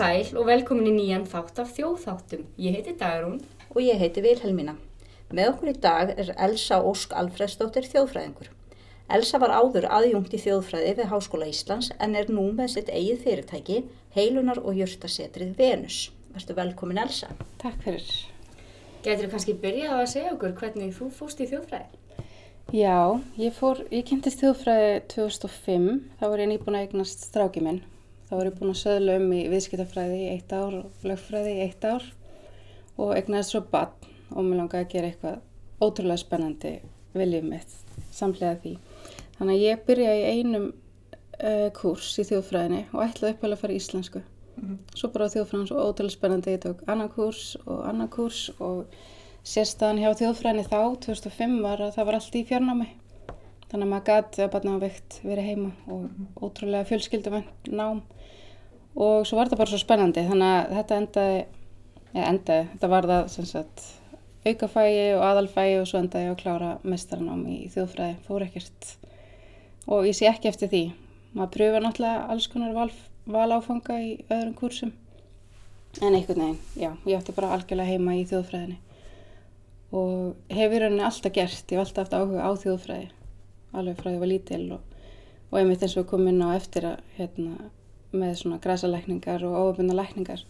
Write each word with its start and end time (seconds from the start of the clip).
sæl 0.00 0.38
og 0.40 0.46
velkomin 0.48 0.86
í 0.88 0.92
nýjan 0.96 1.26
þátt 1.28 1.58
af 1.60 1.74
þjóðþáttum. 1.76 2.46
Ég 2.56 2.76
heiti 2.78 2.94
Dagrún. 2.96 3.42
Og 3.74 3.82
ég 3.84 3.98
heiti 4.00 4.22
Vilhelmína. 4.24 4.78
Með 5.28 5.50
okkur 5.50 5.70
í 5.70 5.74
dag 5.76 6.12
er 6.14 6.30
Elsa 6.40 6.78
Ósk 6.88 7.12
Alfredsdóttir 7.12 7.84
þjóðfræðingur. 7.90 8.48
Elsa 9.12 9.40
var 9.42 9.52
áður 9.52 9.88
aðjungt 9.92 10.32
í 10.32 10.40
þjóðfræði 10.40 10.94
við 11.02 11.10
Háskóla 11.10 11.50
Íslands 11.50 11.90
en 12.00 12.16
er 12.16 12.32
nú 12.32 12.46
með 12.56 12.72
sitt 12.76 12.88
eigið 12.88 13.26
fyrirtæki, 13.26 13.78
heilunar 14.16 14.62
og 14.62 14.80
jörtasetrið 14.80 15.52
Venus. 15.60 16.00
Verstu 16.32 16.56
velkomin 16.56 17.02
Elsa. 17.04 17.28
Takk 17.60 17.84
fyrir. 17.84 18.08
Getur 19.04 19.26
þú 19.26 19.32
kannski 19.36 19.58
byrjað 19.60 19.96
að 19.98 20.10
segja 20.14 20.34
okkur 20.38 20.56
hvernig 20.62 20.96
þú 20.96 21.12
fóst 21.20 21.44
í 21.44 21.50
þjóðfræði? 21.52 22.00
Já, 22.72 23.20
ég 23.36 23.52
fór, 23.52 23.84
ég 23.92 24.08
kynntist 24.08 24.40
þjóðfræði 24.40 25.00
2005, 25.12 25.88
þá 26.16 26.28
var 26.30 26.46
ég 26.46 26.54
nýbúin 26.54 26.78
að 26.78 26.88
eignast 26.88 27.28
stráki 27.28 27.60
minn. 27.66 27.82
Þá 28.30 28.36
var 28.38 28.46
ég 28.46 28.58
búin 28.60 28.70
að 28.70 28.76
söðla 28.78 29.14
um 29.18 29.32
í 29.34 29.38
viðskiptafræði 29.50 30.18
í 30.22 30.26
eitt 30.36 30.52
ár 30.54 30.74
og 30.78 31.06
lögfræði 31.10 31.54
í 31.56 31.62
eitt 31.64 31.82
ár 31.82 32.04
og 32.94 33.16
eignast 33.16 33.50
svo 33.50 33.60
bann 33.72 34.10
og 34.30 34.44
mér 34.46 34.60
langaði 34.60 34.84
að 34.84 34.92
gera 34.92 35.08
eitthvað 35.08 35.40
ótrúlega 35.82 36.22
spennandi 36.22 36.70
viljum 37.18 37.48
mitt 37.50 37.74
samlega 38.14 38.60
því. 38.62 38.76
Þannig 39.38 39.56
að 39.56 39.64
ég 39.64 39.82
byrja 39.88 40.12
í 40.14 40.22
einum 40.36 40.68
uh, 40.70 41.66
kurs 41.74 42.12
í 42.22 42.26
þjóðfræðinni 42.28 42.84
og 42.92 43.02
ætlaði 43.02 43.34
uppálega 43.34 43.58
að 43.58 43.64
fara 43.64 43.74
í 43.74 43.80
íslensku. 43.80 44.22
Mm 44.22 44.68
-hmm. 44.68 44.78
Svo 44.94 45.10
bara 45.10 45.26
á 45.26 45.32
þjóðfræðin 45.34 45.68
svo 45.72 45.88
ótrúlega 45.88 46.14
spennandi, 46.16 46.54
ég 46.54 46.62
tók 46.62 46.86
annan 46.86 47.10
kurs 47.10 47.56
og 47.66 47.82
annan 47.88 48.12
kurs 48.14 48.50
og 48.58 48.86
sérstæðan 49.42 50.02
hjá 50.04 50.10
þjóðfræðinni 50.22 50.68
þá, 50.70 50.80
2005, 51.06 51.62
var 51.66 51.80
að 51.80 51.94
það 51.98 52.06
var 52.06 52.14
allt 52.14 52.34
í 52.34 52.46
fjarnámi. 52.46 52.88
Þannig 53.70 53.86
að 53.86 53.90
maður 53.90 54.06
gæti 54.06 54.42
að 54.42 54.52
barna 54.54 54.76
á 54.76 54.84
vekt 54.86 55.20
verið 55.24 55.44
heima 55.50 55.70
og 55.86 56.00
mm 56.00 56.08
-hmm. 56.08 56.26
ótrúlega 56.44 56.84
fjölskylduvend 56.84 57.70
nám 57.70 58.02
og 58.96 59.26
svo 59.26 59.38
var 59.38 59.48
þetta 59.48 59.60
bara 59.60 59.72
svo 59.72 59.80
spennandi 59.80 60.26
þannig 60.26 60.52
að 60.54 60.74
þetta 60.78 60.98
endaði, 61.02 61.40
ja, 62.14 62.24
endaði 62.24 62.68
þetta 62.72 62.90
var 62.94 63.10
það 63.10 63.28
sagt 63.50 63.84
aukafægi 64.46 65.04
og 65.18 65.26
aðalfægi 65.26 65.76
og 65.82 65.86
svo 65.90 66.00
endaði 66.00 66.26
ég 66.28 66.34
að 66.34 66.40
klára 66.40 66.70
mestaranám 66.82 67.44
í 67.50 67.58
þjóðfræði, 67.74 68.16
fór 68.24 68.46
ekkert. 68.46 68.90
Og 69.90 70.08
ég 70.08 70.16
sé 70.16 70.28
ekki 70.30 70.48
eftir 70.48 70.70
því. 70.72 70.82
Maður 71.36 71.52
pröfa 71.56 71.82
náttúrulega 71.84 72.22
alls 72.32 72.48
konar 72.50 72.72
val, 72.74 72.88
valáfanga 73.28 73.98
í 74.00 74.10
öðrum 74.30 74.56
kursum. 74.56 74.94
En 76.00 76.14
einhvern 76.14 76.40
veginn, 76.40 76.58
já, 76.78 76.90
ég 77.04 77.18
ætti 77.18 77.36
bara 77.36 77.52
algjörlega 77.56 77.92
heima 77.92 78.16
í 78.16 78.24
þjóðfræðinni. 78.30 78.78
Og 80.00 80.54
hefur 80.56 80.86
henni 80.86 81.04
alltaf 81.04 81.34
gert, 81.36 81.64
ég 81.66 81.76
hef 81.76 81.84
alltaf 81.84 82.06
haft 82.06 82.16
áhuga 82.16 82.46
á 82.46 82.50
þjóðfræði 82.64 83.10
alveg 83.76 83.98
frá 83.98 84.08
því 84.08 84.10
að 84.10 84.16
ég 84.16 84.22
var 84.22 84.30
lítil 84.30 84.64
og, 84.74 84.96
og 85.50 85.58
einmitt 85.60 85.84
eins 85.84 85.96
og 86.00 86.08
kom 86.10 86.26
inn 86.30 86.42
á 86.42 86.48
eftir 86.56 86.86
að 86.88 87.02
hérna 87.18 87.70
með 88.12 88.34
svona 88.42 88.60
græsalækningar 88.62 89.44
og 89.46 89.58
óöfnda 89.60 89.96
lækningar 89.96 90.42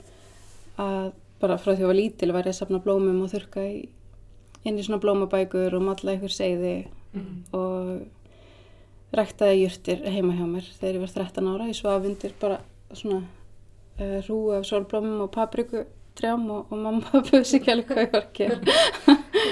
að 0.81 1.13
bara 1.41 1.59
frá 1.61 1.73
því 1.73 1.77
að 1.77 1.83
ég 1.83 1.91
var 1.91 1.99
lítil 1.99 2.33
var 2.35 2.49
ég 2.49 2.55
að 2.55 2.61
sapna 2.61 2.81
blómum 2.85 3.21
og 3.25 3.33
þurka 3.33 3.65
í, 3.65 3.77
inn 4.65 4.79
í 4.79 4.85
svona 4.85 5.01
blómabækur 5.03 5.77
og 5.77 5.85
matla 5.85 6.17
ykkur 6.17 6.35
segði 6.35 6.75
mm. 7.17 7.37
og 7.57 9.15
ræktaði 9.17 9.63
júrtir 9.65 10.05
heima 10.07 10.37
hjá 10.37 10.45
mér 10.47 10.67
þegar 10.79 10.99
ég 10.99 11.05
var 11.05 11.15
13 11.17 11.49
ára. 11.51 11.69
Ég 11.71 11.79
svaf 11.79 12.07
undir 12.07 12.35
bara 12.41 12.61
svona 12.93 13.23
uh, 13.25 14.19
rúi 14.29 14.59
af 14.59 14.69
solblómum 14.69 15.25
og 15.25 15.33
papriku 15.35 15.85
trjám 16.19 16.47
og, 16.53 16.71
og 16.71 16.79
mamma 16.79 17.23
var 17.31 17.41
að 18.21 18.29
gera. 18.37 18.61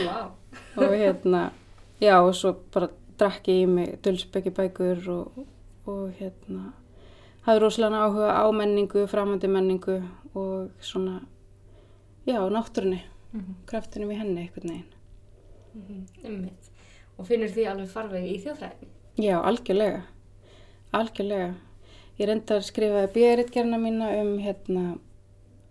wow. 0.06 0.30
og 0.76 0.94
hérna, 0.94 1.48
já 2.00 2.18
og 2.20 2.34
svo 2.36 2.54
bara 2.74 2.90
drakk 3.18 3.48
ég 3.50 3.64
í 3.64 3.70
mig 3.70 3.96
dölsbyggi 4.04 4.52
bækur 4.54 5.08
og, 5.14 5.46
og 5.88 6.12
hérna 6.20 6.72
hafði 7.48 7.62
rosalega 7.62 8.04
áhuga 8.04 8.32
á 8.36 8.44
menningu, 8.52 9.06
framhandi 9.08 9.48
menningu 9.48 10.02
og 10.36 10.68
svona, 10.84 11.22
já, 12.28 12.40
náttúrunni, 12.50 13.00
mm 13.32 13.40
-hmm. 13.40 13.54
kraftinum 13.66 14.10
í 14.10 14.18
henni 14.18 14.42
eitthvað 14.42 14.64
neginn. 14.64 14.92
Mm 15.74 15.82
-hmm. 15.88 16.28
Ummitt. 16.28 16.70
Og 17.18 17.26
finnur 17.26 17.48
því 17.48 17.64
alveg 17.70 17.88
farvegi 17.88 18.34
í 18.34 18.42
þjóðfræðin? 18.44 18.88
Já, 19.16 19.42
algjörlega, 19.42 20.02
algjörlega. 20.92 21.54
Ég 22.18 22.26
reyndi 22.26 22.54
að 22.54 22.62
skrifa 22.62 23.06
bíðaritgerna 23.06 23.78
mína 23.78 24.22
um 24.22 24.38
hérna, 24.38 24.98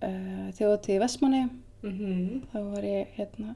uh, 0.01 0.51
þjóðatíði 0.51 1.00
Vestmanni. 1.00 1.50
Mm 1.84 1.91
-hmm. 1.91 2.41
Þá 2.53 2.59
var 2.74 2.84
ég 2.84 3.07
hérna, 3.16 3.56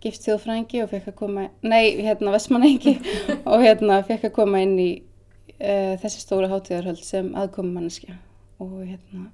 gift 0.00 0.22
þjóðfræðingi 0.22 0.82
og 0.82 0.90
fekk 0.90 1.08
að 1.08 1.14
koma, 1.14 1.48
nei, 1.62 2.02
hérna 2.02 2.30
Vestmanningi 2.30 3.00
og 3.50 3.60
hérna 3.60 4.02
fekk 4.02 4.24
að 4.24 4.32
koma 4.32 4.60
inn 4.60 4.78
í 4.78 5.02
uh, 5.60 5.94
þessi 6.02 6.22
stóra 6.22 6.50
hátíðarhöld 6.52 7.02
sem 7.04 7.32
aðkomi 7.38 7.74
manneskja 7.76 8.18
og 8.62 8.78
hérna 8.84 9.30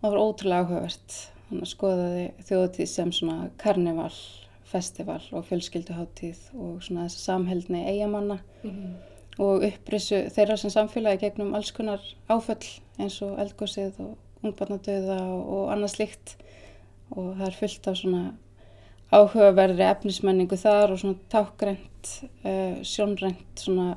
það 0.00 0.12
var 0.12 0.20
ótrúlega 0.20 0.64
áhugavert. 0.64 1.16
Þannig 1.48 1.64
að 1.64 1.70
skoðaði 1.70 2.24
þjóðtíð 2.48 2.88
sem 2.90 3.10
svona 3.12 3.48
karnival, 3.60 4.12
festival 4.68 5.20
og 5.32 5.44
fjölskylduháttíð 5.48 6.46
og 6.56 6.78
svona 6.84 7.06
þessa 7.06 7.20
samheldni 7.30 7.84
eigamanna 7.84 8.38
mm 8.62 8.70
-hmm. 8.70 8.94
og 9.44 9.64
upprissu 9.68 10.24
þeirra 10.34 10.56
sem 10.56 10.70
samfélagi 10.70 11.20
gegnum 11.20 11.54
alls 11.54 11.70
konar 11.72 12.00
áföll 12.28 12.80
eins 12.98 13.20
og 13.22 13.38
eldgósið 13.38 14.00
og 14.00 14.16
ungbarnadauða 14.42 15.18
og, 15.22 15.42
og 15.54 15.72
annað 15.72 15.94
slikt 15.94 16.36
og 17.10 17.36
það 17.36 17.46
er 17.46 17.58
fullt 17.60 17.86
af 17.88 17.96
svona 17.96 18.34
áhugaverðri 19.12 19.86
efnismenningu 19.90 20.56
þar 20.56 20.92
og 20.92 20.98
svona 20.98 21.18
tákgrænt, 21.30 22.10
uh, 22.44 22.82
sjónrænt 22.82 23.60
svona 23.60 23.96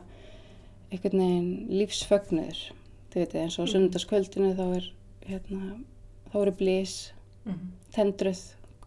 einhvern 0.91 1.23
veginn 1.23 1.49
lífsfögnuður 1.79 2.61
þið 3.11 3.21
veitir 3.23 3.41
eins 3.41 3.57
og 3.59 3.65
mm. 3.65 3.71
sundarskvöldinu 3.73 4.53
þá 4.57 4.65
er 4.67 4.87
hérna, 5.27 5.77
þá 6.31 6.37
eru 6.41 6.53
blís 6.59 6.95
mm 7.43 7.53
-hmm. 7.53 7.69
tendruð 7.95 8.43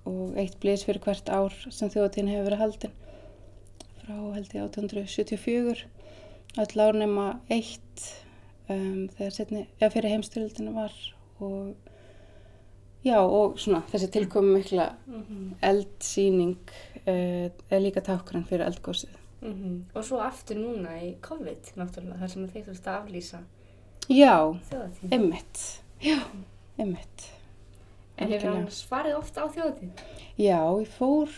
og 0.08 0.38
eitt 0.40 0.56
blís 0.62 0.84
fyrir 0.86 1.02
hvert 1.04 1.28
ár 1.28 1.54
sem 1.68 1.92
þjóðatíðin 1.92 2.32
hefur 2.32 2.48
verið 2.48 2.62
haldin 2.64 2.96
frá 4.00 4.16
held 4.34 4.54
ég 4.54 4.62
1874 4.64 5.86
all 6.58 6.80
ár 6.86 6.98
nema 6.98 7.26
eitt 7.48 8.06
um, 8.68 9.08
þegar 9.16 9.32
setni, 9.36 9.66
eða 9.80 9.92
fyrir 9.94 10.14
heimstyrildinu 10.14 10.74
var 10.74 10.96
og 11.40 11.74
já 13.04 13.18
og 13.20 13.58
svona 13.60 13.82
þessi 13.92 14.10
tilkomi 14.12 14.58
mikla 14.58 14.90
mm 15.06 15.22
-hmm. 15.22 15.54
eldsýning 15.62 16.58
uh, 17.06 17.48
er 17.70 17.80
líka 17.80 18.00
tákran 18.00 18.44
fyrir 18.44 18.66
eldgósið 18.66 19.19
Mm 19.40 19.52
-hmm. 19.52 19.98
Og 19.98 20.04
svo 20.04 20.18
aftur 20.20 20.56
núna 20.56 21.00
í 21.02 21.14
COVID 21.20 21.72
náttúrulega 21.76 22.18
þar 22.18 22.28
sem 22.28 22.48
þeir 22.48 22.64
þurftu 22.64 22.90
að 22.90 23.02
aflýsa 23.02 23.38
Já, 24.08 24.58
emitt 25.10 25.82
Já, 26.00 26.18
emitt 26.78 27.40
En 28.20 28.28
hefur 28.28 28.52
hann 28.52 28.66
svarið 28.74 29.16
ofta 29.16 29.44
á 29.44 29.46
þjóðatíð? 29.48 30.00
Já, 30.36 30.58
ég 30.80 30.88
fór 30.88 31.30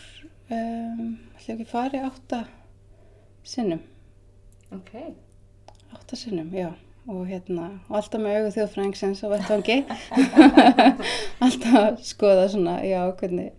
um, 0.51 1.19
ætla 1.37 1.55
ekki 1.55 1.67
farið 1.69 2.07
átta 2.09 2.39
sinnum. 3.47 3.79
Ok. 4.75 4.91
Átta 5.93 6.19
sinnum, 6.19 6.49
já. 6.55 6.73
Og 7.07 7.25
hérna, 7.27 7.69
og 7.89 7.97
alltaf 7.99 8.21
með 8.23 8.37
auðu 8.37 8.51
þjóðfræðingsins 8.55 9.23
á 9.23 9.27
vettvangi. 9.33 9.77
Alltaf 11.43 12.03
skoða 12.07 12.45
svona, 12.51 12.77
já, 12.87 13.01
hvernig 13.19 13.49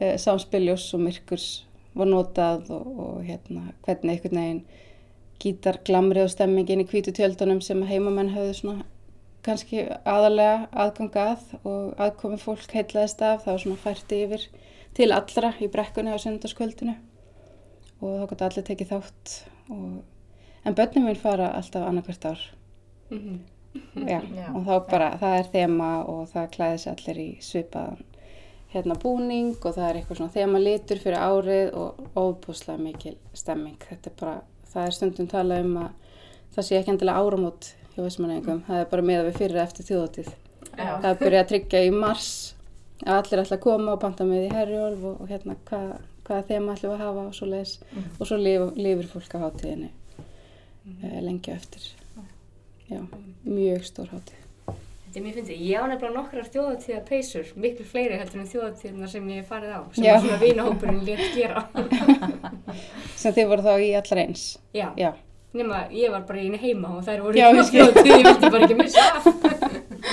uh, 0.00 0.14
samspiljós 0.20 0.86
og 0.96 1.02
myrkurs 1.04 1.48
var 1.94 2.06
notað 2.10 2.70
og, 2.74 2.86
og 3.04 3.18
hérna, 3.26 3.72
hvernig 3.84 4.14
einhvern 4.14 4.40
veginn 4.40 4.62
gítarglamri 5.40 6.22
og 6.24 6.32
stemmingin 6.32 6.84
í 6.84 6.88
kvítu 6.88 7.14
tjöldunum 7.16 7.62
sem 7.64 7.82
heimamenn 7.88 8.34
hafðu 8.34 8.56
svona 8.58 8.88
kannski 9.46 9.86
aðalega 10.04 10.68
aðgangað 10.82 11.46
og 11.64 12.00
aðkomi 12.00 12.36
fólk 12.40 12.74
heitlaðist 12.76 13.22
af 13.24 13.46
það 13.46 13.54
var 13.54 13.62
svona 13.64 13.84
fært 13.84 14.12
yfir 14.16 14.44
til 14.96 15.08
allra 15.16 15.54
í 15.62 15.70
brekkunni 15.72 16.12
á 16.12 16.18
sundarskvöldinu 16.20 16.96
og 18.00 18.18
þá 18.18 18.26
gott 18.32 18.44
allir 18.48 18.66
tekið 18.68 18.92
þátt 18.92 19.36
og... 19.72 20.02
en 20.64 20.76
börnum 20.76 21.08
vil 21.08 21.20
fara 21.20 21.54
alltaf 21.56 21.88
annarkvært 21.88 22.28
ár 22.32 22.44
mm 23.10 23.18
-hmm. 23.18 23.40
Já, 23.94 24.20
Já, 24.38 24.54
og 24.54 24.64
þá 24.66 24.90
bara 24.90 25.10
það 25.18 25.38
er 25.38 25.50
þema 25.52 25.90
og 26.04 26.28
það 26.28 26.50
klæðis 26.50 26.86
allir 26.86 27.18
í 27.18 27.30
svipaðan 27.40 28.04
hérna 28.70 28.94
búning 29.02 29.56
og 29.58 29.74
það 29.74 29.86
er 29.88 29.98
eitthvað 29.98 30.20
svona 30.20 30.34
þema 30.34 30.62
litur 30.62 31.00
fyrir 31.02 31.18
árið 31.18 31.72
og 31.78 32.04
óbúslega 32.14 32.78
mikil 32.82 33.16
stemming. 33.34 33.80
Þetta 33.88 34.10
er 34.10 34.16
bara, 34.20 34.36
það 34.70 34.86
er 34.86 34.96
stundum 34.96 35.30
talað 35.30 35.66
um 35.66 35.76
að 35.82 35.90
það 36.54 36.66
sé 36.66 36.78
ekki 36.78 36.94
endilega 36.94 37.24
áramót 37.24 37.72
hjá 37.94 38.00
vissmanningum, 38.04 38.62
það 38.68 38.84
er 38.84 38.88
bara 38.92 39.06
með 39.10 39.20
að 39.20 39.28
við 39.28 39.38
fyrir 39.40 39.62
eftir 39.64 39.88
þjóðatíð. 39.90 40.30
Já. 40.70 40.92
Það 41.02 41.20
byrjað 41.24 41.42
að 41.42 41.50
tryggja 41.50 41.84
í 41.86 41.92
mars 41.94 42.30
að 43.06 43.16
allir 43.16 43.42
ætla 43.42 43.56
að 43.56 43.64
koma 43.64 43.94
og 43.94 44.02
panta 44.02 44.26
með 44.28 44.46
í 44.46 44.50
herjólf 44.54 45.06
og, 45.08 45.22
og 45.24 45.32
hérna 45.32 45.56
hvað, 45.68 45.88
hvaða 46.28 46.46
þema 46.50 46.76
ætlum 46.76 46.94
að 46.94 47.02
hafa 47.04 47.24
og 47.26 47.38
svo 47.38 47.48
leiðis 47.50 47.78
mm. 47.80 48.10
og 48.18 48.28
svo 48.28 48.38
lif, 48.40 48.66
lifir 48.78 49.08
fólk 49.10 49.34
á 49.34 49.38
hátíðinni 49.46 49.90
mm. 49.90 51.00
uh, 51.00 51.18
lengi 51.26 51.54
eftir. 51.56 51.88
Já, 52.90 53.02
mjög 53.46 53.86
stór 53.86 54.14
hátíð. 54.14 54.39
Þetta 55.10 55.18
er 55.18 55.24
mjög 55.24 55.38
fyndið. 55.40 55.62
Ég 55.66 55.74
á 55.74 55.84
nefnilega 55.90 56.14
nokkrar 56.14 56.48
þjóðatíða 56.54 56.98
peysur, 57.08 57.48
miklu 57.58 57.82
fleiri 57.82 58.18
heldur 58.20 58.38
en 58.38 58.50
þjóðatíðna 58.52 59.08
sem 59.10 59.24
ég 59.32 59.48
farið 59.48 59.72
á, 59.74 59.80
sem 59.96 60.04
Já. 60.06 60.12
svona 60.22 60.36
vinahópurinn 60.38 61.00
létt 61.02 61.32
gera. 61.34 61.64
sem 63.18 63.34
þið 63.34 63.48
voru 63.50 63.64
þá 63.64 63.72
í 63.82 63.88
allar 63.98 64.20
eins? 64.22 64.44
Já. 64.70 64.84
Já. 64.94 65.08
Nefna, 65.50 65.80
ég 65.98 66.14
var 66.14 66.22
bara 66.28 66.38
í 66.38 66.46
einu 66.46 66.62
heima 66.62 66.92
og 66.94 67.02
þær 67.08 67.24
voru 67.24 67.34
í 67.34 67.42
þjóðatíð, 67.42 68.06
ég 68.12 68.22
vildi 68.28 68.52
bara 68.54 68.68
ekki 68.68 68.78
missa 68.78 69.08
af. 69.10 69.26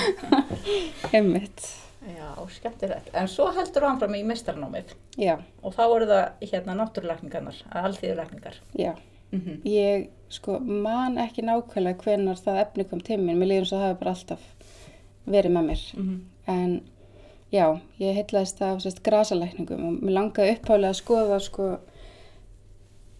Einmitt. 1.20 1.70
Já, 2.16 2.28
skemmtilegt. 2.58 3.14
En 3.14 3.30
svo 3.30 3.52
heldur 3.54 3.86
þú 3.86 3.92
áfram 3.92 4.18
í 4.18 4.26
meistarnámið 4.26 4.98
Já, 5.14 5.36
og 5.62 5.78
þá 5.78 5.82
eru 5.86 6.10
það 6.10 6.46
hérna 6.56 6.78
náttúrulækningarnar, 6.82 7.62
alþýðulækningar. 7.84 8.58
já. 8.74 8.96
Mm 9.30 9.40
-hmm. 9.40 9.62
Ég 9.62 10.08
sko 10.28 10.58
man 10.58 11.18
ekki 11.18 11.42
nákvæmlega 11.42 12.02
hvenar 12.02 12.36
það 12.36 12.60
efni 12.60 12.84
kom 12.84 13.00
til 13.00 13.20
mín. 13.20 13.36
Mér 13.38 13.46
líður 13.46 13.58
eins 13.62 13.72
og 13.72 13.78
það 13.78 13.88
hefur 13.88 14.00
bara 14.00 14.10
alltaf 14.10 14.57
verið 15.32 15.54
með 15.54 15.68
mér. 15.70 15.84
Mhm. 15.96 16.18
En 16.48 16.82
já, 17.52 17.80
ég 18.00 18.16
heitlaðist 18.16 18.62
af 18.62 18.82
sérst 18.82 19.02
grasalækningum 19.04 19.86
og 19.88 20.02
mér 20.02 20.16
langaði 20.16 20.56
upphálega 20.56 20.94
að 20.94 21.00
skoða 21.02 21.40
sko 21.44 21.78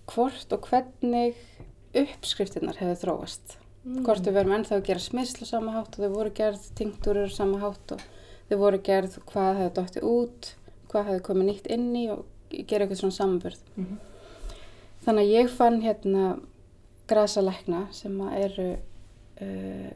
hvort 0.08 0.52
og 0.52 0.68
hvernig 0.68 1.34
uppskriftinnar 1.96 2.78
hefur 2.80 3.00
þróast. 3.02 3.58
Hvort 4.04 4.26
við 4.26 4.36
verum 4.36 4.52
ennþá 4.52 4.78
að 4.78 4.86
gera 4.88 5.00
smysl 5.00 5.44
á 5.44 5.46
sama 5.48 5.72
hátt 5.72 5.96
og 5.96 6.04
þau 6.04 6.14
voru 6.14 6.32
gerð 6.36 6.64
tinkturur 6.76 7.28
á 7.28 7.32
sama 7.32 7.60
hátt 7.62 7.94
og 7.96 8.02
þau 8.50 8.58
voru 8.60 8.80
gerð 8.84 9.18
hvað 9.30 9.60
hefði 9.62 9.74
dótti 9.78 10.02
út, 10.04 10.50
hvað 10.90 11.08
hefði 11.08 11.24
komið 11.28 11.48
nýtt 11.48 11.70
inn 11.72 11.88
í 11.96 12.04
og 12.12 12.24
gera 12.50 12.84
eitthvað 12.84 13.00
svona 13.02 13.16
samanbörð. 13.16 13.62
Mhm. 13.76 13.98
Þannig 15.06 15.24
að 15.24 15.34
ég 15.38 15.50
fann 15.56 15.80
hérna 15.80 16.24
grasalækna 17.08 17.86
sem 17.92 18.20
eru 18.20 18.68
uh, 19.40 19.90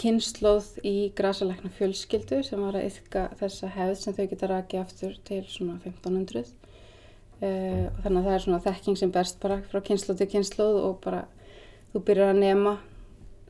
kynnslóð 0.00 0.68
í 0.86 0.94
grasalækna 1.16 1.70
fjölskyldu 1.76 2.40
sem 2.46 2.62
var 2.64 2.78
að 2.78 2.88
yfka 2.88 3.26
þessa 3.40 3.70
hefð 3.74 3.98
sem 4.00 4.16
þau 4.16 4.26
geta 4.30 4.50
rakið 4.50 4.80
aftur 4.80 5.18
til 5.28 5.42
svona 5.48 5.76
1500 5.84 6.40
uh, 6.40 7.86
og 7.90 8.00
þannig 8.04 8.20
að 8.20 8.28
það 8.28 8.34
er 8.36 8.44
svona 8.46 8.62
þekking 8.64 9.00
sem 9.00 9.12
berst 9.14 9.40
bara 9.42 9.60
frá 9.68 9.82
kynnslóð 9.84 10.22
til 10.22 10.30
kynnslóð 10.34 10.80
og 10.86 10.96
bara 11.04 11.26
þú 11.92 12.04
byrjar 12.06 12.34
að 12.34 12.42
nema 12.44 12.76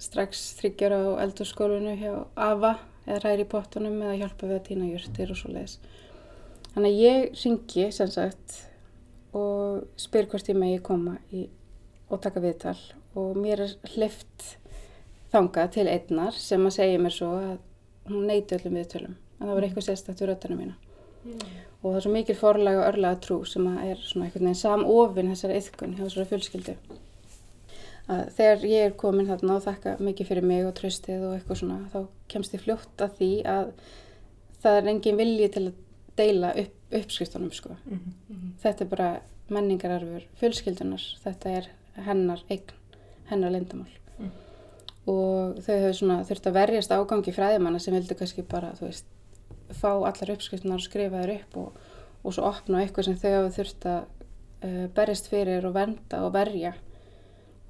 strax 0.01 0.47
þryggjara 0.59 1.01
á 1.05 1.21
eldurskólinu 1.27 1.97
hjá 2.01 2.13
AFA 2.35 2.77
eða 3.07 3.21
ræri 3.25 3.45
í 3.45 3.51
pottunum 3.51 3.99
eða 4.01 4.19
hjálpa 4.23 4.49
við 4.49 4.57
að 4.57 4.67
týna 4.69 4.89
jurtir 4.89 5.33
og 5.33 5.39
svo 5.39 5.53
leiðis. 5.53 5.77
Þannig 6.73 6.91
að 6.91 7.03
ég 7.05 7.41
ringi 7.43 7.87
sem 7.93 8.11
sagt 8.13 8.57
og 9.37 9.85
spyr 10.01 10.29
hvort 10.31 10.49
ég 10.51 10.59
megi 10.59 10.81
koma 10.87 11.19
í, 11.35 11.47
og 12.11 12.23
taka 12.25 12.43
viðtal 12.43 12.79
og 13.19 13.37
mér 13.39 13.67
er 13.67 13.77
hlift 13.93 14.57
þangað 15.33 15.73
til 15.77 15.87
einnar 15.89 16.37
sem 16.37 16.67
að 16.67 16.77
segja 16.77 17.03
mér 17.03 17.15
svo 17.15 17.33
að 17.39 17.59
hún 18.11 18.27
neyti 18.31 18.57
öllum 18.57 18.79
viðtölum 18.81 19.17
að 19.41 19.47
það 19.47 19.55
var 19.55 19.67
eitthvað 19.67 19.87
sérstætt 19.87 20.23
við 20.23 20.31
röttana 20.31 20.57
mína. 20.59 20.75
Og 21.81 21.87
það 21.87 21.97
er 21.99 22.05
svo 22.05 22.13
mikil 22.13 22.37
forlega 22.37 22.81
og 22.81 22.89
örlega 22.91 23.21
trú 23.25 23.39
sem 23.49 23.69
að 23.71 23.85
er 23.91 24.03
svona 24.05 24.27
einhvern 24.27 24.49
veginn 24.49 24.61
samofin 24.61 25.31
þessari 25.33 25.61
yðkun 25.61 25.95
hjá 25.97 26.03
þessari 26.05 26.31
fjölskyldu. 26.33 26.75
Að 28.11 28.23
þegar 28.37 28.65
ég 28.67 28.87
er 28.89 28.97
komin 28.99 29.29
þarna 29.29 29.57
og 29.57 29.65
þakka 29.65 29.95
mikið 30.03 30.31
fyrir 30.31 30.49
mig 30.51 30.67
og 30.67 30.75
tröstið 30.81 31.25
og 31.29 31.37
eitthvað 31.37 31.61
svona 31.63 31.79
þá 31.93 32.01
kemst 32.33 32.57
ég 32.57 32.65
fljótt 32.65 33.05
að 33.05 33.15
því 33.21 33.31
að 33.55 33.73
það 34.61 34.81
er 34.81 34.91
engin 34.93 35.21
vilji 35.21 35.49
til 35.55 35.65
að 35.69 35.79
deila 36.19 36.51
upp, 36.65 36.75
uppskriftunum 36.91 37.53
sko. 37.55 37.77
Mhm. 37.87 38.57
þetta 38.61 38.85
er 38.85 38.91
bara 38.91 39.11
menningararfur 39.49 40.27
fjölskyldunar, 40.41 41.05
þetta 41.25 41.57
er 41.61 41.71
hennar 42.07 42.43
eign, 42.51 42.77
hennar 43.31 43.55
lindamál 43.55 43.89
Mm. 44.21 44.31
Og 45.11 45.61
þau 45.65 45.75
hefur 45.75 45.97
svona 45.99 46.19
þurft 46.29 46.49
að 46.49 46.59
verjast 46.59 46.95
ágangi 46.95 47.35
fræðimanna 47.35 47.81
sem 47.83 47.97
vildu 47.97 48.17
kannski 48.19 48.45
bara, 48.47 48.73
þú 48.79 48.89
veist 48.89 49.09
fá 49.81 49.91
allar 49.93 50.35
uppskriftunar 50.35 50.81
og 50.81 50.87
skrifa 50.87 51.23
þér 51.23 51.35
upp 51.37 51.59
og, 51.61 51.79
og 52.25 52.35
svo 52.37 52.49
opna 52.51 52.83
eitthvað 52.83 53.09
sem 53.09 53.21
þau 53.21 53.31
hafa 53.37 53.55
þurft 53.59 53.87
að 53.91 54.01
uh, 54.01 54.87
berjast 54.97 55.31
fyrir 55.31 55.67
og 55.69 55.77
vernda 55.77 56.25
og 56.27 56.35
verja 56.35 56.75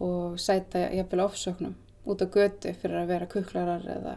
og 0.01 0.41
sæta 0.41 0.87
jafnvel 0.95 1.27
ofsóknum 1.27 1.77
út 2.09 2.25
á 2.25 2.27
götu 2.33 2.73
fyrir 2.81 3.03
að 3.03 3.13
vera 3.13 3.29
kuklarar 3.31 3.85
eða 3.99 4.17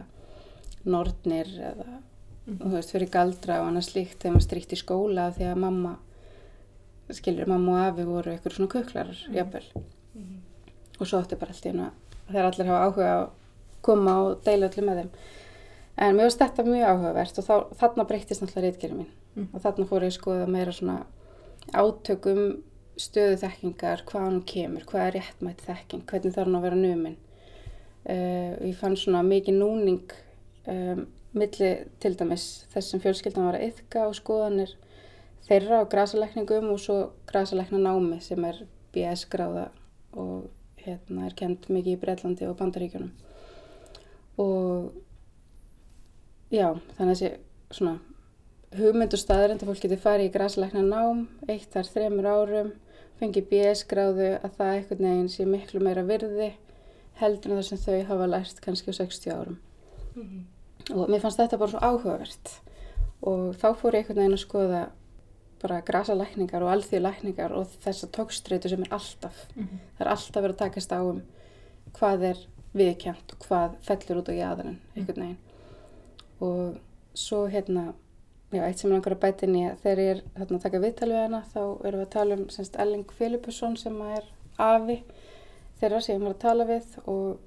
nornir 0.88 1.50
eða 1.60 2.00
þú 2.44 2.72
veist, 2.74 2.92
fyrir 2.92 3.12
galdra 3.12 3.60
og 3.62 3.70
annað 3.70 3.88
slíkt 3.88 4.18
þegar 4.20 4.36
maður 4.36 4.46
stríkt 4.48 4.74
í 4.74 4.80
skóla 4.80 5.28
því 5.36 5.48
að 5.50 5.60
mamma 5.64 5.94
skilur, 7.12 7.48
mamma 7.48 7.74
og 7.74 7.82
afi 7.88 8.06
voru 8.08 8.32
eitthvað 8.32 8.56
svona 8.56 8.72
kuklarar, 8.72 9.18
jafnvel. 9.32 9.64
Og 10.94 11.08
svo 11.08 11.20
átti 11.20 11.36
bara 11.36 11.52
allt 11.52 11.66
í 11.66 11.70
hérna 11.70 11.90
þegar 12.30 12.50
allir 12.50 12.70
hafa 12.72 12.86
áhuga 12.86 13.10
að 13.16 13.26
koma 13.84 14.16
og 14.22 14.38
deila 14.46 14.70
allir 14.70 14.88
með 14.88 15.02
þeim 15.02 15.10
en 15.94 16.16
mér 16.16 16.26
finnst 16.26 16.40
þetta 16.42 16.64
mjög 16.68 16.88
áhugavert 16.90 17.38
og 17.38 17.46
þá, 17.48 17.54
þarna 17.80 18.08
breyttist 18.08 18.42
náttúrulega 18.42 18.70
reitgerið 18.70 18.98
mín 19.02 19.12
Mm. 19.34 19.48
og 19.50 19.62
þarna 19.64 19.86
fór 19.90 20.04
ég 20.06 20.12
að 20.12 20.18
skoða 20.18 20.46
meira 20.46 20.72
svona 20.74 21.00
átökum 21.74 22.60
stöðu 23.00 23.38
þekkingar, 23.40 24.04
hvað 24.06 24.26
hann 24.28 24.42
kemur, 24.46 24.84
hvað 24.86 25.06
er 25.08 25.16
réttmætt 25.16 25.64
þekking, 25.66 26.04
hvernig 26.06 26.34
þarf 26.36 26.46
hann 26.46 26.58
að 26.60 26.66
vera 26.68 26.78
numin. 26.78 27.16
Uh, 28.04 28.52
ég 28.68 28.76
fann 28.78 28.94
svona 29.00 29.24
mikið 29.26 29.56
núning 29.58 30.14
um, 30.70 31.06
milli 31.34 31.70
til 32.04 32.12
dæmis 32.20 32.44
þess 32.70 32.92
sem 32.92 33.02
fjölskyldan 33.02 33.48
var 33.48 33.56
að 33.58 33.70
yfka 33.70 34.04
og 34.06 34.14
skoðanir 34.18 34.74
þeirra 35.48 35.80
á 35.82 35.90
grasalækningum 35.90 36.68
og 36.70 36.82
svo 36.84 36.98
grasalækna 37.26 37.80
námi 37.80 38.20
sem 38.22 38.44
er 38.44 38.60
BS 38.94 39.24
gráða 39.32 39.70
og 40.12 40.44
hérna 40.84 41.26
er 41.28 41.36
kent 41.38 41.68
mikið 41.72 41.96
í 41.96 42.00
Breitlandi 42.00 42.48
og 42.48 42.56
Bandaríkjunum. 42.60 43.12
Og 44.42 44.92
já, 46.52 46.68
þannig 46.96 47.10
að 47.10 47.14
þessi 47.14 47.30
svona 47.74 47.98
hugmyndu 48.74 49.18
staðrind 49.18 49.62
að 49.62 49.70
fólk 49.70 49.84
geti 49.84 50.00
farið 50.02 50.28
í 50.28 50.34
græsleikna 50.34 50.82
nám 50.86 51.28
eitt 51.46 51.70
þar 51.74 51.90
þremur 51.92 52.30
árum 52.30 52.72
fengi 53.20 53.44
BS 53.46 53.84
gráðu 53.90 54.32
að 54.40 54.56
það 54.58 54.72
einhvern 54.72 55.06
veginn 55.06 55.30
sé 55.30 55.46
miklu 55.46 55.82
meira 55.82 56.02
virði 56.06 56.50
heldur 57.20 57.54
en 57.54 57.60
það 57.60 57.68
sem 57.68 57.82
þau 57.84 58.00
hafa 58.10 58.28
lært 58.30 58.60
kannski 58.64 58.90
á 58.90 58.94
60 58.98 59.34
árum. 59.34 59.58
Og 60.94 61.08
mér 61.08 61.22
fannst 61.22 61.40
þetta 61.40 61.60
bara 61.60 61.70
svo 61.70 61.82
áhugavert. 61.82 62.54
Og 63.24 63.54
þá 63.60 63.68
fór 63.78 63.96
ég 63.96 64.02
einhvern 64.02 64.20
veginn 64.20 64.36
að 64.36 64.42
skoða 64.42 64.82
bara 65.64 65.80
græsalækningar 65.86 66.64
og 66.64 66.72
alþjóðlækningar 66.74 67.54
og 67.56 67.72
þessa 67.84 68.10
tókstreitu 68.12 68.70
sem 68.70 68.84
er 68.84 68.92
alltaf. 68.98 69.46
Mhm. 69.56 69.80
það 69.96 70.06
er 70.06 70.12
alltaf 70.12 70.42
verið 70.42 70.54
að 70.54 70.62
takast 70.64 70.92
á 70.92 71.00
um 71.00 71.22
hvað 71.94 72.28
er 72.30 72.46
viðkjönt 72.74 73.34
og 73.34 73.46
hvað 73.48 73.76
fellur 73.86 74.20
út 74.20 74.30
á 74.30 74.34
jæðarinn 74.34 74.80
einhvern 74.96 75.22
veginn. 75.22 75.38
Og 76.40 76.80
svo 77.14 77.46
hérna 77.48 77.94
já, 78.52 78.62
eitt 78.66 78.78
sem 78.78 78.90
ég 78.90 78.94
langar 78.94 79.14
að 79.14 79.22
bæta 79.22 79.46
inn 79.46 79.56
í 79.56 79.64
að 79.68 79.80
þegar 79.82 80.02
ég 80.02 80.10
er 80.14 80.20
hérna, 80.38 80.58
að 80.58 80.64
taka 80.66 80.82
viðtal 80.82 81.08
við 81.10 81.22
hana 81.22 81.40
þá 81.54 81.60
erum 81.62 82.00
við 82.00 82.06
að 82.06 82.14
tala 82.14 82.38
um 82.38 82.44
semst 82.54 82.78
Elling 82.84 83.16
Filipusson 83.18 83.76
sem 83.80 83.96
að 84.04 84.16
er 84.18 84.28
afi 84.58 84.98
þeirra 85.80 86.00
sem 86.04 86.14
ég 86.14 86.22
var 86.22 86.34
að 86.34 86.44
tala 86.44 86.68
við 86.68 86.98
og 87.04 87.38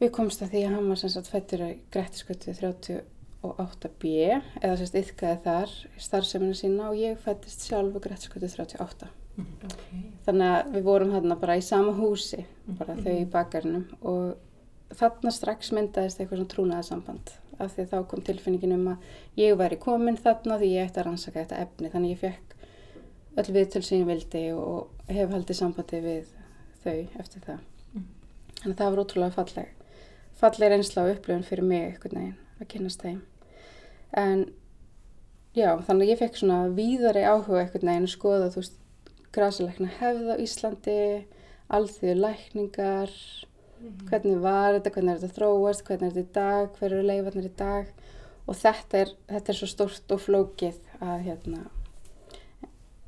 við 0.00 0.12
komst 0.12 0.44
að 0.44 0.54
því 0.54 0.64
að 0.66 0.74
hann 0.76 0.88
var 0.92 1.02
semst 1.02 1.30
fættur 1.32 1.64
í 1.66 3.00
Grettiskötu 3.42 3.88
38B 3.88 4.40
eða 4.62 4.76
semst 4.80 4.94
yfkaði 4.98 5.38
þar 5.44 5.72
starfsemina 6.00 6.54
sína 6.56 6.88
og 6.90 6.96
ég 6.98 7.18
fættist 7.22 7.66
sjálf 7.68 7.94
á 7.94 8.00
Grettiskötu 8.08 8.48
38 8.48 9.08
Okay. 9.36 9.98
þannig 10.24 10.48
að 10.48 10.68
við 10.72 10.84
vorum 10.86 11.10
hérna 11.12 11.34
bara 11.36 11.58
í 11.58 11.62
sama 11.62 11.90
húsi 11.92 12.38
bara 12.78 12.94
þau 12.96 13.10
í 13.20 13.26
bakarnum 13.28 13.82
og 14.00 14.94
þarna 14.96 15.28
strax 15.36 15.74
myndaðist 15.76 16.22
eitthvað 16.22 16.38
svona 16.38 16.52
trúnaðarsamband 16.54 17.32
af 17.60 17.74
því 17.74 17.84
þá 17.90 17.96
kom 18.08 18.22
tilfinningin 18.24 18.72
um 18.78 18.86
að 18.94 19.04
ég 19.42 19.58
væri 19.60 19.76
komin 19.76 20.16
þarna 20.16 20.56
því 20.62 20.70
ég 20.72 20.88
ætti 20.88 21.02
að 21.02 21.06
rannsaka 21.10 21.42
þetta 21.42 21.58
efni 21.66 21.90
þannig 21.92 22.14
ég 22.14 22.22
fekk 22.22 22.56
öll 23.42 23.52
viðtöl 23.58 23.82
sem 23.84 24.00
ég 24.00 24.08
vildi 24.08 24.44
og 24.56 25.12
hef 25.12 25.36
haldið 25.36 25.60
sambandi 25.60 26.00
við 26.08 26.32
þau 26.86 26.96
eftir 27.20 27.44
það 27.50 27.60
Mm. 27.92 28.08
þannig 28.62 28.72
að 28.72 28.80
það 28.80 28.90
var 28.96 29.04
ótrúlega 29.04 29.36
falleg 29.36 29.68
falleg 30.40 30.72
reynsla 30.72 31.04
og 31.04 31.12
upplifun 31.18 31.44
fyrir 31.52 31.68
mig 31.74 31.84
einhvern 31.92 32.16
veginn 32.22 32.34
að 32.60 32.70
kynast 32.72 33.02
þeim 33.04 33.20
en 34.16 34.46
já, 35.56 35.70
þannig 35.86 36.06
að 36.06 36.10
ég 36.12 36.20
fekk 36.22 36.40
svona 36.40 36.60
víðari 36.76 37.24
áhuga 37.26 37.62
einhvern 37.62 37.90
veginn 37.90 38.08
að 38.08 38.14
skoða 38.14 38.50
þú 38.54 38.62
veist 38.62 38.82
græsilegna 39.36 39.90
hefð 39.98 40.32
á 40.32 40.36
Íslandi, 40.40 41.00
alþjóðu 41.76 42.16
lækningar, 42.22 43.12
hvernig 44.08 44.38
var 44.40 44.76
þetta, 44.76 44.92
hvernig 44.94 45.12
er 45.12 45.22
þetta 45.22 45.38
þróast, 45.38 45.84
hvernig 45.86 46.08
er 46.08 46.14
þetta 46.16 46.24
í 46.24 46.36
dag, 46.38 46.68
hver 46.78 46.92
eru 46.92 47.06
leifarnir 47.10 47.48
í 47.50 47.56
dag 47.58 47.90
og 48.46 48.56
þetta 48.56 49.02
er, 49.02 49.12
þetta 49.32 49.52
er 49.52 49.58
svo 49.58 49.68
stórt 49.70 50.14
og 50.14 50.22
flókið 50.22 50.78
að 51.02 51.26
hérna, 51.26 51.64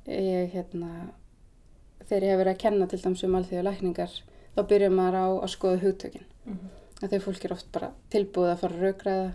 ég 0.09 0.53
hérna, 0.53 0.91
þegar 2.05 2.27
ég 2.27 2.33
hef 2.35 2.43
verið 2.43 2.53
að 2.53 2.63
kenna 2.65 2.91
til 2.91 3.01
dæmis 3.05 3.25
um 3.25 3.39
alþjóðu 3.39 3.65
lækningar, 3.69 4.19
þá 4.57 4.61
byrjar 4.73 4.95
maður 4.99 5.19
á 5.23 5.27
að 5.39 5.55
skoða 5.55 5.83
hugtökin. 5.85 6.29
Mhm. 6.45 6.75
Að 6.88 6.88
þau 7.03 7.21
fólk 7.29 7.45
er 7.47 7.55
oft 7.55 7.69
bara 7.75 7.93
tilbúið 8.13 8.53
að 8.53 8.61
fara 8.63 8.77
að 8.79 8.87
raugræða 8.87 9.29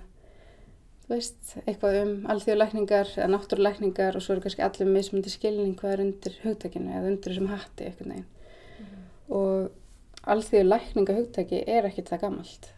þú 1.03 1.11
veist, 1.11 1.55
eitthvað 1.65 1.97
um 2.01 2.13
alþjóðlækningar 2.31 3.09
eða 3.17 3.31
náttúrulækningar 3.33 4.17
og 4.17 4.23
svo 4.23 4.35
eru 4.35 4.43
kannski 4.45 4.63
allir 4.65 4.91
mismundi 4.91 5.31
skilning 5.31 5.73
hvað 5.79 5.95
er 5.95 6.03
undir 6.05 6.37
hugtakinu 6.43 6.93
eða 6.93 7.09
undir 7.11 7.33
þessum 7.33 7.49
hatti 7.51 7.87
eitthvað 7.87 8.11
neginn. 8.11 8.29
Og 9.33 10.29
alþjóðlækninga 10.33 11.17
hugtaki 11.17 11.63
er 11.67 11.89
ekkert 11.89 12.13
það 12.13 12.23
gamalt. 12.23 12.69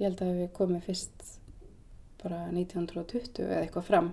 Ég 0.00 0.08
held 0.08 0.24
að 0.26 0.40
við 0.40 0.50
komið 0.58 0.88
fyrst 0.88 1.30
bara 2.22 2.42
1920 2.50 3.46
eða 3.46 3.62
eitthvað 3.62 3.88
fram 3.88 4.12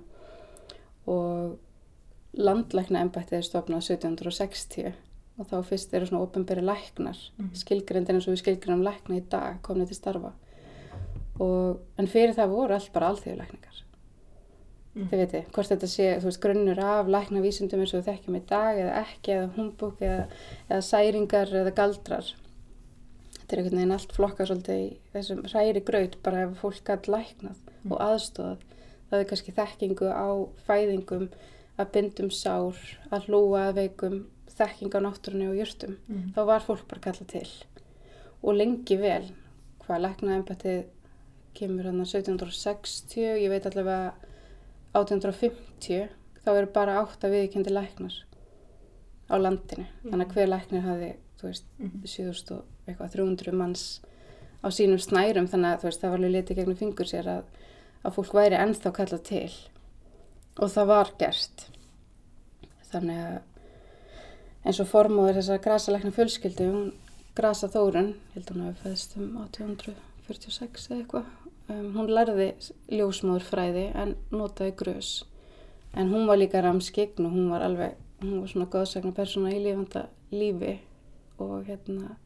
og 1.10 2.38
landlækna 2.38 3.02
embættið 3.06 3.40
er 3.40 3.46
stofnað 3.48 3.86
1760 3.90 4.94
og 5.40 5.48
þá 5.48 5.64
fyrst 5.64 5.94
eru 5.94 6.06
svona 6.10 6.24
ofinberi 6.26 6.62
læknar 6.62 7.18
Mhm. 7.40 7.54
skilgrindin 7.56 8.16
eins 8.20 8.28
og 8.28 8.34
við 8.36 8.42
skilgrindum 8.44 8.84
lækna 8.84 9.16
í 9.18 9.24
dag 9.30 9.62
komnið 9.64 9.88
til 9.88 9.96
starfa 9.96 10.32
og, 11.40 11.80
en 11.98 12.08
fyrir 12.08 12.36
það 12.36 12.50
voru 12.52 12.74
allt 12.76 12.92
bara 12.94 13.10
alþjóðlækningar 13.14 13.84
Mm. 14.96 15.06
þið 15.12 15.20
veitir, 15.22 15.44
hvort 15.54 15.70
þetta 15.70 15.88
sé 15.88 16.06
veist, 16.24 16.40
grunnur 16.42 16.80
af 16.82 17.06
læknavísundum 17.14 17.80
eins 17.84 17.94
og 17.94 18.02
við 18.02 18.08
þekkjum 18.10 18.36
í 18.40 18.46
dag 18.50 18.76
eða 18.82 18.96
ekki, 19.06 19.32
eða 19.36 19.52
humbúk 19.56 20.00
eða, 20.02 20.24
eða 20.70 20.82
særingar 20.82 21.52
eða 21.54 21.74
galdrar 21.78 22.26
þetta 23.38 23.54
er 23.54 23.58
einhvern 23.62 23.78
veginn 23.78 23.92
allt 23.92 24.12
flokka 24.18 24.48
svolítið 24.50 24.82
í 24.82 24.98
þessum 25.14 25.44
hræri 25.46 25.84
graut 25.86 26.18
bara 26.24 26.42
ef 26.48 26.58
fólk 26.64 26.82
gætt 26.90 27.08
læknað 27.08 27.56
Mm. 27.86 27.92
og 27.92 28.00
aðstofað 28.00 28.58
það 29.12 29.20
er 29.20 29.30
kannski 29.30 29.54
þekkingu 29.56 30.10
á 30.10 30.28
fæðingum 30.68 31.30
að 31.80 31.92
bindum 31.94 32.32
sár 32.32 32.76
að 33.12 33.26
hlúa 33.30 33.70
að 33.70 33.76
veikum 33.76 34.26
þekking 34.60 34.96
á 34.96 35.00
náttúrunni 35.08 35.48
og 35.50 35.58
jurtum 35.60 35.98
Mm. 36.10 36.32
þá 36.36 36.40
var 36.46 36.62
fólk 36.68 36.88
bara 36.88 37.02
kallað 37.08 37.28
til. 37.28 37.48
Og 38.44 38.56
lengi 38.56 38.98
vel 39.00 39.32
hvað 39.84 40.04
læknaðembættið 40.06 40.84
kemur 41.56 41.84
hann 41.90 42.00
1760 42.06 43.40
ég 43.42 43.50
veit 43.50 43.66
allavega 43.66 44.14
1850 44.96 46.10
þá 46.46 46.50
eru 46.58 46.70
bara 46.74 47.00
átt 47.04 47.24
að 47.26 47.34
viðkendi 47.36 47.74
læknar 47.74 48.14
á 49.30 49.36
landinu. 49.38 49.86
Þannig 50.06 50.28
að 50.28 50.34
hver 50.36 50.48
læknir 50.54 50.82
hafi 50.86 51.10
veist, 51.44 51.66
Mhm. 51.80 52.02
7000 52.06 52.52
og 52.58 52.64
eitthvað 52.88 53.12
300 53.14 53.52
manns 53.54 54.02
á 54.64 54.68
sínum 54.70 55.00
snærum. 55.00 55.48
Þannig 55.48 55.78
að 55.78 55.84
veist, 55.84 56.02
það 56.02 56.10
var 56.10 56.18
alveg 56.20 56.32
litið 56.36 56.56
gegnum 56.58 56.76
fingur 56.78 57.06
sér 57.08 57.26
að, 57.28 57.44
að 58.06 58.14
fólk 58.16 58.34
væri 58.34 58.58
ennþá 58.58 58.92
kallað 58.92 59.24
til. 59.24 59.52
Og 60.60 60.70
það 60.70 60.86
var 60.88 61.12
gert. 61.20 61.70
Þannig 62.92 63.20
að 63.20 63.42
eins 64.66 64.80
og 64.82 64.90
formóður 64.90 65.40
þessar 65.40 65.62
grasalækna 65.64 66.12
fjölskyldu 66.16 66.70
hún 66.70 66.90
Grasa 67.38 67.70
Þórun, 67.72 68.14
held 68.34 68.50
að 68.50 68.56
hún 68.56 68.66
hafi 68.66 68.84
fæðist 68.84 69.16
um 69.16 69.28
1846 69.46 70.90
eða 70.90 70.98
eitthvað. 71.00 71.28
Um, 71.70 71.86
hún 71.96 72.10
lærði 72.12 72.48
ljósmóðurfræði 72.92 73.86
en 74.02 74.16
notaði 74.34 74.74
grös. 74.82 75.12
En 75.96 76.12
hún 76.12 76.28
var 76.28 76.42
líka 76.42 76.64
ramskign 76.66 77.28
og 77.28 77.36
hún 77.38 77.52
var 77.54 77.64
alveg 77.64 77.96
hún 78.20 78.42
var 78.42 78.52
svona 78.52 78.68
góðsagna 78.74 79.14
persóna 79.16 79.54
í 79.56 79.62
lifanda 79.64 80.08
lífi 80.34 80.76
og 81.40 81.70
hérna 81.70 82.18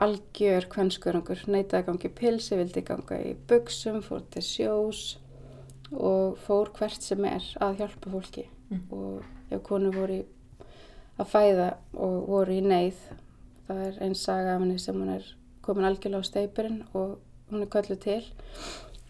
algjör 0.00 0.68
kvennskörungur 0.70 1.42
neitaði 1.50 1.80
að 1.82 1.88
gangi 1.88 2.10
pilsi, 2.20 2.56
vildi 2.56 2.84
ganga 2.86 3.18
í 3.20 3.34
buksum, 3.50 4.00
fór 4.04 4.22
til 4.32 4.44
sjós 4.46 5.18
og 5.90 6.38
fór 6.46 6.70
hvert 6.76 7.02
sem 7.02 7.24
er 7.26 7.44
að 7.60 7.82
hjálpa 7.82 8.12
fólki. 8.14 8.46
Mm. 8.70 8.84
og 8.94 9.24
ef 9.50 9.64
konu 9.66 9.90
voru 9.90 10.20
í, 10.20 10.24
að 11.20 11.28
fæða 11.34 11.68
og 11.94 12.16
voru 12.28 12.56
í 12.56 12.62
neyð 12.64 13.00
það 13.68 13.82
er 13.86 13.98
einn 14.06 14.14
saga 14.18 14.54
af 14.56 14.60
henni 14.64 14.78
sem 14.82 14.96
hún 14.98 15.12
er 15.16 15.26
komin 15.62 15.84
algjörlega 15.88 16.24
á 16.24 16.30
steipurinn 16.30 16.82
og 16.94 17.18
hún 17.50 17.62
er 17.62 17.70
kölluð 17.74 18.00
til 18.02 18.24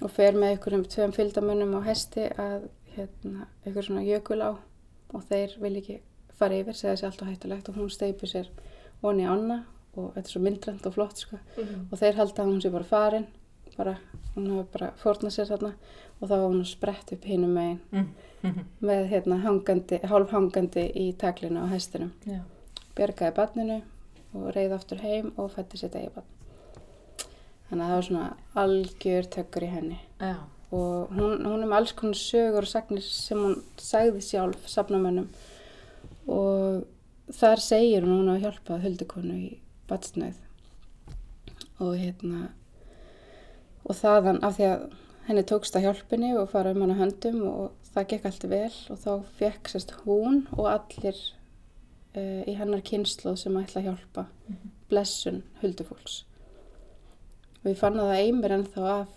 og 0.02 0.10
fer 0.10 0.32
með 0.36 0.54
einhverjum 0.54 0.84
tveim 0.88 1.12
fylgdamönnum 1.16 1.74
á 1.76 1.80
hesti 1.86 2.26
að 2.40 2.68
hérna, 2.96 3.46
einhver 3.66 3.84
svona 3.86 4.02
jökul 4.06 4.40
á 4.42 4.50
og 5.14 5.22
þeir 5.28 5.56
vil 5.62 5.76
ekki 5.80 5.98
fara 6.40 6.56
yfir, 6.56 6.74
segja 6.74 6.96
sér 6.96 7.10
allt 7.10 7.22
og 7.22 7.28
hættulegt 7.28 7.68
og 7.68 7.76
hún 7.76 7.90
steipur 7.92 8.28
sér 8.30 8.48
onni 9.02 9.26
ána 9.28 9.62
og 9.96 10.12
þetta 10.14 10.26
er 10.26 10.32
svo 10.32 10.40
myndrænt 10.44 10.86
og 10.86 10.94
flott 10.94 11.18
sko 11.18 11.36
Mhm. 11.56 11.88
og 11.92 11.98
þeir 11.98 12.14
halda 12.16 12.42
að 12.42 12.48
hún 12.50 12.60
sé 12.62 12.70
bara 12.72 12.84
farin 12.84 13.26
bara, 13.76 13.98
hún 14.36 14.50
hafi 14.56 14.68
bara 14.72 14.90
fórnað 15.02 15.34
sér 15.36 15.48
þarna 15.50 15.72
og 16.20 16.28
þá 16.28 16.34
var 16.34 16.48
hún 16.50 16.64
sprett 16.66 17.12
upp 17.12 17.24
hinum 17.24 17.54
megin 17.54 17.80
Mhm. 18.42 18.64
með 18.82 19.08
hérna 19.10 19.36
hangandi, 19.42 19.98
hálf 20.08 20.30
hangandi 20.30 20.84
í 20.96 21.14
taklinu 21.16 21.60
á 21.60 21.66
hestinum 21.68 22.12
Já. 22.26 22.40
bjargaði 22.96 23.34
barninu 23.36 23.82
og 24.34 24.54
reið 24.54 24.72
aftur 24.78 24.98
heim 25.02 25.32
og 25.36 25.50
fætti 25.52 25.76
sitt 25.78 25.94
eigi 25.94 26.10
barn 26.14 26.24
þannig 27.70 27.84
að 27.84 27.90
það 27.90 27.96
var 27.96 28.02
svona 28.02 28.36
algjör 28.56 29.28
tökkur 29.30 29.62
í 29.62 29.70
henni 29.74 29.98
Já. 30.20 30.36
og 30.72 31.10
hún, 31.10 31.44
hún 31.44 31.62
er 31.62 31.66
með 31.68 31.76
alls 31.76 31.92
konar 31.92 32.14
sögur 32.14 32.62
og 32.64 32.70
sagnir 32.72 33.02
sem 33.02 33.38
hún 33.38 33.62
sagði 33.76 34.20
sjálf 34.22 34.66
safnamönnum 34.66 35.28
og 36.28 36.84
þar 37.32 37.60
segir 37.62 38.02
hún 38.06 38.28
að 38.32 38.40
hjálpað 38.44 38.82
huldukonu 38.86 39.34
í 39.34 39.58
batsnöð 39.88 40.34
og 41.80 41.94
hérna 41.96 42.48
og 43.84 43.96
þaðan 43.96 44.40
af 44.46 44.56
því 44.58 44.66
að 44.70 44.86
henni 45.28 45.44
tókst 45.46 45.76
að 45.76 45.86
hjálpinni 45.86 46.32
og 46.38 46.50
fara 46.50 46.72
um 46.74 46.82
hana 46.84 46.96
höndum 46.98 47.42
og 47.48 47.92
það 47.94 48.08
gekk 48.12 48.26
allt 48.30 48.48
vel 48.50 48.72
og 48.90 48.98
þá 49.04 49.12
fekk 49.38 49.70
sérst 49.72 49.94
hún 50.04 50.42
og 50.56 50.66
allir 50.72 51.20
uh, 52.16 52.42
í 52.46 52.56
hennar 52.58 52.82
kynslu 52.86 53.36
sem 53.36 53.56
ætla 53.60 53.82
að 53.82 53.88
hjálpa 53.90 54.26
Mhm. 54.50 54.74
blessun 54.90 55.42
huldufólks 55.62 56.24
og 57.62 57.70
ég 57.70 57.76
fann 57.78 57.98
að 58.00 58.10
það 58.10 58.22
eimir 58.24 58.54
ennþá 58.56 58.84
af 59.00 59.16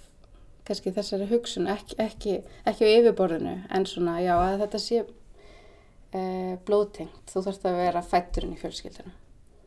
kannski 0.67 0.91
þessari 0.95 1.27
hugsun 1.31 1.67
ekki, 1.67 1.95
ekki, 1.99 2.35
ekki 2.69 2.85
á 2.87 2.95
yfirborðinu 2.99 3.55
en 3.69 3.85
svona 3.89 4.19
já 4.23 4.35
að 4.37 4.61
þetta 4.63 4.79
sé 4.79 5.01
uh, 5.03 6.53
blóðtengt. 6.67 7.23
Þú 7.31 7.43
þarfst 7.47 7.65
að 7.67 7.79
vera 7.81 8.03
fætturinn 8.05 8.55
í 8.55 8.61
veit 8.61 9.01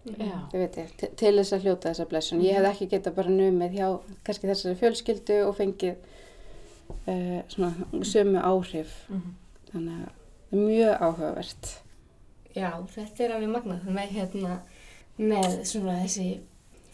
ég, 0.06 0.68
til, 0.74 1.08
til 1.18 1.32
þess 1.38 1.54
að 1.56 1.66
hljóta 1.66 1.90
þessa 1.90 2.06
blessun. 2.10 2.44
Ég 2.44 2.58
hef 2.58 2.68
ekki 2.70 2.90
getað 2.92 3.16
bara 3.18 3.32
numið 3.32 3.78
hjá 3.78 3.88
kannski 4.26 4.50
þessari 4.50 4.78
fjölskyldu 4.80 5.40
og 5.46 5.56
fengið 5.58 5.96
uh, 7.10 7.40
svona 7.52 8.02
sömu 8.06 8.42
áhrif. 8.42 8.94
Mhm. 9.10 9.34
þannig 9.72 9.96
að 9.96 10.12
það 10.50 10.58
er 10.58 10.66
mjög 10.66 11.02
áhugavert. 11.02 11.72
Já, 12.56 12.70
þetta 12.94 13.24
er 13.24 13.32
alveg 13.36 13.50
magnað. 13.52 13.88
Með 13.92 14.12
hérna, 14.16 14.58
með 15.18 15.56
svona 15.68 15.96
þessi 16.04 16.28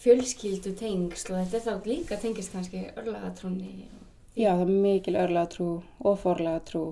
fjölskyldu 0.03 0.73
tengsl 0.79 1.35
og 1.35 1.45
þetta 1.45 1.59
er 1.59 1.67
þá 1.67 1.91
líka 1.93 2.19
tengist 2.19 2.55
kannski 2.55 2.87
örlagatrúni. 2.97 3.87
Já, 4.35 4.55
það 4.57 4.65
er 4.65 4.73
mikil 4.87 5.19
örlega 5.21 5.51
trú 5.53 5.69
og 6.01 6.19
forlega 6.23 6.63
trú 6.67 6.87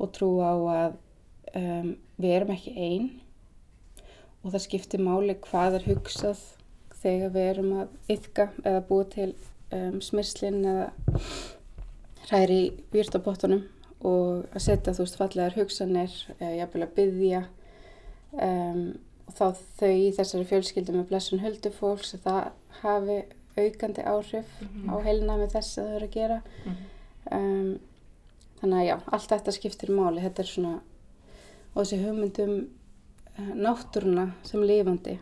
og 0.00 0.12
trú 0.16 0.30
á 0.40 0.54
að 0.54 0.94
um, 1.58 1.90
við 2.16 2.36
erum 2.36 2.54
ekki 2.54 2.74
einn 2.78 3.10
og 4.40 4.54
það 4.54 4.64
skiptir 4.66 5.04
máli 5.04 5.36
hvað 5.44 5.80
er 5.80 5.88
hugsað 5.90 6.40
þegar 7.00 7.34
við 7.34 7.48
erum 7.52 7.72
að 7.82 8.14
yfka 8.16 8.48
eða 8.64 8.84
búa 8.88 9.06
til 9.12 9.30
um, 9.72 10.00
smyrslinn 10.04 10.64
eða 10.64 10.88
hræri 12.28 12.58
í 12.60 12.72
výrtabottunum 12.92 13.66
og 14.06 14.46
að 14.54 14.64
setja 14.64 14.94
þú 14.96 15.04
veist 15.04 15.20
fallegar 15.20 15.56
hugsanir 15.58 16.16
eða 16.38 16.54
jafnvel 16.62 16.86
að 16.86 16.96
byggja 16.96 17.42
um, 18.40 18.84
og 19.30 19.36
þá 19.36 19.44
þau 19.78 19.92
í 19.92 20.08
þessari 20.16 20.48
fjölskyldu 20.48 20.96
með 20.96 21.10
blessun 21.12 21.42
höldufólks 21.44 22.16
að 22.16 22.24
það 22.24 22.48
hafi 22.80 23.18
aukandi 23.58 24.06
áhrif 24.06 24.50
á 24.90 24.94
heilna 25.04 25.36
með 25.38 25.54
þess 25.56 25.78
að 25.78 25.86
það 25.86 25.96
eru 25.96 26.08
að 26.08 26.16
gera. 26.16 26.38
Um, 27.30 27.70
þannig 28.60 28.78
að 28.80 28.86
já, 28.88 28.96
allt 29.16 29.32
þetta 29.34 29.54
skiptir 29.56 29.92
máli. 29.94 30.24
Þetta 30.24 30.42
er 30.42 30.50
svona 30.50 30.74
og 31.70 31.82
þessi 31.82 32.00
hugmyndum 32.02 32.54
náttúruna 33.54 34.30
sem 34.42 34.60
lifandi 34.62 35.18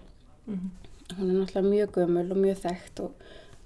Mhm. 0.49 0.71
hún 1.19 1.31
er 1.31 1.35
náttúrulega 1.45 1.71
mjög 1.71 1.91
gömul 1.93 2.31
og 2.31 2.37
mjög 2.37 2.57
þekkt 2.65 3.01
og 3.05 3.11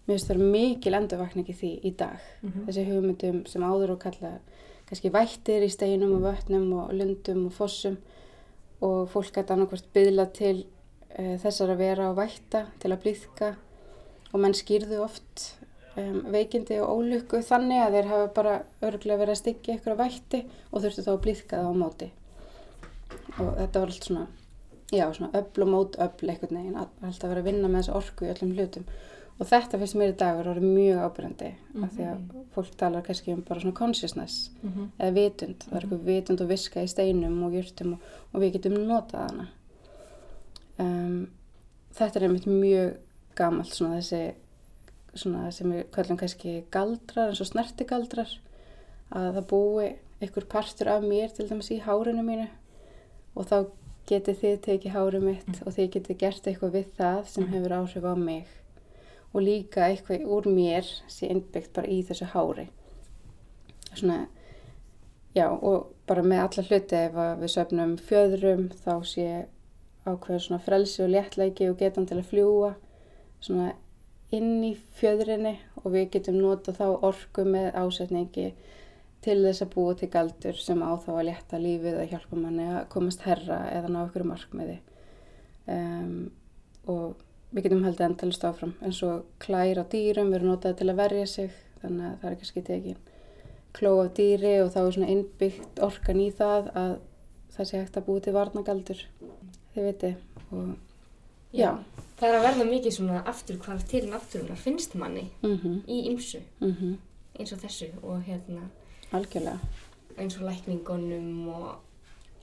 mér 0.09 0.17
finnst 0.19 0.29
það 0.31 0.39
mikil 0.53 0.95
endurvakning 0.95 1.47
í 1.49 1.55
því 1.55 1.71
í 1.85 1.97
dag 1.97 2.19
Mhm. 2.43 2.67
þessi 2.67 2.85
hugmyndum 2.89 3.47
sem 3.47 3.63
áður 3.63 3.91
og 3.91 3.99
kalla 4.01 4.39
kannski 4.87 5.11
vættir 5.11 5.63
í 5.63 5.71
steinum 5.71 6.13
og 6.17 6.23
vötnum 6.23 6.73
og 6.75 6.93
lundum 6.93 7.47
og 7.47 7.53
fossum 7.53 7.97
og 8.83 9.09
fólk 9.11 9.33
gæti 9.33 9.53
annarkvært 9.55 9.87
byðla 9.95 10.27
til 10.33 10.67
uh, 11.19 11.37
þessar 11.39 11.71
að 11.71 11.77
vera 11.79 12.11
á 12.11 12.13
vætta 12.15 12.67
til 12.81 12.91
að 12.93 13.03
blíðka 13.03 13.55
og 14.35 14.41
menn 14.41 14.53
skýrðu 14.55 14.99
oft 15.05 15.57
um, 15.97 16.23
veikindi 16.33 16.81
og 16.81 16.89
ólukku 16.99 17.43
þannig 17.45 17.81
að 17.87 17.93
þeir 17.93 18.09
hafa 18.09 18.33
bara 18.35 18.63
örgulega 18.83 19.19
verið 19.19 19.31
að 19.37 19.43
styggja 19.43 19.75
ykkur 19.77 19.93
á 19.95 20.03
vætti 20.03 20.45
og 20.73 20.83
þurftu 20.83 21.03
þá 21.05 21.11
að 21.13 21.23
blíðka 21.23 21.57
það 21.61 21.69
á 21.71 21.75
móti 21.83 22.11
og 23.39 23.57
þetta 23.59 23.81
var 23.81 23.87
allt 23.93 24.05
svona 24.09 24.27
já, 24.93 25.07
svona 25.15 25.31
öll 25.39 25.63
og 25.65 25.69
mót 25.73 25.97
öll 25.99 26.29
einhvern 26.29 26.57
veginn, 26.59 26.77
að- 26.77 27.07
alltaf 27.09 27.31
verið 27.31 27.43
að 27.43 27.49
vinna 27.51 27.69
með 27.69 27.83
þessu 27.83 27.97
orku 27.97 28.25
í 28.27 28.33
öllum 28.35 28.55
hlutum. 28.57 28.85
Og 29.41 29.47
þetta 29.49 29.79
finnst 29.81 29.97
mér 29.97 30.13
í 30.13 30.17
dag 30.21 30.37
verið 30.39 30.51
orðið 30.53 30.75
mjög 30.77 30.99
ábyrjandi 31.07 31.49
af 31.83 31.91
því 31.97 32.05
að 32.11 32.19
fólk 32.55 32.75
talar 32.77 33.03
kannski 33.03 33.33
um 33.33 33.41
bara 33.49 33.61
svona 33.61 33.75
consciousness 33.75 34.51
Mhm. 34.63 34.91
eða 35.01 35.15
vitund, 35.17 35.57
það 35.65 35.77
er 35.77 35.81
eitthvað 35.87 36.05
vitund 36.05 36.41
og 36.41 36.49
viska 36.49 36.83
í 36.83 36.89
steinum 36.89 37.43
og 37.43 37.53
jurtum 37.53 37.93
og, 37.95 37.99
og 38.35 38.41
við 38.43 38.53
getum 38.53 38.75
notað 38.87 39.31
hana. 39.31 39.49
Um, 40.79 41.29
þetta 41.95 42.17
er 42.21 42.27
einmitt 42.29 42.47
mjög 42.49 42.95
gamalt 43.39 43.73
svona 43.75 43.99
þessi 44.01 44.35
svona 45.15 45.51
sem 45.53 45.73
við 45.73 45.83
kallum 45.93 46.19
kannski 46.21 46.55
galdrar 46.73 47.29
eins 47.33 47.41
og 47.45 47.47
snertigaldrar 47.51 48.31
að 49.13 49.35
það 49.37 49.47
búi 49.51 49.91
einhver 50.23 50.47
partur 50.49 50.89
af 50.89 51.03
mér 51.05 51.33
til 51.37 51.49
dæmis 51.51 51.69
í 51.75 51.81
hárinu 51.85 52.23
mínu. 52.25 52.49
Og 53.37 53.47
þá 53.49 53.67
getið 54.11 54.39
þið 54.43 54.59
tekið 54.67 54.95
hárið 54.97 55.25
mitt 55.29 55.63
og 55.63 55.75
þið 55.77 55.89
getið 55.97 56.19
gert 56.23 56.47
eitthvað 56.49 56.77
við 56.77 56.93
það 56.99 57.21
sem 57.33 57.49
hefur 57.53 57.75
áhrif 57.79 58.07
á 58.09 58.15
mig. 58.19 58.47
Og 59.33 59.45
líka 59.47 59.87
eitthvað 59.87 60.27
úr 60.29 60.49
mér 60.51 60.89
sé 61.09 61.31
innbyggt 61.33 61.73
bara 61.77 61.89
í 61.89 62.03
þessu 62.09 62.29
hári. 62.35 62.67
Svona 63.93 64.27
já 65.37 65.47
og 65.49 65.93
bara 66.09 66.25
með 66.27 66.43
alla 66.45 66.67
hluti 66.69 66.99
ef 66.99 67.15
við 67.41 67.55
söfnum 67.55 67.95
fjöðrum 68.09 68.67
þá 68.83 68.95
sé 69.09 69.29
ákveður 70.05 70.45
svona 70.45 70.65
frelsi 70.67 71.05
og 71.05 71.13
léttleiki 71.15 71.71
og 71.71 71.79
getan 71.81 72.09
til 72.11 72.19
að 72.19 72.29
fljúa 72.33 72.75
svona 73.41 73.73
inn 74.35 74.61
í 74.67 74.75
fjöðrinni. 74.99 75.57
Og 75.83 75.95
við 75.95 76.11
getum 76.17 76.41
nota 76.43 76.75
þá 76.77 76.87
orku 76.91 77.47
með 77.49 77.73
ásetningi 77.79 78.53
til 79.23 79.38
þess 79.45 79.64
að 79.64 79.75
búa 79.75 79.97
til 79.99 80.09
galdur 80.11 80.57
sem 80.59 80.81
á 80.83 80.91
þá 80.99 81.11
að 81.14 81.26
létta 81.29 81.61
lífið 81.62 81.99
að 82.00 82.09
hjálpa 82.11 82.38
manni 82.38 82.69
að 82.73 82.88
komast 82.93 83.23
herra 83.26 83.61
eða 83.71 83.93
ná 83.93 84.00
ykkur 84.02 84.26
markmiði. 84.26 84.79
Um, 85.71 86.33
og 86.91 87.21
við 87.52 87.69
getum 87.69 87.85
haldið 87.87 88.09
endalist 88.09 88.45
áfram 88.49 88.73
eins 88.83 88.99
og 89.07 89.26
klær 89.43 89.83
á 89.83 89.85
dýrum 89.93 90.33
við 90.33 90.41
erum 90.41 90.52
notað 90.55 90.79
til 90.81 90.88
að 90.91 91.00
verja 91.02 91.26
sig 91.31 91.50
þannig 91.83 92.07
að 92.09 92.21
það 92.23 92.31
er 92.31 92.38
kannski 92.41 92.62
tekin 92.67 93.00
kló 93.76 93.93
af 94.02 94.12
dýri 94.17 94.52
og 94.62 94.73
þá 94.73 94.81
er 94.83 94.95
svona 94.97 95.11
innbyggt 95.12 95.83
orkan 95.85 96.23
í 96.23 96.29
það 96.37 96.71
að 96.83 96.95
það 97.52 97.69
sé 97.69 97.83
hægt 97.83 97.99
að 98.00 98.09
búa 98.09 98.25
til 98.25 98.35
varnagaldur 98.37 99.05
þið 99.75 99.88
viti 99.88 100.12
og 100.50 100.73
já, 101.52 101.71
Það 102.19 102.29
er 102.29 102.37
að 102.38 102.45
verða 102.47 102.67
mikið 102.69 102.95
svona 102.97 103.23
afturkvarf 103.29 103.87
til 103.91 104.05
náttúrunar 104.09 104.61
finnst 104.61 104.95
manni 104.99 105.26
mhm, 105.43 105.83
í 105.91 106.05
ymsu 106.12 106.41
mhm, 106.62 106.97
eins 107.38 107.52
og 107.52 107.64
þessu 107.64 107.91
og 108.02 108.23
hérna 108.29 108.69
algjörlega. 109.16 109.59
Eins 110.21 110.37
og 110.38 110.47
lækningunum 110.49 111.49
og, 111.49 111.69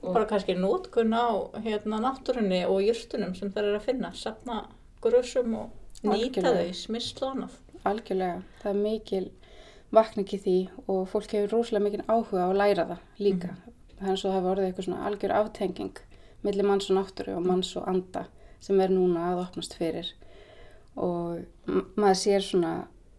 og 0.02 0.14
Bara 0.14 0.28
kannski 0.30 0.56
nótkun 0.58 1.14
á 1.14 1.28
hérna 1.62 2.00
náttúrunni 2.02 2.62
og 2.66 2.82
júrstunum 2.84 3.34
sem 3.38 3.52
það 3.52 3.70
er 3.70 3.78
að 3.78 3.86
finna, 3.88 4.12
sapna 4.14 4.62
grössum 5.02 5.54
og 5.58 5.70
nýta 6.02 6.42
þau, 6.44 7.30
annað. 7.30 7.58
algjörlega, 7.84 8.42
það 8.62 8.70
er 8.72 8.82
mikil 8.84 9.26
vakning 9.90 10.34
í 10.34 10.38
því 10.38 10.56
og 10.86 11.02
fólk 11.10 11.34
hefur 11.34 11.56
rosalega 11.56 11.86
mikil 11.86 12.04
áhuga 12.06 12.46
á 12.46 12.48
að 12.48 12.58
læra 12.60 12.86
það 12.90 13.24
líka. 13.26 13.54
Það 13.98 14.06
er 14.06 14.12
eins 14.12 14.24
og 14.24 14.30
það 14.30 14.38
hafa 14.38 14.52
orðið 14.54 14.68
eitthvað 14.68 14.86
svona 14.88 15.06
algjör 15.08 15.36
aftenging 15.36 16.02
millir 16.44 16.68
manns 16.68 16.90
og 16.90 16.96
náttúru 16.96 17.36
og 17.36 17.44
manns 17.46 17.74
og 17.76 17.88
anda 17.90 18.24
sem 18.60 18.80
er 18.80 18.92
núna 18.92 19.30
að 19.32 19.42
opnast 19.44 19.76
fyrir. 19.76 20.08
Og 21.00 21.40
maður 21.96 22.18
sér 22.22 22.44
svona 22.44 22.72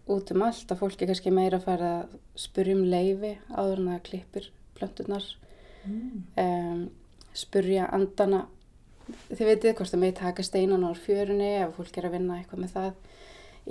út 0.07 0.31
um 0.31 0.41
allt 0.41 0.71
að 0.71 0.79
fólk 0.81 1.01
er 1.01 1.07
kannski 1.11 1.31
meira 1.31 1.57
að 1.59 1.63
fara 1.67 1.91
að 2.01 2.15
spurja 2.35 2.75
um 2.75 2.83
leifi 2.89 3.35
áður 3.53 3.79
en 3.83 3.91
það 3.93 4.03
klippir 4.09 4.49
plönturnar. 4.79 5.27
Um, 6.37 6.89
spurja 7.33 7.87
andana 7.93 8.45
þið 9.31 9.45
veitir 9.47 9.73
hvort 9.77 9.89
það 9.91 9.99
með 10.03 10.13
taka 10.19 10.43
steinan 10.45 10.83
á 10.85 10.91
fjörunni 10.95 11.49
ef 11.63 11.75
fólk 11.77 11.97
er 11.97 12.07
að 12.09 12.15
vinna 12.17 12.37
eitthvað 12.39 12.63
með 12.65 12.75
það. 12.75 12.91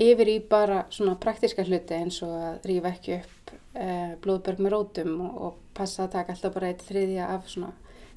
Yfir 0.01 0.29
í 0.31 0.37
bara 0.51 0.85
svona 0.95 1.17
praktiska 1.19 1.65
hluti 1.67 1.95
eins 1.97 2.21
og 2.23 2.31
að 2.35 2.67
rífa 2.71 2.93
ekki 2.95 3.17
upp 3.19 3.53
uh, 3.55 4.13
blóðberg 4.23 4.61
með 4.63 4.75
rótum 4.77 5.17
og, 5.27 5.41
og 5.49 5.57
passa 5.75 6.05
að 6.07 6.13
taka 6.19 6.35
alltaf 6.35 6.55
bara 6.55 6.71
eitt 6.71 6.85
þriðja 6.87 7.27
af 7.35 7.49
svona 7.51 7.73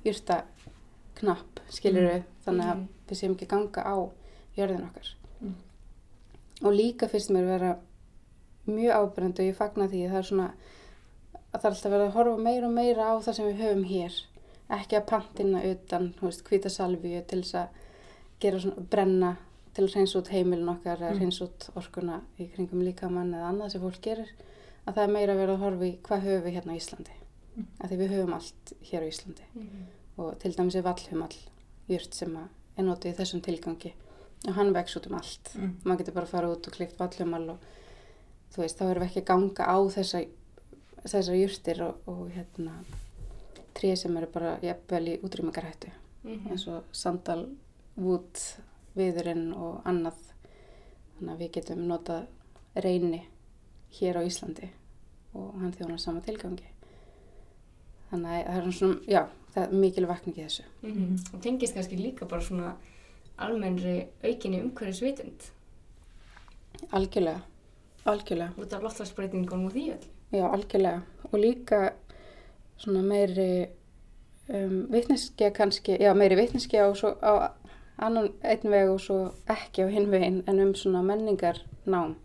jurta 0.06 0.44
knapp 1.20 1.62
skilur 1.74 2.24
þannig 2.46 2.66
að 2.70 2.78
Mhm. 2.78 2.88
við 3.10 3.18
séum 3.20 3.34
ekki 3.38 3.48
ganga 3.48 3.82
á 3.86 3.96
jörðin 4.58 4.86
okkar. 4.90 5.10
Mm. 5.42 5.56
og 6.64 6.74
líka 6.74 7.08
finnst 7.10 7.30
mér 7.34 7.46
vera 7.46 7.78
mjög 8.68 8.94
ábyrgandi 8.96 9.42
og 9.44 9.50
ég 9.52 9.56
fagna 9.58 9.88
því 9.88 10.04
að 10.06 10.12
það 10.14 10.18
er 10.22 10.28
svona 10.30 10.48
að 11.54 11.60
það 11.62 11.66
er 11.66 11.74
alltaf 11.74 11.92
verið 11.92 12.06
að 12.08 12.14
horfa 12.18 12.38
meira 12.48 12.68
og 12.68 12.74
meira 12.74 13.08
á 13.10 13.14
það 13.22 13.34
sem 13.38 13.46
við 13.50 13.62
höfum 13.64 13.84
hér 13.90 14.20
ekki 14.74 14.98
að 14.98 15.06
pantina 15.10 15.64
utan, 15.70 16.14
þú 16.18 16.22
veist, 16.30 16.44
hvita 16.48 16.70
salvíu 16.70 17.22
til 17.28 17.42
þess 17.44 17.56
að 17.56 17.68
gera 18.40 18.60
svona, 18.64 18.86
brenna 18.90 19.34
til 19.74 19.84
að 19.88 19.96
reyns 19.96 20.16
út 20.16 20.28
heimilin 20.34 20.70
okkar 20.70 21.00
Mm. 21.02 21.20
reyns 21.20 21.42
út 21.42 21.70
orkuna 21.76 22.22
í 22.40 22.48
kringum 22.56 22.82
líkamann 22.86 23.34
eða 23.34 23.50
annað 23.52 23.72
sem 23.72 23.82
fólk 23.82 24.02
gerir 24.02 24.30
að 24.88 24.94
það 24.96 25.04
er 25.04 25.14
meira 25.14 25.34
verið 25.36 25.54
að 25.56 25.64
horfa 25.66 25.86
í 25.86 25.98
hvað 26.04 26.24
höfum 26.28 26.44
við 26.48 26.54
hérna 26.58 26.74
á 26.74 26.80
Íslandi 26.80 27.12
Mm. 27.58 27.68
að 27.82 27.90
því 27.90 27.98
við 27.98 28.10
höfum 28.16 28.34
allt 28.34 28.74
hér 28.90 29.02
á 29.04 29.08
Íslandi 29.12 29.44
Mhm. 29.56 29.86
og 30.18 30.40
til 30.40 30.52
dæmis 30.56 30.76
er 30.76 30.82
vallhumall 30.82 31.38
jurt 31.90 32.14
sem 32.14 32.36
er 32.78 32.84
notið 32.84 33.14
í 33.14 33.16
þessum 33.18 33.42
tilgangi 33.42 33.94
og 34.48 34.54
hann 34.56 34.74
vex 34.74 34.96
út 34.98 35.08
um 35.08 35.16
allt 35.16 35.54
Mm. 35.56 35.76
maður 35.86 35.98
getur 36.00 36.14
bara 36.14 36.26
að 36.26 36.30
fara 36.30 36.48
út 36.48 36.68
og 36.68 36.74
klift 36.74 36.98
vallhumall 36.98 37.50
og 37.50 37.58
þú 38.54 38.62
veist, 38.62 38.78
þá 38.78 38.86
erum 38.90 39.04
við 39.04 39.10
ekki 39.10 39.24
að 39.24 39.30
ganga 39.32 39.66
á 39.66 39.78
þessa, 39.96 40.22
þessar 41.04 41.40
jurtir 41.40 41.82
og, 41.88 42.06
og 42.08 42.30
hérna 42.36 42.76
tré 43.74 43.96
sem 43.98 44.18
eru 44.18 44.30
bara 44.34 44.58
jafnvel 44.62 45.08
í 45.10 45.20
útrýmingarhættu. 45.26 45.92
Mhm. 46.24 46.52
eins 46.52 46.68
og 46.72 46.84
sandal, 46.96 47.50
vút, 48.00 48.40
viðurinn 48.96 49.52
og 49.54 49.82
annað. 49.86 50.20
Þannig 51.18 51.34
að 51.34 51.42
við 51.42 51.52
getum 51.58 51.88
notað 51.88 52.28
reyni 52.76 53.26
hér 54.00 54.18
á 54.18 54.26
Íslandi 54.26 54.70
og 55.34 55.54
hann 55.60 55.74
þjónar 55.74 56.00
sama 56.00 56.22
tilgangi. 56.22 56.70
Þannig 58.12 58.30
að 58.30 58.46
það 58.48 58.68
er 58.68 58.72
svona, 58.78 59.00
já, 59.10 59.22
það 59.54 59.64
er 59.64 59.80
mikil 59.84 60.08
vakning 60.08 60.38
í 60.38 60.46
þessu. 60.46 60.64
Mhm. 60.82 61.18
og 61.34 61.42
tengist 61.42 61.74
kannski 61.74 61.98
líka 61.98 62.26
bara 62.26 62.42
svona 62.42 62.76
almennri 63.38 64.08
aukinni 64.24 64.62
umhverfisvitund. 64.62 65.50
Algjörlega, 66.92 67.42
algjörlega 68.06 68.52
út 68.60 68.74
af 68.74 68.84
loftslagsbreytingunum 68.84 69.70
og 69.70 69.74
því 69.76 69.86
öll 69.96 70.06
Já, 70.34 70.48
algjörlega. 70.50 71.02
Og 71.32 71.40
líka 71.40 71.94
svona 72.78 73.04
meiri 73.06 73.68
um, 74.50 74.88
vitneskja 74.92 75.52
kannski, 75.54 75.98
já, 76.02 76.14
meiri 76.18 76.36
vitneskja 76.36 76.88
á, 76.90 76.96
svo, 76.98 77.14
á 77.22 77.54
annan 77.98 78.32
einn 78.42 78.72
veg 78.72 78.90
og 78.90 79.00
svo 79.02 79.20
ekki 79.48 79.86
á 79.86 79.88
hinn 79.94 80.10
veginn 80.12 80.42
en 80.48 80.60
um 80.60 80.74
svona 80.76 81.04
menningar 81.06 81.62
nám. 81.86 82.16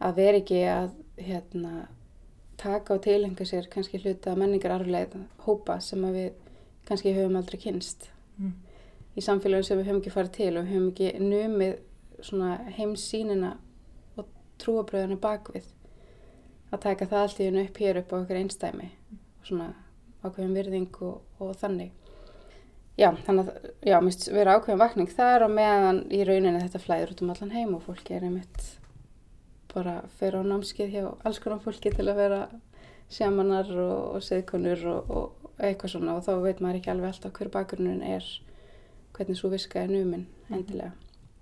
Að 0.00 0.16
vera 0.16 0.40
ekki 0.42 0.60
að 0.66 0.90
hérna, 1.20 1.86
taka 2.58 2.94
og 2.94 3.02
tilenga 3.04 3.44
sér 3.46 3.68
kannski 3.70 4.00
hluta 4.02 4.34
menningar 4.36 4.74
arfleið 4.74 5.14
hópa 5.46 5.78
sem 5.80 6.04
að 6.04 6.16
við 6.18 6.30
kannski 6.88 7.14
höfum 7.14 7.38
aldrei 7.38 7.60
kynst 7.60 8.10
Mm. 8.40 8.54
í 9.16 9.20
samfélagum 9.20 9.64
sem 9.64 9.78
við 9.78 9.88
höfum 9.90 9.98
ekki 10.00 10.12
farið 10.14 10.30
til 10.32 10.52
og 10.56 10.68
höfum 10.70 10.86
ekki 10.90 11.08
numið 11.20 11.74
svona 12.24 12.54
heimsýnina 12.78 13.50
og 14.60 14.66
trúabröðuna 14.66 15.16
bakvið 15.20 15.68
að 16.70 16.82
taka 16.84 17.08
það 17.08 17.22
allt 17.24 17.40
í 17.40 17.46
hennu 17.48 17.62
upp 17.64 17.80
hér 17.80 18.00
upp 18.02 18.12
á 18.12 18.16
okkur 18.20 18.40
einstæmi 18.40 18.90
og 19.10 19.48
svona 19.48 19.70
ákveðin 20.20 20.56
virðing 20.58 21.00
og, 21.06 21.22
og 21.40 21.54
þannig. 21.58 21.94
Já, 23.00 23.08
þannig 23.24 23.48
að 23.48 23.70
já, 23.88 23.96
mist 24.04 24.26
vera 24.28 24.58
ákveðin 24.58 24.82
vakning 24.82 25.12
þar 25.14 25.46
og 25.46 25.54
meðan 25.56 26.02
í 26.12 26.20
rauninni 26.28 26.60
þetta 26.60 26.82
flæður 26.82 27.14
út 27.14 27.22
um 27.24 27.32
allan 27.34 27.54
heim 27.54 27.74
og 27.78 27.84
fólki 27.86 28.16
er 28.16 28.26
einmitt 28.28 28.66
bara 29.72 30.00
fyrir 30.18 30.44
á 30.44 30.50
námskeið 30.50 30.92
hjá 30.92 31.04
alls 31.24 31.40
konar 31.40 31.62
fólki 31.64 31.92
til 31.94 32.08
að 32.10 32.20
vera 32.20 32.40
sjamanar 33.10 33.70
og, 33.72 33.98
og 34.18 34.26
seðkonur 34.26 34.84
og, 34.90 35.10
og 35.10 35.52
eitthvað 35.60 35.94
svona 35.94 36.18
og 36.18 36.26
þá 36.26 36.32
veit 36.44 36.60
maður 36.60 36.80
ekki 36.80 36.92
alveg 36.92 37.14
alltaf 37.14 37.34
hver 37.38 37.52
bakgrunin 37.54 38.04
er 38.04 38.26
hvernig 39.16 39.38
svo 39.38 39.50
viska 39.52 39.80
er 39.80 39.90
numin 39.90 40.28
endilega. 40.50 40.92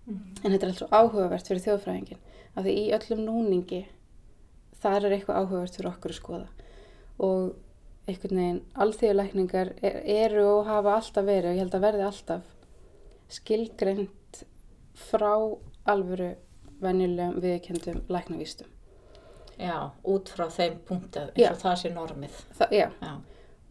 En 0.08 0.52
þetta 0.52 0.62
er 0.62 0.70
alltaf 0.70 0.94
áhugavert 0.94 1.50
fyrir 1.50 1.64
þjóðfræðingin 1.66 2.22
af 2.58 2.64
því 2.66 2.74
í 2.82 2.84
öllum 2.98 3.22
núningi 3.28 3.80
þar 4.82 5.06
er 5.08 5.16
eitthvað 5.16 5.40
áhugavert 5.42 5.78
fyrir 5.78 5.90
okkur 5.92 6.14
að 6.14 6.18
skoða 6.20 6.48
og 7.18 8.08
einhvern 8.08 8.38
veginn 8.40 8.60
alþjóðlækningar 8.84 9.72
er, 9.84 9.96
eru 10.24 10.44
og 10.58 10.66
hafa 10.70 10.94
alltaf 10.98 11.26
verið 11.28 11.50
og 11.50 11.56
ég 11.58 11.62
held 11.64 11.74
að 11.78 11.86
verði 11.88 12.06
alltaf 12.08 12.54
skilgreint 13.28 14.42
frá 14.98 15.32
alvöru 15.88 16.30
venjulegum 16.82 17.40
viðkendum 17.42 18.02
læknavístum. 18.12 18.68
Já, 19.58 19.90
út 20.06 20.30
frá 20.30 20.46
þeim 20.54 20.76
punktu 20.86 21.24
eins 21.24 21.40
Já. 21.40 21.50
og 21.50 21.58
það 21.58 21.76
sé 21.80 21.90
normið. 21.90 22.36
Þa, 22.54 22.68
já, 22.70 22.86
Já. 23.02 23.12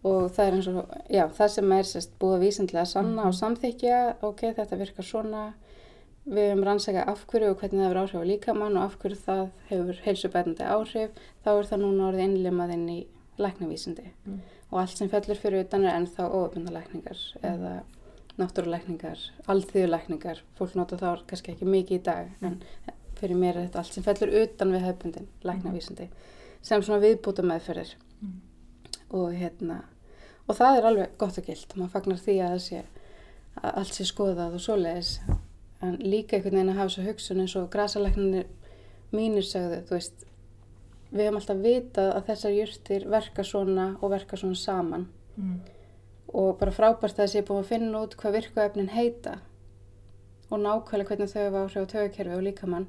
og 0.04 0.26
það 0.36 0.43
er 0.50 0.58
eins 0.58 0.67
og, 0.67 0.95
já, 1.15 1.23
það 1.38 1.52
sem 1.56 1.71
er 1.78 1.88
sérst 1.88 2.17
búið 2.19 2.43
vísindlega 2.43 2.86
sanna 2.86 3.21
Mhm. 3.23 3.28
og 3.28 3.34
samþykja, 3.39 4.02
ok, 4.21 4.41
þetta 4.58 4.78
virkar 4.82 5.06
svona, 5.08 5.54
við 6.28 6.50
höfum 6.52 6.63
rannsaka 6.68 7.04
af 7.08 7.26
hverju 7.32 7.50
og 7.54 7.62
hvernig 7.62 7.82
það 7.82 7.88
hefur 7.88 8.00
áhrif 8.02 8.22
á 8.22 8.30
líkamann 8.32 8.78
og 8.78 8.84
af 8.84 8.96
hverju 9.02 9.20
það 9.26 9.44
hefur 9.70 10.00
heilsubætandi 10.06 10.70
áhrif, 10.76 11.22
þá 11.44 11.50
er 11.54 11.70
það 11.70 11.84
núna 11.84 12.08
orðið 12.10 12.26
innlimað 12.28 12.74
inn 12.76 12.88
í 12.92 12.98
læknavísindi. 13.38 14.08
Mm. 14.26 14.40
og 14.72 14.80
allt 14.82 14.98
sem 15.00 15.10
fellur 15.10 15.40
fyrir 15.40 15.63
utan 15.63 15.86
er 15.86 15.96
ennþá 15.96 16.26
óöfndalækningar 16.28 17.20
eða 17.48 17.70
náttúrulækningar, 18.38 19.22
alþýðulækningar, 19.48 20.42
fólk 20.58 20.76
nota 20.76 20.98
þá 21.00 21.24
kannski 21.30 21.54
ekki 21.54 21.66
mikið 21.66 21.98
í 21.98 22.04
dag 22.04 22.34
en 22.44 22.60
fyrir 23.18 23.40
mér 23.40 23.56
er 23.56 23.68
þetta 23.70 23.80
allt 23.80 23.96
sem 23.96 24.04
fellur 24.04 24.34
utan 24.44 24.74
við 24.76 24.84
hefbundin 24.90 25.30
læknavísindi 25.48 26.10
sem 26.62 26.84
svona 26.84 27.02
viðbúta 27.06 27.46
meðferðir 27.48 27.96
Mm. 28.18 28.42
og 29.13 29.34
hérna 29.38 29.84
og 30.48 30.56
það 30.58 30.78
er 30.78 30.86
alveg 30.90 31.18
gott 31.22 31.38
og 31.38 31.46
gilt. 31.46 31.76
Maður 31.76 31.92
fagnar 31.94 32.18
því 32.18 32.36
að, 32.42 32.54
það 32.54 32.63
sé, 32.63 32.80
að 33.62 33.76
allt 33.82 33.94
sé 33.94 34.06
skoðað 34.08 34.56
og 34.58 34.63
svoleiðis 34.63 35.12
en 35.82 35.98
líka 36.02 36.38
einhvern 36.38 36.56
veginn 36.58 36.70
að 36.74 36.80
hafa 36.82 36.90
svo 36.96 37.04
hugsun 37.04 37.40
eins 37.44 37.56
og 37.56 37.70
grasalæknarnir 37.70 38.46
mínir 39.13 39.46
sögðu 39.46 39.82
þú 39.88 39.90
veist 39.98 40.26
við 41.13 41.24
höfum 41.28 41.36
alltaf 41.40 41.58
vitað 41.63 42.10
að 42.18 42.26
þessar 42.32 42.56
jurtir 42.58 43.06
verka 43.10 43.44
svona 43.44 43.98
og 44.02 44.10
verka 44.12 44.36
svona 44.38 44.56
saman 44.56 45.08
Mm. 45.38 45.60
og 46.34 46.58
bara 46.60 46.72
frábært 46.72 47.13
að 47.13 47.20
það 47.20 47.28
sé 47.30 47.42
búin 47.46 47.60
að 47.62 47.68
finna 47.70 48.00
út 48.02 48.16
hvað 48.18 48.34
virkuefnin 48.40 48.90
heita 48.90 49.36
og 50.50 50.60
nákvæmlega 50.63 51.08
hvernig 51.12 51.30
þau 51.30 51.44
hafa 51.46 51.62
áhrif 51.68 51.78
á 51.78 51.92
tögakerfi 51.92 52.36
og 52.36 52.42
líkamann 52.44 52.88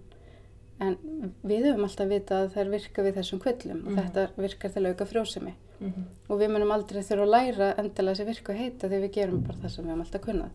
en 0.80 0.96
við 1.44 1.66
höfum 1.68 1.84
alltaf 1.84 2.08
vitað 2.08 2.46
að 2.46 2.54
þær 2.56 2.70
virka 2.72 3.02
við 3.02 3.14
þessum 3.18 3.40
kvöllum 3.42 3.80
og 3.86 3.92
Mhm. 3.92 3.98
þetta 4.00 4.28
virkar 4.38 4.72
til 4.72 4.82
að 4.82 4.88
auka 4.94 5.04
frjósemi 5.12 5.52
Mhm. 5.80 6.04
og 6.30 6.40
við 6.40 6.48
munum 6.54 6.72
aldrei 6.72 7.02
þurfa 7.02 7.22
að 7.26 7.34
læra 7.36 7.74
endilega 7.78 8.14
þessi 8.16 8.26
virku 8.26 8.52
heita 8.56 8.88
því 8.88 9.00
við 9.04 9.12
gerum 9.12 9.42
bara 9.46 9.58
það 9.58 9.70
sem 9.70 9.84
við 9.84 9.90
höfum 9.90 10.00
alltaf 10.06 10.20
kunnað. 10.22 10.50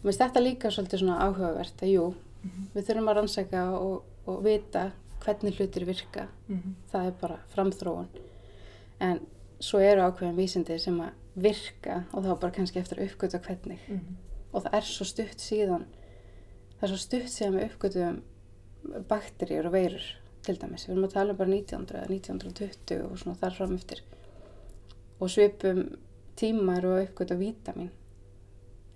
Mér 0.00 0.10
finnst 0.10 0.22
þetta 0.22 0.40
líka 0.40 0.70
svolítið 0.72 1.02
svona 1.02 1.20
áhugavert 1.26 1.82
að 1.84 1.92
jú, 1.92 2.04
Við 2.74 2.86
þurfum 2.86 3.10
að 3.10 3.18
rannsaka 3.18 3.62
og, 3.76 4.04
og 4.30 4.42
vita 4.44 4.86
hvernig 5.20 5.58
hlutir 5.58 5.84
virka. 5.88 6.26
Mhm. 6.48 6.74
Það 6.92 7.06
er 7.10 7.16
bara 7.20 7.38
framþróun. 7.54 8.08
En 9.00 9.20
svo 9.60 9.80
eru 9.84 10.06
ákveðin 10.06 10.38
vísindi 10.38 10.78
sem 10.80 10.96
að 11.04 11.10
virka 11.40 12.04
og 12.12 12.24
þá 12.24 12.32
bara 12.40 12.56
kannski 12.56 12.80
eftir 12.80 13.00
að 13.00 13.10
uppgöta 13.10 13.42
hvernig. 13.44 13.80
Mhm. 13.88 14.16
Og 14.52 14.64
það 14.64 14.78
er 14.78 14.88
svo 14.88 15.06
stutt 15.06 15.44
síðan, 15.44 15.84
það 16.78 16.82
er 16.82 16.92
svo 16.94 17.00
stutt 17.04 17.30
síðan 17.30 17.58
við 17.58 17.68
uppgötum 17.68 18.22
bakteríur 19.08 19.66
og 19.68 19.72
veirur 19.72 20.06
til 20.42 20.56
dæmis. 20.56 20.86
Við 20.86 20.94
erum 20.94 21.04
að 21.04 21.12
tala 21.12 21.30
um 21.30 21.36
bara 21.36 21.50
1900 21.50 22.00
eða 22.00 22.08
1920 22.08 23.04
og 23.04 23.18
svona 23.18 23.36
þar 23.36 23.56
fram 23.58 23.74
eftir. 23.76 24.00
Og 25.20 25.28
svipum 25.28 25.98
tímar 26.36 26.84
og 26.88 27.04
uppgöta 27.04 27.36
vítamin. 27.36 27.90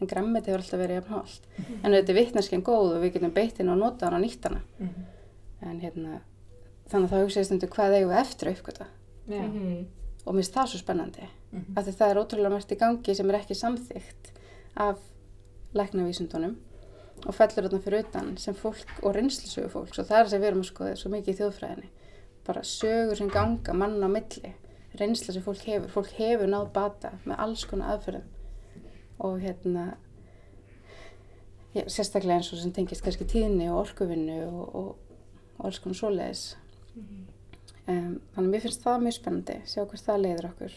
En 0.05 0.11
grammeti 0.11 0.53
hefur 0.53 0.61
alltaf 0.61 0.81
verið 0.83 0.99
jafn 0.99 1.14
hált. 1.14 1.47
En 1.81 1.95
þetta 1.95 2.12
er 2.12 2.19
vittneskinn 2.19 2.64
góð 2.64 2.90
og 2.93 3.03
við 3.05 3.14
getum 3.14 3.33
beitt 3.33 3.61
henni 3.61 3.73
og 3.73 3.81
nota 3.81 4.09
hann 4.11 4.19
og 4.19 4.25
nýtt 4.25 4.45
hana. 4.45 4.61
Mhm. 4.79 5.07
En 5.64 5.81
hérna, 5.81 6.19
þannig 6.90 7.09
að 7.09 7.14
það 7.14 7.25
hugsaðist 7.25 7.55
undir 7.55 7.71
hvað 7.73 7.97
eigum 7.97 8.11
við 8.12 8.21
eftir 8.21 8.51
að 8.51 8.59
uppgöta. 8.59 8.87
Já. 9.29 9.40
Mhm. 9.40 9.87
Og 10.27 10.35
mér 10.35 10.43
finnst 10.43 10.55
það 10.55 10.69
svo 10.69 10.81
spennandi. 10.83 11.29
Mhm. 11.53 11.79
Af 11.79 11.87
því 11.87 11.95
það 11.97 12.11
er 12.11 12.21
ótrúlega 12.21 12.51
margt 12.51 12.73
í 12.73 12.79
gangi 12.79 13.14
sem 13.14 13.31
er 13.31 13.38
ekki 13.40 13.55
samþygt 13.55 14.33
af 14.77 14.99
læknavísundunum 15.75 16.57
og 17.27 17.35
fellur 17.35 17.64
þarna 17.64 17.81
fyrir 17.81 18.05
utan 18.05 18.37
sem 18.37 18.55
fólk 18.55 19.03
og 19.03 19.14
reynslusögu 19.14 19.71
fólks 19.71 19.99
og 19.99 20.07
það 20.07 20.21
er 20.21 20.25
að 20.25 20.40
við 20.40 20.49
erum 20.51 20.61
að 20.61 20.73
skoða 20.73 20.97
svo 20.97 21.11
mikið 21.11 21.35
í 21.35 21.38
þjóðfræðinni. 21.40 21.88
Bara 22.45 22.61
sögur 22.61 23.17
sem 23.17 23.31
ganga 23.31 23.73
manna 23.73 24.07
á 24.07 24.11
milli, 24.11 24.53
reynsla 24.99 25.33
sem 25.33 25.43
fólk 25.43 25.64
hefur. 25.64 25.88
Fólk 25.88 26.12
hefur 26.19 26.47
náð 26.47 26.73
bata 26.73 27.12
með 27.25 27.38
alls 27.38 27.64
konar 27.64 27.97
aðferðum 27.97 28.34
og 29.18 29.38
hérna 29.42 29.85
já, 31.74 31.85
sérstaklega 31.87 32.38
eins 32.38 32.53
og 32.53 32.62
sem 32.62 32.72
tengist 32.74 33.05
kannski 33.05 33.27
tíðni 33.29 33.68
og 33.72 33.85
orkuvinnu 33.85 34.40
og, 34.46 34.64
og, 34.74 35.16
og 35.59 35.68
alls 35.68 35.81
konar 35.83 35.98
svoleiðis. 35.98 36.44
Um, 37.85 38.20
þannig 38.33 38.46
að 38.46 38.50
mér 38.53 38.64
finnst 38.64 38.85
það 38.85 39.03
mjög 39.05 39.16
spennandi, 39.18 39.61
sjá 39.68 39.83
hvert 39.83 40.07
það 40.07 40.22
leiður 40.22 40.50
okkur 40.53 40.77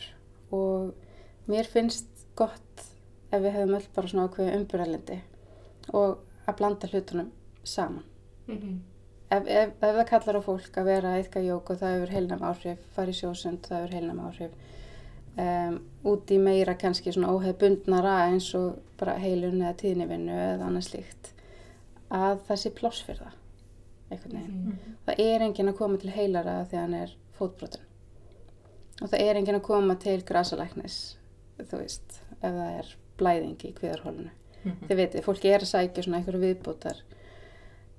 og 0.58 1.48
mér 1.48 1.70
finnst 1.72 2.26
gott 2.38 2.84
ef 3.32 3.42
við 3.44 3.56
hefum 3.56 3.78
öll 3.78 3.90
bara 3.96 4.12
svona 4.12 4.28
ákveði 4.28 4.58
umbyrðalendi 4.58 5.18
og 5.96 6.20
að 6.48 6.58
blanda 6.60 6.90
hlutunum 6.92 7.32
saman. 7.64 8.04
Mhm. 8.48 8.78
Ef, 9.28 9.44
ef, 9.44 9.72
ef 9.84 9.96
það 9.98 10.06
kallar 10.08 10.38
á 10.40 10.42
fólk 10.46 10.78
að 10.80 10.88
vera 10.88 11.16
eitthvað 11.18 11.48
jók 11.50 11.72
og 11.72 11.80
það 11.82 11.94
hefur 11.96 12.12
heilnam 12.16 12.44
áhrif, 12.48 12.84
fara 12.96 13.12
í 13.12 13.18
sjósund, 13.18 13.66
það 13.68 13.82
hefur 13.82 13.96
heilnam 13.98 14.22
áhrif, 14.24 14.54
um, 15.38 15.80
út 16.12 16.32
í 16.34 16.38
meira 16.42 16.76
kannski 16.80 17.14
svona 17.14 17.34
óhefbundnara 17.36 18.16
eins 18.28 18.50
og 18.58 18.80
bara 19.00 19.18
heilun 19.22 19.62
eða 19.62 19.76
tíðnivinnu 19.82 20.38
eða 20.38 20.70
annað 20.70 20.88
slíkt, 20.90 21.34
að 22.14 22.40
það 22.48 22.62
sé 22.62 22.74
pláss 22.78 23.04
fyrir 23.06 23.24
það, 23.26 23.36
einhvern 24.12 24.38
veginn. 24.38 24.56
Mhm. 24.62 24.96
Það 25.08 25.26
er 25.28 25.46
enginn 25.48 25.74
að 25.74 25.80
koma 25.82 26.02
til 26.02 26.16
heilara 26.16 26.56
þegar 26.66 26.86
hann 26.86 26.98
er 27.02 27.16
fótbrotin. 27.38 27.86
Og 29.02 29.12
það 29.12 29.22
er 29.22 29.36
enginn 29.36 29.60
að 29.60 29.68
koma 29.68 29.96
til 30.02 30.22
grasalæknis, 30.26 31.18
þú 31.60 31.84
veist, 31.84 32.22
ef 32.42 32.50
það 32.50 32.80
er 32.80 32.96
blæðing 33.18 33.68
í 33.68 33.76
kviðarhólinu. 33.78 34.32
Mhm. 34.64 34.88
Þið 34.88 35.00
veitir, 35.02 35.24
fólki 35.24 35.54
er 35.54 35.62
að 35.62 35.72
sækja 35.74 36.04
svona 36.04 36.22
einhverju 36.22 36.42
viðbútar 36.42 37.04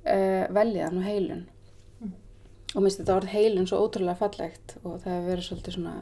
uh, 0.09 0.44
veljaðan 0.55 1.01
og 1.01 1.07
heilun. 1.07 1.42
Mm. 2.01 2.14
Og 2.74 2.85
minnst 2.85 3.01
þetta 3.03 3.16
orð 3.16 3.33
heilun 3.33 3.68
svo 3.68 3.81
ótrúlega 3.85 4.18
fallegt 4.18 4.77
og 4.83 4.98
það 5.03 5.14
hefur 5.14 5.29
verið 5.31 5.48
svolítið 5.48 5.77
svona, 5.77 5.94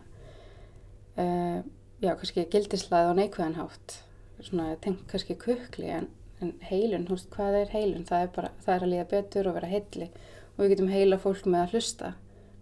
uh, 1.19 1.63
já, 2.03 2.13
kannski 2.17 2.45
gildislaði 2.53 3.11
og 3.13 3.17
neikvæðan 3.21 3.59
hátt. 3.61 3.99
Svona 4.41 4.77
tengt 4.85 5.07
kannski 5.11 5.35
kukli 5.41 5.89
en, 5.91 6.09
en 6.45 6.53
heilun, 6.71 7.07
veist, 7.09 7.31
hvað 7.33 7.61
er 7.63 7.71
heilun? 7.73 8.05
Það 8.09 8.23
er 8.27 8.33
bara, 8.37 8.51
það 8.65 8.75
er 8.75 8.83
að 8.87 8.93
líða 8.93 9.07
betur 9.15 9.49
og 9.49 9.55
vera 9.57 9.71
heilli 9.71 10.11
og 10.57 10.59
við 10.65 10.75
getum 10.75 10.89
heila 10.93 11.19
fólk 11.21 11.47
með 11.47 11.63
að 11.63 11.73
hlusta 11.77 12.11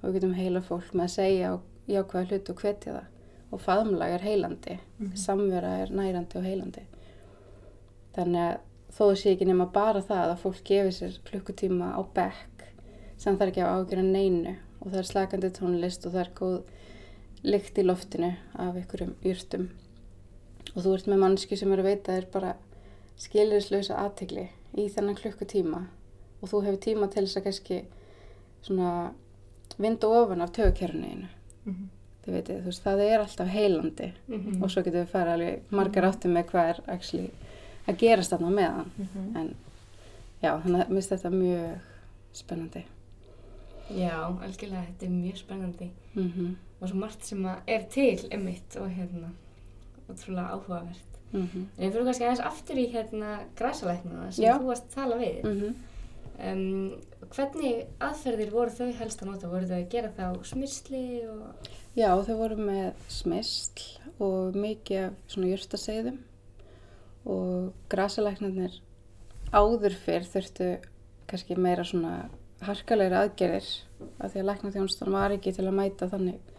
og 0.02 0.04
við 0.08 0.14
getum 0.20 0.34
heila 0.38 0.62
fólk 0.62 0.92
með 0.94 1.04
að 1.08 1.12
segja 1.16 1.50
og 1.54 1.90
jákvæða 1.90 2.28
hlut 2.30 2.50
og 2.54 2.62
hvetja 2.62 2.94
það 2.94 3.10
og 3.54 3.60
faðmlag 3.62 4.10
er 4.16 4.22
heilandi, 4.26 4.78
Mhm. 4.98 5.16
samvera 5.16 5.68
er 5.82 5.90
nærandi 5.94 6.36
og 6.40 6.42
heilandi. 6.46 6.82
Þannig 8.14 8.40
að 8.48 8.56
þó 8.94 9.04
sé 9.18 9.32
ekki 9.34 9.46
nema 9.48 9.66
bara 9.74 10.00
það 10.02 10.32
að 10.32 10.40
fólk 10.44 10.62
gefi 10.64 10.92
sér 10.94 11.18
klukkutíma 11.26 11.92
á 11.98 12.00
bekk 12.14 12.64
sem 13.18 13.36
þarf 13.38 13.50
ekki 13.52 13.62
að 13.64 13.74
ágjöra 13.78 14.04
neinu 14.06 14.54
og 14.80 14.90
það 14.92 14.98
er 15.00 15.08
slakandi 15.10 15.50
tónlist 15.56 16.06
og 16.06 16.12
það 16.14 16.20
er 16.24 16.32
góð 16.38 16.58
lykt 17.44 17.78
í 17.78 17.84
loftinu 17.84 18.30
af 18.54 18.74
einhverjum 18.76 19.14
yrtum 19.24 19.68
og 20.74 20.82
þú 20.82 20.94
ert 20.96 21.06
með 21.12 21.20
mannsku 21.22 21.56
sem 21.56 21.72
er 21.72 21.82
að 21.82 21.88
veita 21.90 22.14
þér 22.16 22.26
bara 22.32 22.54
skilirislausa 23.20 23.98
aðtegli 24.00 24.48
í 24.80 24.88
þennan 24.90 25.14
klukkutíma. 25.20 25.82
Og 26.42 26.48
þú 26.50 26.62
hefur 26.66 26.80
tíma 26.82 27.06
til 27.12 27.22
þess 27.26 27.38
að 27.38 27.44
kannski 27.46 27.76
svona 28.64 29.12
vinda 29.78 30.08
ofan 30.08 30.42
af 30.42 30.50
tögukerfinu 30.56 31.28
Mhm. 31.66 31.88
þið 32.24 32.32
veitir, 32.34 32.60
þú 32.60 32.64
veist, 32.64 32.82
það 32.84 33.00
er 33.04 33.18
alltaf 33.20 33.48
heilandi. 33.48 34.12
Mhm. 34.28 34.62
og 34.62 34.70
svo 34.70 34.82
getum 34.82 35.04
við 35.04 35.12
farið 35.12 35.32
alveg 35.34 35.60
margar 35.70 36.04
áttum 36.10 36.32
með 36.32 36.44
hvað 36.50 36.68
er 36.68 36.80
actually 36.88 37.30
að 37.88 37.96
gerast 37.98 38.30
þarna 38.32 38.50
með 38.50 38.70
hann 38.74 38.90
Mhm. 38.98 39.36
en 39.36 39.54
já, 40.42 40.60
þannig 40.62 40.80
að 40.80 40.88
mér 40.88 41.02
finnst 41.02 41.10
þetta 41.10 41.30
mjög 41.30 41.78
spennandi. 42.32 42.84
Já, 43.90 44.16
algjörlega, 44.42 44.86
þetta 44.88 45.02
er 45.06 45.10
mjög 45.10 45.36
spennandi. 45.36 45.90
Mm 46.16 46.56
og 46.80 46.88
svo 46.88 46.98
margt 46.98 47.24
sem 47.26 47.44
er 47.46 47.88
til 47.90 48.28
einmitt 48.30 48.76
og 48.76 48.90
hérna 48.90 49.32
ótrúlega 50.08 50.52
áhugavert. 50.54 51.10
-hmm. 51.32 51.64
En 51.78 51.88
ég 51.88 51.92
fyrir 51.92 52.04
kannski 52.04 52.24
aðeins 52.24 52.40
aftur 52.40 52.76
í 52.76 52.92
hérna 52.92 53.38
græsalæknuna 53.56 54.30
sem 54.32 54.44
Já. 54.44 54.58
þú 54.58 54.66
varst 54.66 54.84
að 54.84 54.94
tala 54.94 55.16
við. 55.16 55.44
Mm 55.44 55.74
Um, 56.34 56.96
hvernig 57.30 57.84
aðferðir 58.02 58.50
voru 58.50 58.72
þau 58.74 58.88
helst 58.98 59.20
að 59.22 59.28
nota? 59.30 59.50
Voru 59.52 59.68
þau 59.68 59.76
að 59.76 59.90
gera 59.92 60.08
þá 60.16 60.24
smyrsli 60.42 61.02
og... 61.30 61.68
Já, 61.94 62.08
þau 62.26 62.36
voru 62.40 62.56
með 62.58 62.88
smysl 63.06 63.84
og 64.18 64.56
mikið 64.58 65.04
af 65.04 65.12
svona 65.30 65.50
jurtaseiðum 65.52 66.18
og 67.30 67.70
grasalæknarnir 67.92 68.80
áður 69.54 69.94
fyrr 69.94 70.26
þurftu 70.32 70.72
kannski 71.30 71.54
meira 71.54 71.86
svona 71.86 72.26
harkalegri 72.66 73.20
aðgerðir 73.20 73.70
af 74.18 74.34
því 74.34 74.42
að 74.42 74.48
læknaþjónustan 74.50 75.14
var 75.14 75.36
ekki 75.36 75.54
til 75.54 75.68
að 75.68 75.78
mæta 75.78 76.10
þannig 76.10 76.53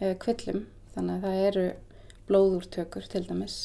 uh, 0.00 0.14
kvillum 0.22 0.66
þannig 0.94 1.16
að 1.16 1.26
það 1.26 1.42
eru 1.50 1.66
blóðúrtökur 2.26 3.08
til 3.10 3.24
dæmis 3.28 3.58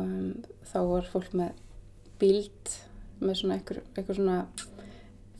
um, 0.00 0.44
þá 0.64 0.78
var 0.90 1.10
fólk 1.10 1.34
með 1.36 1.58
bíld 2.20 2.76
með 3.24 3.40
svona 3.40 3.58
einhver 3.58 4.16
svona 4.16 4.38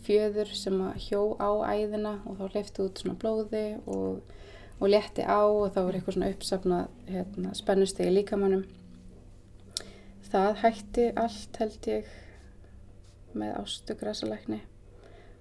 fjöður 0.05 0.53
sem 0.57 0.81
að 0.85 1.07
hjó 1.07 1.21
á 1.41 1.51
æðina 1.73 2.19
og 2.29 2.39
þá 2.39 2.45
hleyfti 2.57 2.85
út 2.85 3.01
svona 3.01 3.17
blóði 3.21 3.65
og, 3.91 4.21
og 4.79 4.91
létti 4.91 5.25
á 5.25 5.41
og 5.41 5.73
þá 5.73 5.81
var 5.81 5.99
eitthvað 5.99 6.19
svona 6.19 6.31
uppsafnað 6.35 7.09
hérna, 7.09 7.55
spennustegi 7.57 8.13
líkamannum. 8.13 8.67
Það 10.29 10.61
hætti 10.65 11.09
allt 11.21 11.61
held 11.63 11.89
ég 11.89 12.13
með 13.35 13.57
ástu 13.63 13.97
græsalækni 13.99 14.61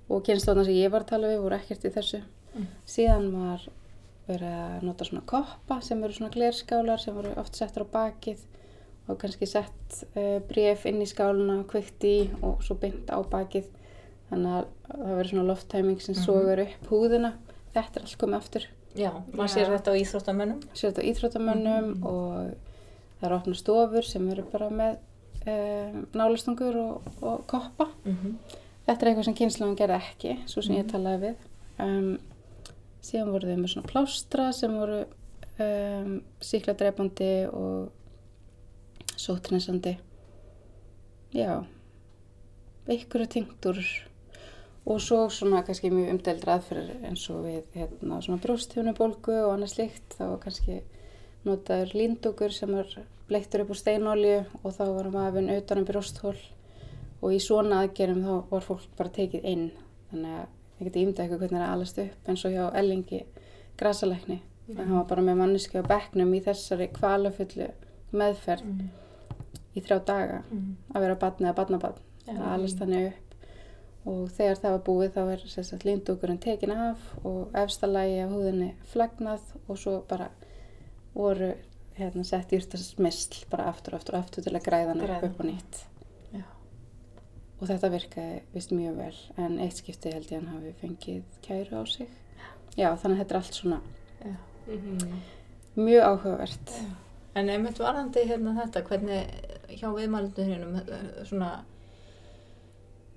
og 0.10 0.24
kynnslóðna 0.26 0.66
sem 0.68 0.80
ég 0.80 0.92
var 0.94 1.06
að 1.06 1.14
tala 1.14 1.32
við 1.32 1.44
voru 1.44 1.58
ekkert 1.58 1.88
í 1.88 1.94
þessu. 1.94 2.22
Mm. 2.54 2.68
Síðan 2.90 3.30
var 3.34 3.68
verið 4.28 4.54
að 4.56 4.84
nota 4.88 5.06
svona 5.06 5.24
koppa 5.28 5.82
sem 5.82 6.04
eru 6.04 6.14
svona 6.14 6.32
glerskálar 6.32 7.00
sem 7.00 7.16
voru 7.16 7.34
oft 7.38 7.56
settur 7.60 7.84
á 7.84 7.94
bakið 7.94 8.40
og 9.10 9.18
kannski 9.20 9.46
sett 9.50 10.04
uh, 10.16 10.40
bref 10.48 10.86
inn 10.86 11.02
í 11.04 11.08
skáluna, 11.10 11.64
kvikt 11.68 12.04
í 12.08 12.30
og 12.42 12.62
svo 12.64 12.78
bynd 12.80 13.10
á 13.12 13.20
bakið 13.28 13.66
þannig 14.30 14.54
að 14.56 14.68
það 14.88 15.10
verður 15.18 15.30
svona 15.34 15.48
lofttæming 15.52 16.00
sem 16.02 16.16
Mhm. 16.16 16.24
sogar 16.24 16.60
upp 16.64 16.88
húðina 16.90 17.34
þetta 17.76 17.96
er 18.00 18.02
allt 18.08 18.18
komið 18.18 18.36
aftur 18.40 18.68
Já, 18.96 19.10
maður 19.34 19.50
sér 19.50 19.70
þetta 19.74 19.92
á 19.92 19.96
íþróttamönnum. 20.00 20.60
sér 20.74 20.92
þetta 20.94 21.02
á 21.04 21.10
íþróttamönnum 21.12 21.88
Mhm. 21.96 22.06
og 22.06 22.54
það 23.20 23.26
eru 23.28 23.36
opna 23.36 23.54
stofur 23.56 24.04
sem 24.06 24.30
eru 24.32 24.44
bara 24.52 24.70
með 24.70 24.98
um, 25.46 26.08
nálastungur 26.14 26.76
og, 26.78 27.02
og 27.22 27.48
koppa 27.48 27.90
Mhm. 28.06 28.38
þetta 28.88 29.02
er 29.02 29.10
eitthvað 29.12 29.26
sem 29.26 29.34
kynnslóðan 29.36 29.76
gerði 29.76 29.98
ekki 30.00 30.38
svo 30.48 30.62
sem 30.64 30.76
ég 30.76 30.86
Mhm. 30.86 30.92
talaði 30.92 31.20
við 31.22 31.36
um, 31.80 32.20
síðan 33.04 33.34
voru 33.34 33.52
þau 33.52 33.60
með 33.60 33.74
svona 33.74 33.92
plástra 33.92 34.48
sem 34.56 34.74
voru 34.80 35.04
um, 35.04 36.16
síkladreipandi 36.44 37.34
og 37.52 39.14
sóttrinsandi 39.20 39.98
já 41.34 41.64
einhverju 42.88 43.30
tinktur 43.32 43.80
og 44.86 45.00
svo 45.02 45.30
svona 45.32 45.62
kannski 45.64 45.92
mjög 45.94 46.10
umdeldra 46.12 46.58
aðferðir 46.58 47.06
eins 47.08 47.24
og 47.32 47.46
við 47.46 47.78
hérna 47.78 48.20
svona 48.24 48.42
brjósthjónubólgu 48.44 49.38
og 49.46 49.54
annað 49.54 49.72
slíkt. 49.78 50.18
Þá 50.18 50.26
kannski 50.44 50.82
notaður 51.48 51.94
líndúkur 52.00 52.56
sem 52.56 52.74
var 52.76 52.90
bleittur 53.30 53.64
upp 53.64 53.72
úr 53.72 53.80
steinolju 53.80 54.42
og 54.62 54.76
þá 54.76 54.84
var 54.90 55.12
maðurinn 55.14 55.56
utan 55.56 55.84
um 55.84 55.88
brjósthól 55.88 56.36
og 57.24 57.32
í 57.32 57.40
svona 57.40 57.80
aðgerum 57.84 58.26
þá 58.26 58.34
var 58.52 58.68
fólk 58.68 58.90
bara 59.00 59.16
tekið 59.16 59.48
inn. 59.54 59.66
Þannig 60.12 60.42
að 60.42 60.52
ég 60.80 60.88
geti 60.88 61.04
ímyndað 61.04 61.24
eitthvað 61.26 61.40
hvernig 61.40 61.60
það 61.60 61.64
er 61.64 61.70
að 61.70 61.76
alast 61.78 61.98
upp 62.04 62.30
eins 62.30 62.46
og 62.46 62.52
hjá 62.52 62.64
Ellingi 62.82 63.26
grasalækni 63.78 64.40
mm. 64.68 64.78
hann 64.78 64.96
var 64.98 65.04
bara 65.10 65.22
með 65.22 65.36
manneski 65.42 65.78
á 65.82 65.84
bekknum 65.88 66.34
í 66.34 66.42
þessari 66.46 66.88
kvalafullu 66.94 67.68
meðferð 68.14 68.64
Mhm. 68.64 68.90
í 69.76 69.82
þrjá 69.82 70.00
daga 70.06 70.44
Mhm. 70.52 70.76
að 70.94 71.02
vera 71.02 71.16
batni 71.16 71.48
eða 71.48 71.56
batnabatn 71.56 72.02
það 72.28 72.48
alast 72.54 72.78
þannig 72.80 73.08
upp 73.08 73.20
og 74.06 74.30
þegar 74.36 74.58
það 74.62 74.72
var 74.72 74.80
búið 74.88 75.12
þá 75.16 75.22
er 75.34 75.38
sérstaklega 75.48 75.96
lindúkurinn 75.96 76.40
tekin 76.40 76.72
af 76.72 76.98
og 77.26 77.50
efsta 77.54 77.88
lagi 77.88 78.20
af 78.20 78.30
húðinni 78.32 78.74
flagnað 78.94 79.42
og 79.68 79.78
svo 79.78 80.02
bara 80.08 80.30
voru 81.16 81.54
hérna 81.98 82.24
sett 82.26 82.52
írtasmisl 82.52 83.46
bara 83.50 83.64
aftur 83.70 83.94
og 83.94 84.00
aftur 84.00 84.16
og 84.16 84.24
aftur 84.24 84.44
til 84.44 84.54
að 84.56 84.64
græða 84.66 84.88
hann 84.88 85.02
upp 85.02 85.24
upp 85.24 85.40
og 85.40 85.46
nýtt. 85.46 85.84
Og 87.64 87.70
þetta 87.70 87.90
virkaði 87.94 88.42
vist 88.54 88.74
mjög 88.76 88.98
vel 89.00 89.16
en 89.46 89.56
eitt 89.64 89.80
skipti 89.80 90.12
held 90.12 90.28
ég 90.34 90.42
hann 90.42 90.52
hafi 90.58 90.74
fengið 90.82 91.40
kæru 91.46 91.80
á 91.80 91.84
sig 91.88 92.10
já 92.76 92.90
þannig 93.00 93.16
að 93.16 93.22
þetta 93.24 93.36
er 93.36 93.40
allt 93.40 93.60
svona 93.62 93.80
Já. 94.24 94.36
Mhm. 94.68 95.16
mjög 95.80 96.04
áhugavert 96.12 96.76
En 97.36 97.48
einmitt 97.50 97.80
varandi 97.82 98.22
hérna 98.30 98.52
þetta, 98.54 98.84
hvernig 98.86 99.30
hjá 99.80 99.88
viðmælundunum 99.90 100.76
svona 101.26 101.48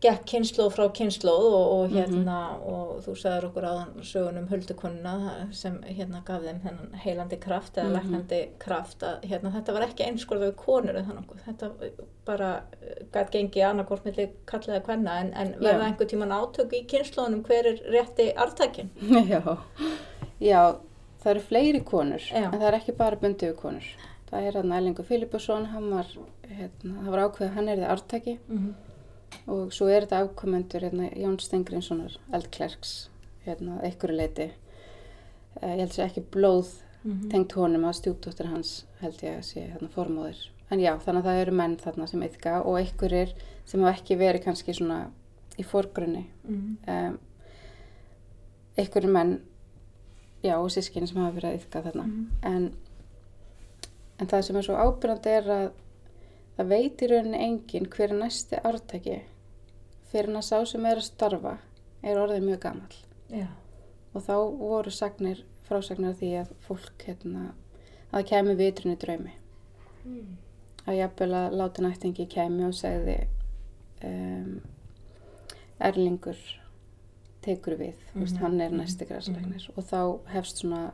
gekk 0.04 0.24
kynnslóð 0.28 0.74
frá 0.74 0.84
kynnslóð 0.92 1.46
og, 1.56 1.66
og 1.76 1.90
hérna 1.94 2.36
og 2.68 2.98
þú 3.06 3.14
sagðir 3.16 3.46
okkur 3.48 3.64
áðan 3.64 3.94
sögunum 4.04 4.48
huldukonuna 4.50 5.14
sem 5.56 5.78
hérna 5.88 6.20
gaf 6.26 6.42
þeim 6.44 6.58
þennan 6.66 6.98
heilandi 7.04 7.38
kraft 7.40 7.78
eða 7.80 7.86
Mhm. 7.86 7.94
læknandi 7.96 8.40
kraft 8.58 9.02
að 9.08 9.24
hérna 9.30 9.52
þetta 9.54 9.72
var 9.72 9.86
ekki 9.86 10.04
einskorða 10.04 10.50
við 10.50 10.56
konur 10.60 10.94
eða 11.00 11.06
þannig, 11.08 11.40
þetta 11.46 11.70
bara 12.26 12.50
gætt 13.14 13.30
gengið 13.32 13.64
annarkort 13.70 14.04
milli 14.04 14.28
kallaða 14.46 14.82
kvenna 14.84 15.18
en, 15.20 15.32
en 15.34 15.54
verða 15.60 15.86
einhver 15.88 16.06
tíman 16.12 16.32
átök 16.36 16.72
í 16.76 16.84
kynnslóðunum 16.92 17.42
hver 17.48 17.66
er 17.72 17.80
rétti 17.96 18.28
artakin? 18.36 18.90
já, 19.32 19.40
já 20.40 20.76
það 21.22 21.30
eru 21.30 21.40
fleiri 21.48 21.80
konur 21.84 22.20
Já. 22.20 22.44
en 22.44 22.52
það 22.60 22.68
er 22.68 22.78
ekki 22.82 22.92
bara 22.96 23.16
bundið 23.16 23.48
við 23.54 23.56
konur 23.62 23.86
það 24.30 24.46
er 24.50 24.52
hann 24.60 24.72
Erlingur 24.76 25.04
Filipusson 25.08 25.64
hann 25.72 25.88
var, 25.90 26.06
hérna, 26.50 27.00
það 27.02 27.10
var 27.14 27.22
ákveð 27.28 27.46
að 27.48 27.54
hann 27.56 27.68
er 27.72 27.76
þið 27.80 27.90
artaki 27.96 28.36
Mm 28.48 28.58
-hmm. 28.58 28.74
Og 29.46 29.72
svo 29.72 29.88
er 29.88 30.06
þetta 30.06 30.22
afkomendur 30.24 30.80
hérna, 30.86 31.10
Jón 31.16 31.38
Stengrinssonar 31.40 32.16
eldklerks 32.32 33.08
hérna, 33.46 33.78
að 33.78 33.84
einhverju 33.90 34.16
leiti 34.16 34.48
uh, 35.62 35.70
ég 35.72 35.80
held 35.84 35.92
sér 35.96 36.08
ekki 36.10 36.24
blóð 36.34 36.74
Mhm. 37.06 37.28
tengt 37.30 37.52
honum 37.54 37.84
að 37.86 37.92
stjúpdóttir 38.00 38.48
hans 38.50 38.84
held 39.00 39.20
ég 39.22 39.36
að 39.38 39.44
sé 39.46 39.60
hérna, 39.70 39.86
formóðir 39.94 40.40
en 40.74 40.80
já, 40.80 40.96
þannig 40.98 41.20
að 41.22 41.26
það 41.28 41.40
eru 41.42 41.52
menn 41.52 41.76
þarna 41.76 42.06
sem 42.10 42.22
yfka 42.26 42.54
og 42.66 42.78
einhverjir 42.80 43.34
sem 43.64 43.80
hafa 43.84 43.92
ekki 44.00 44.16
verið 44.18 44.42
kannski 44.42 44.74
svona 44.74 45.10
í 45.56 45.62
forgrunni. 45.62 46.24
Mm 46.48 46.76
um, 46.88 47.18
einhverjir 48.76 49.12
menn 49.12 49.36
já, 50.42 50.56
og 50.58 50.66
sískinni 50.74 51.06
sem 51.06 51.20
hafa 51.22 51.36
verið 51.38 51.52
að 51.52 51.60
yfka 51.60 51.82
þarna. 51.86 52.06
Mhm. 52.06 52.26
en, 52.42 52.72
en 54.18 54.26
það 54.26 54.42
sem 54.42 54.56
er 54.56 54.62
svo 54.66 54.74
ábyrgandi 54.74 55.26
er 55.38 55.44
að 55.60 55.70
það 56.56 56.70
veit 56.72 57.02
í 57.02 57.08
rauninni 57.10 57.42
enginn 57.44 57.88
hver 57.92 58.10
er 58.12 58.20
næsti 58.20 58.60
ártaki 58.64 59.20
fyrir 60.10 60.30
hann 60.30 60.40
að 60.40 60.48
sá 60.48 60.58
sem 60.66 60.86
er 60.86 61.00
að 61.00 61.08
starfa 61.10 61.58
er 62.06 62.20
orðið 62.20 62.44
mjög 62.46 62.60
gamall. 62.62 62.96
Já. 63.30 63.46
og 64.14 64.22
þá 64.22 64.36
voru 64.58 64.90
sagnir, 64.94 65.44
frásagnir 65.66 66.14
af 66.14 66.20
því 66.20 66.28
að 66.40 66.52
fólk 66.64 67.02
hérna, 67.04 67.50
að 68.10 68.22
það 68.22 68.28
kæmi 68.30 68.54
vitrun 68.56 68.94
í 68.94 69.00
draumi. 69.02 69.32
Mm. 70.06 70.36
að 70.86 70.94
jafnvel 71.00 71.34
að 71.34 71.56
láta 71.58 71.82
nættingi 71.82 72.26
kæmi 72.30 72.64
og 72.68 72.74
segði 72.78 73.16
um, 74.06 74.60
Erlingur 75.82 76.38
tekur 77.42 77.74
við, 77.76 77.98
mm 78.14 78.22
Mhm, 78.22 78.36
hann 78.38 78.60
er 78.60 78.70
næsti 78.70 79.04
græsleiknir 79.04 79.68
og 79.76 79.84
þá 79.84 80.30
hefst 80.32 80.62
svona 80.62 80.92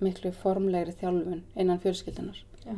miklu 0.00 0.32
formlegri 0.32 0.92
þjálfun 0.92 1.42
innan 1.56 1.78
fjölskyldunar 1.80 2.42
Já. 2.64 2.74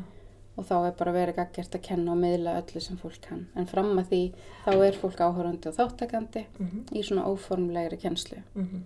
Og 0.59 0.65
þá 0.67 0.75
er 0.89 0.95
bara 0.99 1.13
verið 1.15 1.37
gaggjert 1.39 1.75
að 1.79 1.83
kenna 1.87 2.13
og 2.13 2.19
miðla 2.19 2.57
öllu 2.61 2.81
sem 2.83 2.97
fólk 2.99 3.21
kann 3.23 3.45
en 3.57 3.67
fram 3.71 3.93
að 3.99 4.09
því 4.11 4.23
þá 4.65 4.73
er 4.89 4.97
fólk 4.99 5.21
áhörandi 5.23 5.71
og 5.71 5.77
þáttakandi 5.79 6.45
Mm 6.59 6.85
í 6.93 7.03
svona 7.07 7.27
óformlegri 7.31 7.99
kennslu 8.03 8.41
-hmm. 8.57 8.81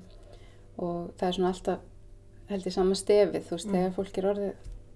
og 0.79 1.11
það 1.17 1.29
er 1.29 1.33
svona 1.39 1.49
alltaf 1.49 1.79
held 2.49 2.67
ég 2.67 2.73
sama 2.73 2.95
stefið, 2.95 3.43
þú 3.47 3.51
veist, 3.57 3.67
Mm. 3.67 3.73
þegar 3.73 3.93
fólk 3.97 4.19
er 4.19 4.25
orðið 4.33 4.53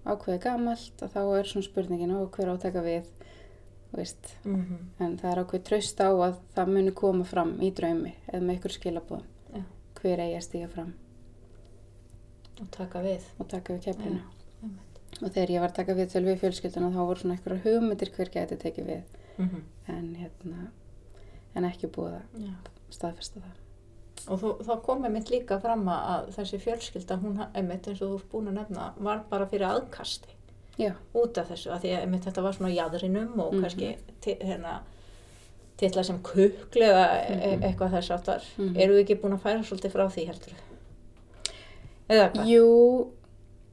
ákveðið 0.07 0.43
gamalt 0.43 1.03
og 1.03 1.11
þá 1.11 1.39
er 1.39 1.45
svona 1.45 1.65
spurningin 1.65 2.11
og 2.17 2.31
hver 2.37 2.49
átaka 2.53 2.83
við 2.83 3.05
þú 3.93 3.97
veist, 3.97 4.35
Mm 4.45 4.79
en 5.01 5.17
það 5.19 5.33
er 5.33 5.45
ákveðið 5.45 5.65
tröst 5.65 6.01
á 6.01 6.11
að 6.13 6.35
það 6.57 6.67
muni 6.69 6.91
koma 6.91 7.25
fram 7.25 7.59
í 7.61 7.71
draumi 7.73 8.13
eða 8.33 8.43
með 8.43 8.57
ykkur 8.59 8.71
skilabóðum 8.77 9.25
Já. 9.55 9.63
hver 10.03 10.19
eigi 10.19 10.37
að 10.37 10.43
stíga 10.43 10.69
fram 10.69 10.93
Og 12.61 12.71
taka 12.71 13.03
við. 13.03 13.21
og 13.39 13.49
taka 13.49 13.73
við 13.75 13.81
keflinu 13.85 14.07
einmitt. 14.07 14.36
Og 15.23 15.31
þegar 15.33 15.51
ég 15.51 15.61
var 15.61 15.69
að 15.71 15.75
taka 15.81 15.95
við 15.95 16.11
til 16.13 16.25
við 16.25 16.41
fjölskylduna 16.41 16.91
þá 16.93 17.01
voru 17.07 17.21
svona 17.21 17.35
einhverja 17.37 17.63
hugmyndir 17.65 18.11
hver 18.17 18.29
gæti 18.35 18.57
tekið 18.57 18.87
við 18.87 19.03
Mm 19.39 19.49
-hmm. 19.49 19.63
en 19.93 20.15
hérna 20.17 20.69
en 21.55 21.65
ekki 21.65 21.87
búið 21.93 22.15
að 22.15 22.47
Já. 22.47 22.53
staðfesta 22.91 23.41
það 23.41 23.55
Og 24.29 24.41
þú, 24.41 24.65
þá 24.65 24.83
kom 24.83 25.05
einmitt 25.05 25.31
líka 25.31 25.61
fram 25.61 25.85
að 25.89 26.29
þessi 26.35 26.59
fjölskylda, 26.59 27.17
hún 27.21 27.47
einmitt 27.55 27.87
eins 27.89 28.03
og 28.03 28.09
þú 28.11 28.15
ert 28.17 28.31
búin 28.33 28.49
að 28.49 28.53
nefna, 28.55 28.93
var 28.99 29.23
bara 29.31 29.47
fyrir 29.47 29.67
aðkasti 29.69 30.29
já, 30.79 30.93
út 31.15 31.39
af 31.39 31.49
þessu, 31.51 31.71
að 31.71 31.81
því 31.81 31.89
að 31.97 32.01
einmitt 32.01 32.25
þetta 32.25 32.43
var 32.43 32.53
svona 32.53 32.75
jæðrinum 32.75 33.39
og 33.41 33.53
Mhm. 33.55 33.61
kannski 33.63 33.97
ti- 34.21 34.39
hérna 34.41 34.81
titla 35.77 36.03
sem 36.05 36.19
kukl 36.23 36.81
eða 36.83 37.31
e 37.31 37.57
Mhm. 37.57 37.63
eitthvað 37.63 37.91
þess 37.93 38.11
áttar. 38.11 38.43
Mhm. 38.59 38.77
Eru 38.81 38.95
þið 38.95 39.05
ekki 39.05 39.21
búin 39.21 39.33
að 39.33 39.41
færa 39.41 39.63
svolítið 39.63 39.91
frá 39.93 40.07
því 40.09 40.27
heldur? 40.27 40.53
Eða 42.09 42.33
hvað? 42.33 42.47
jú 42.47 43.07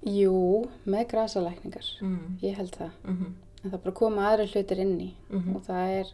jú, 0.06 0.68
með 0.86 1.08
grasalækningar 1.14 1.88
Mm. 2.02 2.38
ég 2.42 2.56
held 2.58 2.76
það, 2.76 2.92
Mm 3.04 3.34
en 3.64 3.72
það 3.72 3.84
bara 3.86 3.96
koma 4.00 4.28
aðri 4.30 4.50
hlutir 4.52 4.84
inn 4.84 5.00
í 5.00 5.10
-hmm. 5.30 5.56
og 5.56 5.66
það 5.68 5.96
er, 6.00 6.14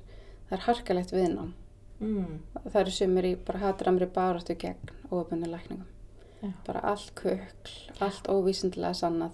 það 0.49 0.57
er 0.57 0.65
harkalegt 0.67 1.13
viðnám 1.15 1.53
mm. 1.99 2.39
það 2.69 2.81
eru 2.81 2.91
sumir 2.91 3.25
í 3.25 3.35
bara 3.45 3.59
hatramri 3.65 4.05
baráttu 4.05 4.55
gegn 4.55 4.95
óöfbunni 5.11 5.49
lækningum 5.49 5.87
Já. 6.41 6.51
bara 6.65 6.79
allt 6.79 7.11
kukl, 7.15 7.77
allt 7.99 8.27
óvísindilega 8.27 8.93
sannað 8.93 9.31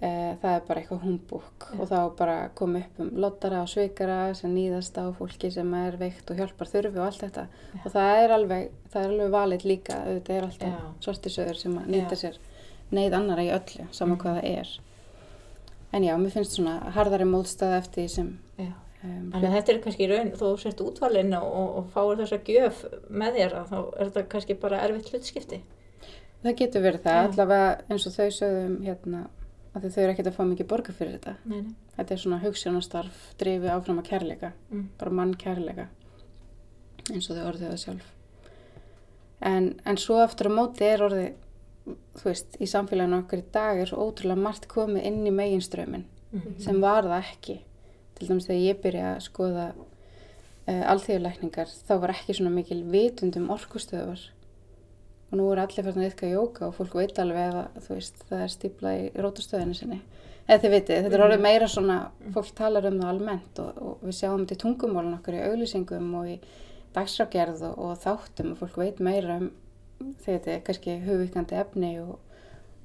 e, 0.00 0.36
það 0.40 0.54
er 0.54 0.62
bara 0.68 0.80
eitthvað 0.80 1.02
humbúk 1.02 1.66
Já. 1.66 1.80
og 1.80 1.88
þá 1.90 2.16
bara 2.16 2.36
kom 2.54 2.76
upp 2.76 3.00
um 3.00 3.10
lottara 3.14 3.62
og 3.62 3.68
sveikara 3.68 4.34
sem 4.34 4.54
nýðast 4.54 4.96
á 4.96 5.04
fólki 5.12 5.50
sem 5.50 5.74
er 5.74 5.96
veikt 5.96 6.30
og 6.30 6.36
hjálpar 6.36 6.70
þurfi 6.70 6.96
og 6.98 7.06
allt 7.06 7.20
þetta 7.26 7.48
Já. 7.74 7.80
og 7.84 7.92
það 7.92 8.22
er 8.22 8.36
alveg, 8.38 8.70
það 8.92 9.02
er 9.02 9.10
alveg 9.10 9.30
valið 9.30 9.64
líka 9.64 9.98
auðvitað 10.06 10.36
er 10.36 10.48
alltaf 10.48 11.04
sortisöður 11.04 11.56
sem 11.56 11.76
að 11.78 11.86
nýta 11.86 12.16
sér 12.16 12.38
neyð 12.92 13.14
annara 13.14 13.42
í 13.42 13.50
öllu, 13.54 13.86
sama 13.92 14.14
Mhm. 14.14 14.20
hvað 14.22 14.40
það 14.40 14.58
er 14.58 14.68
en 15.92 16.02
já, 16.04 16.14
mér 16.16 16.30
finnst 16.30 16.52
svona 16.56 16.92
harðari 16.94 17.24
móðstæða 17.26 17.78
eftir 17.78 18.04
því 18.04 18.08
sem 18.10 18.38
um, 18.58 18.74
Þannig 19.32 19.48
að 19.48 19.54
þetta 19.56 19.72
er 19.72 19.78
kannski 19.80 20.06
raun, 20.10 20.30
þú 20.36 20.48
sért 20.60 20.80
útvalinn 20.84 21.34
og, 21.34 21.76
og, 21.78 21.86
fáir 21.94 22.18
þessa 22.20 22.38
gjöf 22.44 22.84
með 23.10 23.34
þér 23.38 23.54
þá 23.70 23.76
er 23.96 24.10
þetta 24.10 24.22
kannski 24.28 24.54
bara 24.60 24.80
erfitt 24.84 25.08
hlutskipti. 25.10 25.60
Það 26.44 26.56
getur 26.58 26.82
verið 26.84 27.00
það, 27.06 27.16
Já. 27.16 27.28
allavega 27.30 27.80
eins 27.90 28.06
og 28.06 28.12
þau 28.12 28.28
sögðum 28.36 28.76
hérna, 28.84 29.22
að 29.74 29.86
þau 29.88 30.02
eru 30.02 30.12
ekkert 30.12 30.26
að 30.26 30.36
fá 30.36 30.44
mikið 30.50 30.68
borga 30.68 30.92
fyrir 30.92 31.12
þetta. 31.18 31.34
Nei, 31.46 31.60
nei. 31.62 31.74
Þetta 31.96 32.12
er 32.12 32.16
svona 32.20 32.40
hugssjónastarf, 32.44 33.18
drifi 33.38 33.68
áfram 33.72 33.98
að 34.02 34.08
kærleika, 34.10 34.52
Mm. 34.70 34.86
bara 34.98 35.10
mann 35.10 35.34
kærleika, 35.34 35.88
eins 37.10 37.30
og 37.30 37.36
þau 37.36 37.46
orðið 37.52 37.70
það 37.72 37.78
sjálf. 37.84 38.06
En, 39.40 39.80
en 39.86 39.96
svo 39.96 40.18
aftur 40.20 40.48
á 40.48 40.52
móti 40.52 40.82
er 40.84 40.98
orðið, 41.00 41.32
þú 41.86 42.24
veist, 42.28 42.56
í 42.60 42.66
samfélaginu 42.70 43.22
okkur 43.22 43.40
í 43.42 43.46
dag 43.54 43.80
er 43.80 43.88
svo 43.90 44.04
ótrúlega 44.08 44.42
margt 44.44 44.68
komið 44.70 45.06
inn 45.10 45.22
í 45.26 45.34
meginströmmin 45.34 46.04
Mm. 46.30 46.60
sem 46.62 46.76
var 46.80 47.02
það 47.02 47.24
ekki. 47.24 47.54
Til 48.14 48.28
dæmis 48.28 48.44
þegar 48.46 48.60
ég 48.62 48.76
byrja 48.84 49.06
að 49.16 49.22
skoða 49.24 49.64
uh, 49.74 50.82
alþjóðlækningar, 50.92 51.66
þá 51.88 51.94
var 52.04 52.12
ekki 52.14 52.36
svona 52.38 52.52
mikil 52.54 52.84
vitund 52.86 53.34
um 53.40 53.48
orkustöðvar 53.50 54.20
og 55.30 55.38
nú 55.38 55.48
er 55.50 55.58
allir 55.64 55.84
farin 55.88 56.04
að 56.04 56.08
yfka 56.12 56.30
jóka 56.30 56.68
og 56.68 56.76
fólk 56.78 56.94
veit 57.00 57.18
alveg 57.18 57.54
að 57.54 57.80
þú 57.82 57.96
veist, 57.96 58.22
það 58.28 58.44
er 58.44 58.52
stípla 58.54 58.92
í 58.98 59.10
rótastöðinu 59.18 59.74
sinni. 59.74 60.00
Eða 60.46 60.62
þið 60.62 60.72
vitið, 60.76 61.02
þetta 61.04 61.18
er 61.18 61.24
orðið 61.26 61.42
meira 61.48 61.68
svona, 61.70 61.98
fólk 62.34 62.54
talar 62.58 62.86
um 62.86 63.00
það 63.02 63.10
almennt 63.12 63.60
og, 63.62 63.82
og 63.82 64.00
við 64.06 64.16
sjáum 64.20 64.44
þetta 64.44 64.54
í 64.54 64.62
tungumólun 64.64 65.18
okkur 65.18 65.34
í 65.34 65.42
auglýsingum 65.50 66.14
og 66.20 66.30
í 66.30 66.38
dagsrágerð 66.94 67.62
og, 67.70 67.74
og 67.78 67.98
þáttum 68.02 68.54
og 68.54 68.58
fólk 68.62 68.78
veit 68.84 69.02
meira 69.02 69.36
um 69.42 69.50
þið 70.00 70.32
vitið, 70.36 70.62
kannski 70.66 70.94
hugvíkandi 71.04 71.58
efni 71.60 71.90
og, 72.02 72.18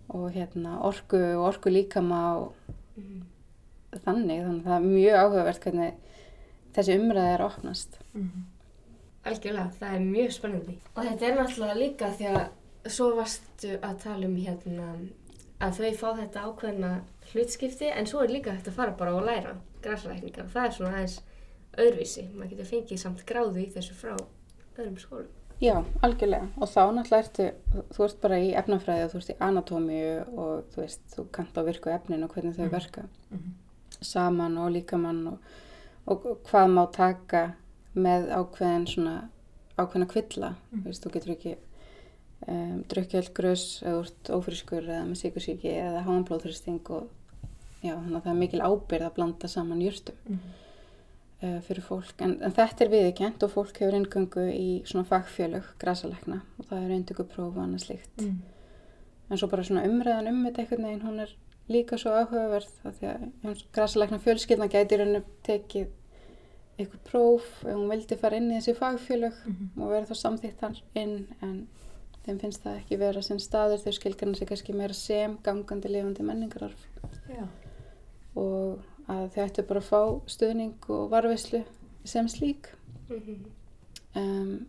og 0.09 0.25
hérna 0.35 0.79
orku 0.85 1.19
og 1.37 1.45
orku 1.53 1.69
líkama 1.71 2.21
og 2.41 2.53
Mhm. 2.95 3.21
þannig, 4.05 4.41
þannig 4.43 4.61
að 4.61 4.65
það 4.65 4.75
er 4.75 4.85
mjög 4.89 5.15
áhugavert 5.21 5.63
hvernig 5.63 5.93
þessi 6.75 6.95
umræði 6.99 7.33
er 7.33 7.41
opnast. 7.45 7.97
Mm. 8.13 8.45
Algjörlega, 9.25 9.71
það 9.79 9.93
er 9.95 9.99
mjög 10.05 10.31
spennandi. 10.35 10.75
Og 10.95 11.03
þetta 11.03 11.25
er 11.29 11.37
náttúrulega 11.39 11.77
líka 11.79 12.09
því 12.13 12.27
að 12.35 12.91
svo 12.91 13.07
varstu 13.15 13.77
að 13.81 13.95
tala 14.03 14.25
um 14.27 14.35
hérna 14.35 14.89
að 15.65 15.79
þau 15.79 15.93
fá 16.01 16.09
þetta 16.19 16.43
ákveðna 16.49 16.91
hlutskipti 17.31 17.89
en 17.95 18.05
svo 18.05 18.21
er 18.23 18.29
líka 18.35 18.51
hægt 18.51 18.67
að 18.67 18.73
fara 18.77 18.91
bara 18.91 19.15
og 19.15 19.23
læra 19.25 19.55
græslækningar 19.81 20.45
og 20.45 20.51
það 20.53 20.65
er 20.65 20.71
svona 20.71 20.91
aðeins 20.99 21.21
öðruvísi. 21.77 22.27
Maður 22.35 22.49
getur 22.49 22.69
fengið 22.73 22.99
samt 23.01 23.25
gráðu 23.25 23.63
í 23.65 23.71
þessu 23.73 23.93
frá 23.93 24.15
öðrum 24.77 24.99
skólum. 24.99 25.31
Já, 25.63 25.83
algjörlega. 26.03 26.47
Og 26.59 26.67
þá 26.67 26.81
náttúrulega 26.91 27.23
ertu, 27.23 27.45
þú 27.95 28.03
ert 28.05 28.17
bara 28.21 28.39
í 28.43 28.49
efnafræði 28.59 29.05
og 29.05 29.11
þú 29.13 29.19
ert 29.21 29.29
í 29.31 29.35
anatómíu 29.47 30.15
og 30.37 30.65
þú 30.73 30.81
veist, 30.81 31.03
þú 31.15 31.25
kannt 31.31 31.55
á 31.55 31.61
virku 31.63 31.89
efnin 31.93 32.23
og 32.23 32.33
hvernig 32.35 32.55
þau 32.57 32.65
Mm. 32.65 32.71
verka 32.71 33.03
Mhm. 33.31 33.53
saman 34.01 34.57
og 34.57 34.71
líkamann 34.71 35.27
og, 35.27 35.37
og 36.07 36.25
hvað 36.43 36.67
má 36.73 36.91
taka 36.91 37.53
með 37.95 38.27
ákveðin 38.35 38.85
svona 38.87 39.29
ákveðin 39.77 40.05
að 40.05 40.11
kvilla, 40.11 40.55
Mm. 40.73 40.81
þú 40.81 40.85
veist, 40.85 41.03
þú 41.05 41.11
getur 41.13 41.31
ekki 41.35 41.55
um, 42.47 42.83
drukkið 42.89 43.15
all 43.15 43.33
grös 43.33 43.81
eða 43.83 43.99
úr 44.01 44.09
ófrískur 44.37 44.83
eða 44.83 45.05
með 45.07 45.21
síkursíki 45.23 45.71
eða 45.71 46.03
háan 46.03 46.25
blóðþristing 46.27 46.89
og 46.89 47.07
já, 47.81 47.95
þannig 47.95 48.15
að 48.17 48.23
það 48.23 48.31
er 48.31 48.39
mikil 48.43 48.59
ábyrð 48.59 49.05
að 49.07 49.13
blanda 49.15 49.47
saman 49.47 49.81
jurtum 49.81 50.15
Mhm. 50.29 50.39
Uh, 51.43 51.59
fyrir 51.61 51.81
fólk, 51.83 52.13
en, 52.21 52.37
en 52.43 52.51
þetta 52.55 52.85
er 52.85 52.91
viðkjent 52.93 53.43
og 53.43 53.51
fólk 53.51 53.79
hefur 53.81 53.97
inngöngu 53.99 54.45
í 54.53 54.67
svona 54.85 55.05
fagfjölög, 55.09 55.63
grasalekna 55.81 56.41
og 56.59 56.65
það 56.69 56.83
er 56.83 56.95
eindökupróf 56.99 57.55
og 57.57 57.63
annað 57.63 57.85
slíkt. 57.87 58.21
Mm. 58.21 58.41
en 59.29 59.37
svo 59.41 59.47
bara 59.49 59.63
svona 59.63 59.83
umræðan 59.89 60.27
um 60.29 60.43
þetta 60.45 60.61
einhvern 60.61 60.83
veginn, 60.85 61.01
hún 61.07 61.19
er 61.23 61.35
líka 61.69 61.97
svo 61.97 62.11
áhugaverð 62.13 62.73
af 62.85 62.99
því 62.99 63.07
að 63.11 63.63
grasalekna 63.73 64.19
fjölskyldna 64.21 64.67
gæti 64.69 64.97
raun 65.01 65.15
og 65.17 65.23
tekið 65.47 65.87
eitthvað 66.77 67.01
próf 67.07 67.47
ef 67.63 67.71
hún 67.73 67.89
vildi 67.89 68.17
fara 68.19 68.35
inn 68.37 68.51
í 68.51 68.59
þessi 68.59 68.75
fagfjölög 68.77 69.33
Mhm. 69.47 69.81
og 69.81 69.89
vera 69.89 70.05
þá 70.05 70.15
samþýtt 70.19 70.59
þar 70.59 70.81
inn 70.95 71.27
en 71.41 71.67
þeim 72.25 72.39
finnst 72.41 72.63
það 72.63 72.77
ekki 72.81 72.97
vera 72.99 73.21
sinn 73.21 73.39
staður. 73.39 73.79
Þau 73.85 73.93
skilgarna 73.93 74.35
sig 74.35 74.47
kannski 74.47 74.73
meira 74.73 74.93
sem 74.93 75.37
gangandi 75.43 75.87
lifandi 75.89 76.23
menningararf. 76.23 76.85
Og 78.35 78.79
að 79.09 79.29
þau 79.35 79.43
ættu 79.45 79.63
bara 79.67 79.79
að 79.79 79.89
fá 79.89 80.21
stuðning 80.27 80.89
og 80.89 81.09
varvislu 81.11 81.63
sem 82.03 82.27
slík 82.27 82.65
Mhm. 83.09 83.45
um, 84.15 84.65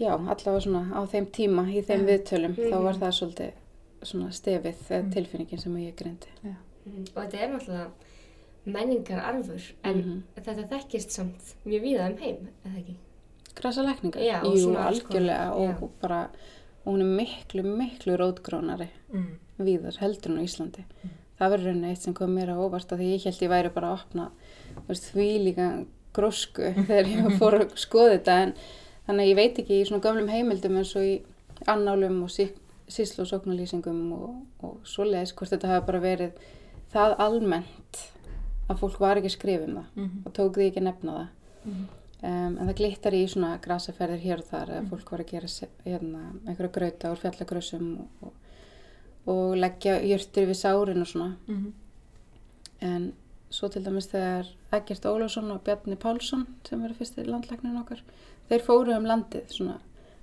já, 0.00 0.12
allavega 0.14 0.60
svona 0.60 0.92
á 0.94 1.00
þeim 1.10 1.26
tíma 1.26 1.64
í 1.72 1.82
þeim 1.82 2.06
Já. 2.06 2.08
viðtölum 2.10 2.54
þá 2.56 2.82
var 2.82 2.94
Mhm. 2.94 3.00
það 3.02 3.12
svolítið 3.18 3.52
svona 4.02 4.28
stefið 4.32 4.74
eða 4.90 5.02
Mhm. 5.02 5.12
tilfinningin 5.12 5.60
sem 5.60 5.74
ég 5.76 5.94
greindi 5.94 6.26
Mhm. 6.44 7.06
Og 7.16 7.22
þetta 7.30 7.38
er 7.40 7.48
náttúrulega 7.48 7.90
menningararfur 8.66 9.72
en 9.84 9.96
Mhm. 9.98 10.22
þetta 10.36 10.68
þekkist 10.68 11.10
samt 11.10 11.54
mjög 11.66 11.82
víða 11.82 12.10
um 12.10 12.16
heim, 12.18 12.48
eða 12.66 12.78
ekki? 12.78 12.94
Grasa 13.54 13.82
og 14.44 14.56
jú, 14.56 14.64
konar, 14.66 14.92
algjörlega 14.92 15.50
og, 15.52 15.60
já. 15.68 15.82
og 15.82 15.90
bara, 16.00 16.30
og 16.86 16.94
hún 16.94 17.00
er 17.00 17.24
miklu, 17.24 17.62
miklu 17.62 18.16
rótgrónari 18.16 18.88
Mm. 19.12 19.26
víðar 19.60 19.96
heldur 19.98 20.30
en 20.30 20.38
á 20.38 20.42
Íslandi. 20.42 20.84
Mm. 21.42 21.44
Það 21.44 21.50
verður 21.56 21.66
raunin 21.72 21.90
eitt 21.90 22.02
sem 22.06 22.14
kom 22.14 22.30
mér 22.36 22.52
á 22.54 22.56
óvart 22.62 22.92
að 22.94 22.98
því 23.02 23.10
ég 23.16 23.24
held 23.26 23.42
ég 23.42 23.50
væri 23.52 23.72
bara 23.74 23.90
að 23.92 23.98
opna 24.00 24.30
veist, 24.88 25.10
því 25.12 25.28
líka 25.42 25.68
grósku 26.14 26.72
þegar 26.88 27.10
ég 27.12 27.38
fór 27.40 27.54
að 27.60 27.76
skoða 27.82 28.16
þetta 28.16 28.38
en 28.46 28.54
þannig 29.06 29.22
að 29.24 29.30
ég 29.32 29.36
veit 29.42 29.58
ekki 29.62 29.80
í 29.80 29.84
svona 29.88 30.02
gömlum 30.04 30.28
heimildum 30.30 30.76
eins 30.78 30.94
og 30.96 31.02
í 31.08 31.14
annálum 31.66 32.22
og 32.22 32.30
sí, 32.30 32.48
síslu 32.88 33.24
og 33.24 33.30
sóknarlýsingum 33.32 34.00
og, 34.16 34.36
og 34.62 34.78
svoleiðis 34.86 35.32
hvort 35.34 35.50
þetta 35.54 35.70
hafi 35.72 35.86
bara 35.86 36.00
verið 36.02 36.32
það 36.92 37.16
almennt 37.24 38.02
að 38.70 38.78
fólk 38.78 39.00
var 39.02 39.18
ekki 39.18 39.30
að 39.32 39.36
skrifa 39.38 39.66
um 39.66 39.74
það 39.80 39.86
Mhm. 39.96 40.22
og 40.26 40.32
tók 40.36 40.54
því 40.56 40.66
ekki 40.70 40.80
að 40.80 40.86
nefna 40.88 41.12
það. 41.18 41.28
Mhm. 41.64 41.82
Um, 42.22 42.58
en 42.58 42.68
það 42.68 42.76
glittar 42.78 43.14
í 43.18 43.22
svona 43.26 43.58
grasaferðir 43.58 44.20
hér 44.22 44.38
og 44.38 44.46
þar 44.46 44.68
eða 44.70 44.88
fólk 44.92 45.08
var 45.10 45.20
að 45.24 45.30
gera 45.32 45.48
hérna, 45.84 46.20
einhverja 46.46 46.72
grauta 46.76 47.10
úr 47.10 47.18
fjallagrössum 47.18 47.88
og, 47.98 48.06
og, 48.22 48.32
og 49.26 49.56
leggja 49.56 50.00
jörtir 50.02 50.46
við 50.50 50.58
sárin 50.58 51.00
og 51.00 51.06
svona 51.06 51.36
Mhm. 51.48 51.72
en 52.82 53.12
svo 53.50 53.68
til 53.70 53.84
dæmis 53.84 54.08
þegar 54.10 54.46
Egert 54.72 55.04
Ólafsson 55.06 55.50
og 55.52 55.60
Bjarni 55.64 55.96
Pálsson 55.96 56.46
sem 56.68 56.82
eru 56.84 56.94
fyrsti 56.94 57.24
landlæknin 57.26 57.76
okkar 57.82 58.00
þeir 58.50 58.64
fóru 58.66 58.96
um 58.96 59.04
landið 59.04 59.48
svona 59.52 59.78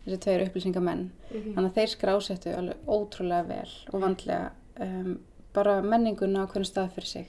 þessi 0.05 0.17
tveir 0.25 0.47
upplýsingamenn 0.47 1.09
Mhm. 1.31 1.53
þannig 1.55 1.69
að 1.71 1.75
þeir 1.77 1.93
skrásettu 1.95 2.55
alveg 2.57 2.77
ótrúlega 2.87 3.47
vel 3.47 3.69
og 3.93 4.01
vandlega 4.01 4.51
um, 4.81 5.19
bara 5.53 5.81
menninguna 5.81 6.45
á 6.45 6.47
hvernig 6.47 6.65
stað 6.71 6.91
fyrir 6.95 7.05
sig 7.07 7.27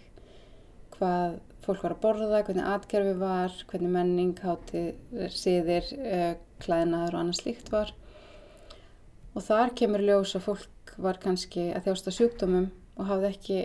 hvað 0.99 1.39
fólk 1.63 1.83
var 1.83 1.93
að 1.95 2.01
borða, 2.01 2.43
hvernig 2.45 2.65
atgerfi 2.65 3.19
var 3.19 3.49
hvernig 3.71 3.91
menning, 3.91 4.35
háti, 4.41 4.95
síðir 5.29 5.85
uh, 5.99 6.35
klæðnaður 6.61 7.15
og 7.15 7.21
annað 7.21 7.41
slíkt 7.43 7.71
var 7.73 7.93
og 9.35 9.43
þar 9.47 9.75
kemur 9.79 10.03
ljós 10.05 10.35
að 10.37 10.47
fólk 10.49 10.95
var 10.99 11.19
kannski 11.23 11.69
að 11.75 11.85
þjásta 11.89 12.13
sjúkdómum 12.17 12.71
og 12.97 13.07
hafði 13.07 13.29
ekki 13.31 13.59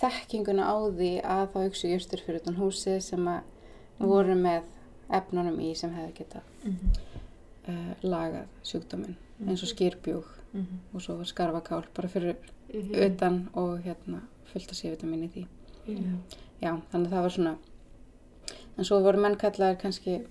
þekkinguna 0.00 0.66
á 0.70 0.76
því 0.94 1.10
að 1.24 1.46
þá 1.52 1.56
hugsa 1.64 1.88
jústur 1.90 2.22
fyrir 2.24 2.40
utan 2.42 2.56
húsið 2.60 3.00
sem 3.02 3.26
að 3.28 3.40
voru 3.98 4.36
með 4.38 4.68
efnunum 5.10 5.58
í 5.60 5.72
sem 5.76 5.90
hefði 5.94 6.14
geta 6.20 6.42
Mhm. 6.64 6.92
uh, 7.68 7.94
lagað 8.02 8.46
sjúkdóminn 8.64 9.16
eins 9.46 9.62
og 9.62 9.68
skýrbjúg 9.72 10.24
Mhm. 10.52 10.78
og 10.94 11.00
svo 11.02 11.16
var 11.16 11.24
skarfakál 11.26 11.84
bara 11.94 12.08
fyrir 12.08 12.36
Mhm. 12.72 12.94
utan 12.94 13.48
og 13.54 13.80
hérna 13.84 14.20
fullt 14.52 14.70
að 14.70 14.80
sévitamin 14.82 15.24
í 15.24 15.30
því 15.30 15.46
Mhm. 15.88 16.16
já, 16.62 16.80
þannig 16.92 17.08
að 17.08 17.12
það 17.12 17.22
var 17.22 17.30
svona 17.30 17.56
en 18.78 18.84
svo 18.84 19.00
voru 19.02 19.18
menn 19.20 19.36
kallaðir 19.36 19.80
kannski 19.80 20.26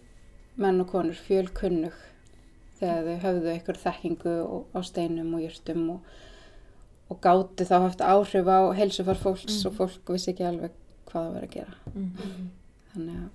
menn 0.57 0.81
og 0.81 0.87
konur 0.87 1.13
fjölkunnug 1.15 1.93
þegar 2.79 3.03
þau 3.07 3.23
höfðu 3.27 3.53
einhver 3.53 3.77
þekkingu 3.83 4.35
og, 4.43 4.65
á 4.75 4.79
steinum 4.83 5.33
og 5.35 5.41
jörtum 5.45 5.89
og, 5.95 5.99
og 7.09 7.19
gátu 7.21 7.65
þá 7.65 7.75
haft 7.87 7.99
áhrif 8.05 8.47
á 8.47 8.59
heilsufar 8.77 9.17
fólks 9.19 9.65
og 9.65 9.73
fólk 9.79 10.13
vissi 10.13 10.31
ekki 10.33 10.45
alveg 10.47 10.71
hvað 11.09 11.25
það 11.25 11.33
var 11.33 11.43
að 11.47 11.53
gera 11.57 11.75
Mhm. 11.95 12.49
þannig 12.93 13.15
að 13.23 13.29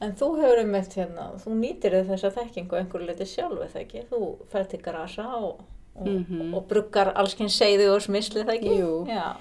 En 0.00 0.12
þú 0.12 0.26
hefur 0.36 0.58
einmitt 0.60 0.94
hérna, 0.98 1.30
þú 1.40 1.52
nýtir 1.56 1.94
þessa 2.04 2.30
þekkingu 2.34 2.76
einhverju 2.76 3.06
leiti 3.06 3.24
sjálf, 3.30 3.60
eða 3.62 3.80
ekki? 3.84 4.02
Þú 4.10 4.18
fer 4.50 4.64
til 4.68 4.80
grasa 4.82 5.22
og, 5.38 5.60
og, 5.96 6.06
Mhm. 6.08 6.52
og 6.54 6.66
bruggar 6.68 7.12
allskins 7.14 7.56
seiði 7.56 7.86
og 7.94 8.02
smisli, 8.02 8.42
það 8.44 8.58
ekki? 8.58 8.74
Jú. 8.80 9.06
Já, 9.06 9.36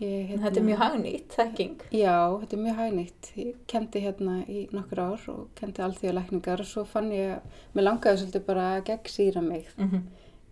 ég, 0.00 0.28
hérna, 0.30 0.42
þetta 0.46 0.60
er 0.60 0.66
mjög 0.66 0.78
hagnýtt 0.84 1.34
þekking. 1.36 1.82
Já, 1.92 2.14
þetta 2.40 2.56
er 2.56 2.62
mjög 2.64 2.78
hægnýtt. 2.80 3.30
Ég 3.36 3.54
kendi 3.66 4.00
hérna 4.04 4.38
í 4.48 4.62
nokkur 4.72 5.02
ár 5.04 5.26
og 5.34 5.48
kendi 5.60 5.82
alþjóðalækningar 5.84 6.60
og 6.64 6.66
svo 6.70 6.84
fann 6.88 7.10
ég, 7.12 7.40
mér 7.74 7.86
langaði 7.86 8.22
svolítið 8.22 8.44
bara 8.46 8.66
að 8.78 8.84
gegnsýra 8.90 9.42
mig 9.44 9.68
Mm 9.78 10.02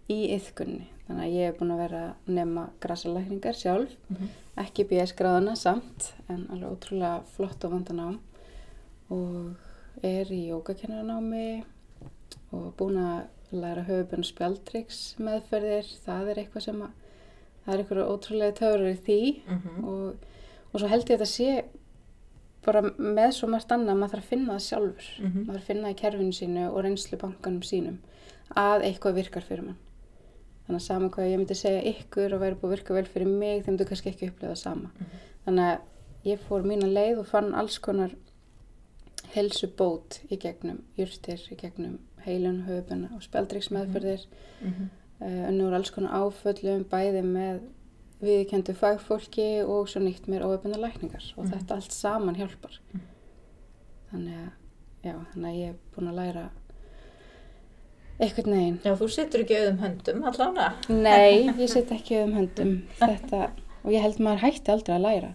í 0.09 0.31
yðkunni. 0.33 0.87
Þannig 1.07 1.25
að 1.27 1.35
ég 1.37 1.49
er 1.51 1.57
búin 1.59 1.71
að 1.75 1.81
vera 1.83 1.99
að 2.09 2.33
nema 2.33 2.63
grasalækningar 2.81 3.53
sjálf, 3.55 3.91
Mhm. 4.09 4.29
ekki 4.57 4.85
BS 4.89 5.13
gráðana 5.13 5.55
samt, 5.57 6.15
en 6.31 6.47
alveg 6.51 6.71
ótrúlega 6.73 7.23
flott 7.27 7.65
og 7.65 7.73
vandanám 7.73 8.19
og 9.11 9.55
er 10.03 10.25
í 10.33 10.49
jógakennaranámi 10.49 11.63
og 12.53 12.73
búin 12.79 12.97
að 12.97 13.27
læra 13.53 13.85
höfubun 13.85 14.25
spjaldriks 14.25 15.17
meðferðir. 15.19 15.85
Það 16.07 16.31
er 16.33 16.41
eitthvað 16.43 16.63
sem 16.63 16.81
að, 16.83 16.91
það 17.69 17.75
er 17.75 17.83
eitthvað 17.85 18.13
ótrúlega 18.15 18.55
töfur 18.59 18.87
í 18.89 18.97
því 19.07 19.19
Mhm. 19.49 19.85
og, 19.85 20.15
og 20.73 20.81
svo 20.81 20.89
held 20.89 21.05
ég 21.05 21.11
að 21.15 21.19
þetta 21.19 21.27
sé 21.27 21.65
bara 22.65 22.81
með 22.83 23.33
svo 23.37 23.49
margt 23.49 23.69
annað 23.73 23.93
að 23.95 23.99
maður 24.01 24.13
þarf 24.15 24.25
að 24.25 24.29
finna 24.33 24.55
það 24.57 24.65
sjálfur 24.69 25.11
Mhm. 25.21 25.45
maður 25.47 25.53
þarf 25.53 25.61
að 25.63 25.69
finna 25.69 25.91
í 25.93 25.99
kerfinu 26.01 26.33
sínu 26.33 26.65
og 26.73 26.83
reynslu 26.85 27.19
bankanum 27.19 27.63
sínum 27.63 27.99
að 28.57 28.83
eitthvað 28.89 29.15
virkar 29.21 29.43
fyrir 29.45 29.63
mann 29.65 29.77
þannig 30.67 30.81
að 30.81 30.87
sama 30.87 31.09
hvað 31.09 31.29
ég 31.33 31.39
myndi 31.39 31.55
segja 31.57 31.83
ykkur 31.93 32.35
og 32.35 32.41
væri 32.41 32.55
búið 32.57 32.69
að 32.73 32.77
virka 32.77 32.95
vel 32.95 33.05
fyrir 33.05 33.27
mig 33.29 33.63
þeim 33.65 33.77
myndi 33.77 33.85
kannski 33.89 34.11
ekki 34.13 34.29
upplega 34.33 34.53
það 34.53 34.57
sama 34.57 34.91
þannig 35.47 35.65
að 35.69 35.79
ég 36.25 36.39
fór 36.49 36.63
mína 36.65 36.89
leið 36.93 37.19
og 37.21 37.27
fann 37.27 37.55
alls 37.55 37.79
konar 37.79 38.11
helsubót 39.35 40.21
í 40.33 40.39
gegnum 40.41 40.83
jurtir, 40.99 41.41
í 41.53 41.57
gegnum 41.61 41.99
heilun, 42.25 42.63
höfubuna 42.67 43.11
og 43.15 43.23
speldriksmeðferðir 43.23 44.25
Mhm. 44.63 44.83
uh, 44.83 44.89
unnur 45.21 45.75
alls 45.75 45.91
konar 45.91 46.13
áföllum 46.15 46.85
bæði 46.91 47.23
með 47.27 47.61
viðkendu 48.23 48.75
fagfólki 48.75 49.49
og 49.67 49.89
svo 49.89 50.01
nýtt 50.03 50.27
mér 50.31 50.43
óöfbundar 50.47 50.81
lækningar. 50.83 51.33
Og 51.37 51.45
Mhm. 51.45 51.53
þetta 51.53 51.75
allt 51.75 51.93
saman 51.93 52.35
hjálpar. 52.37 52.79
Þannig 54.13 54.35
að 54.35 54.51
já, 55.05 55.15
þannig 55.35 55.51
að 55.51 55.59
ég 55.59 55.69
er 55.69 55.75
búin 55.97 56.09
að 56.09 56.15
læra 56.15 56.51
einhvern 58.21 58.53
veginn. 58.55 58.79
Já, 58.85 58.95
þú 58.99 59.09
situr 59.15 59.45
ekki 59.45 59.59
auðum 59.61 59.79
höndum, 59.83 60.25
allavega. 60.25 60.73
nei, 60.89 61.47
ég 61.63 61.69
set 61.71 61.91
ekki 61.95 62.19
um 62.25 62.33
höndum. 62.35 62.73
Þetta 62.99 63.51
og 63.85 63.93
ég 63.95 64.03
held 64.03 64.19
maður 64.19 64.43
hætti 64.47 64.73
aldrei 64.75 64.97
að 64.97 65.05
læra. 65.07 65.31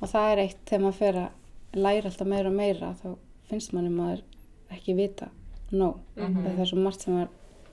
Og 0.00 0.08
það 0.08 0.32
er 0.32 0.42
eitt 0.44 0.60
þegar 0.70 0.84
maður 0.86 0.98
fer 1.00 1.14
að 1.24 1.80
læra 1.86 2.04
alltaf 2.10 2.26
meira 2.30 2.48
og 2.48 2.54
meira 2.60 2.92
þá 3.02 3.16
finnst 3.50 3.72
manni 3.74 3.90
maður 3.90 4.22
ekki 4.70 4.94
vita 4.96 5.28
nóg, 5.72 5.98
Mhm. 6.16 6.44
það 6.46 6.60
er 6.60 6.66
svo 6.70 6.78
margt 6.82 7.00
sem 7.02 7.14
maður 7.14 7.28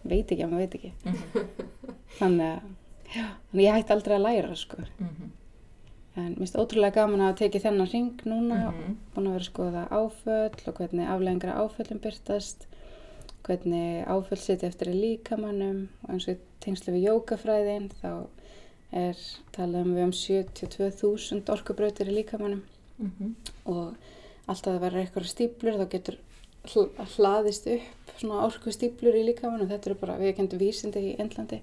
veit 0.09 0.31
ekki 0.31 0.43
að 0.43 0.51
maður 0.51 0.63
veit 0.65 0.75
ekki 0.75 0.91
þannig 2.19 2.47
að 2.47 2.61
já, 3.15 3.25
þannig 3.51 3.57
að 3.57 3.63
ég 3.63 3.75
hætti 3.77 3.93
aldrei 3.95 4.15
að 4.17 4.25
læra 4.27 4.55
sko. 4.55 4.77
Mhm. 4.99 5.31
en 6.17 6.31
mér 6.33 6.37
finnst 6.41 6.55
ótrúlega 6.57 6.95
gaman 6.97 7.21
að 7.27 7.35
tekið 7.43 7.61
þennan 7.67 7.91
ring 7.91 8.21
núna 8.25 8.55
Mhm. 8.71 8.95
búin 9.15 9.27
að 9.27 9.33
vera 9.35 9.43
að 9.43 9.51
skoða 9.51 9.83
áföll 9.91 10.67
og 10.67 10.73
hvernig 10.79 11.07
aflengra 11.13 11.53
áföllum 11.61 11.99
byrtast 12.01 12.65
hvernig 13.43 14.05
áföll 14.07 14.37
sitja 14.41 14.67
eftir 14.67 14.87
í 14.91 14.95
líkamannum 15.01 15.87
og 16.03 16.09
eins 16.09 16.27
og 16.27 16.37
tengslu 16.59 16.93
við 16.93 17.05
jókafræðin 17.07 17.91
þá 18.01 18.27
er 18.91 19.15
talað 19.53 19.81
um 19.85 19.95
við 19.95 20.03
um 20.03 20.11
72.000 20.11 21.49
orkubrautir 21.53 22.07
í 22.09 22.15
líkamannum 22.23 22.63
Mhm. 22.99 23.35
og 23.67 23.93
alltaf 24.47 24.73
það 24.73 24.79
verður 24.81 25.01
eitthvað 25.05 25.27
stíplur 25.29 25.77
þá 25.77 25.89
getur 25.91 26.17
hlaðist 26.73 27.67
upp 27.71 28.13
svona 28.17 28.45
orku 28.45 28.71
stíplur 28.73 29.15
í 29.17 29.25
líkamann 29.27 29.63
og 29.63 29.71
þetta 29.71 29.91
eru 29.91 29.99
bara, 29.99 30.17
við 30.21 30.35
kendum 30.39 30.61
vísindi 30.61 31.03
í 31.11 31.17
Endlandi 31.21 31.61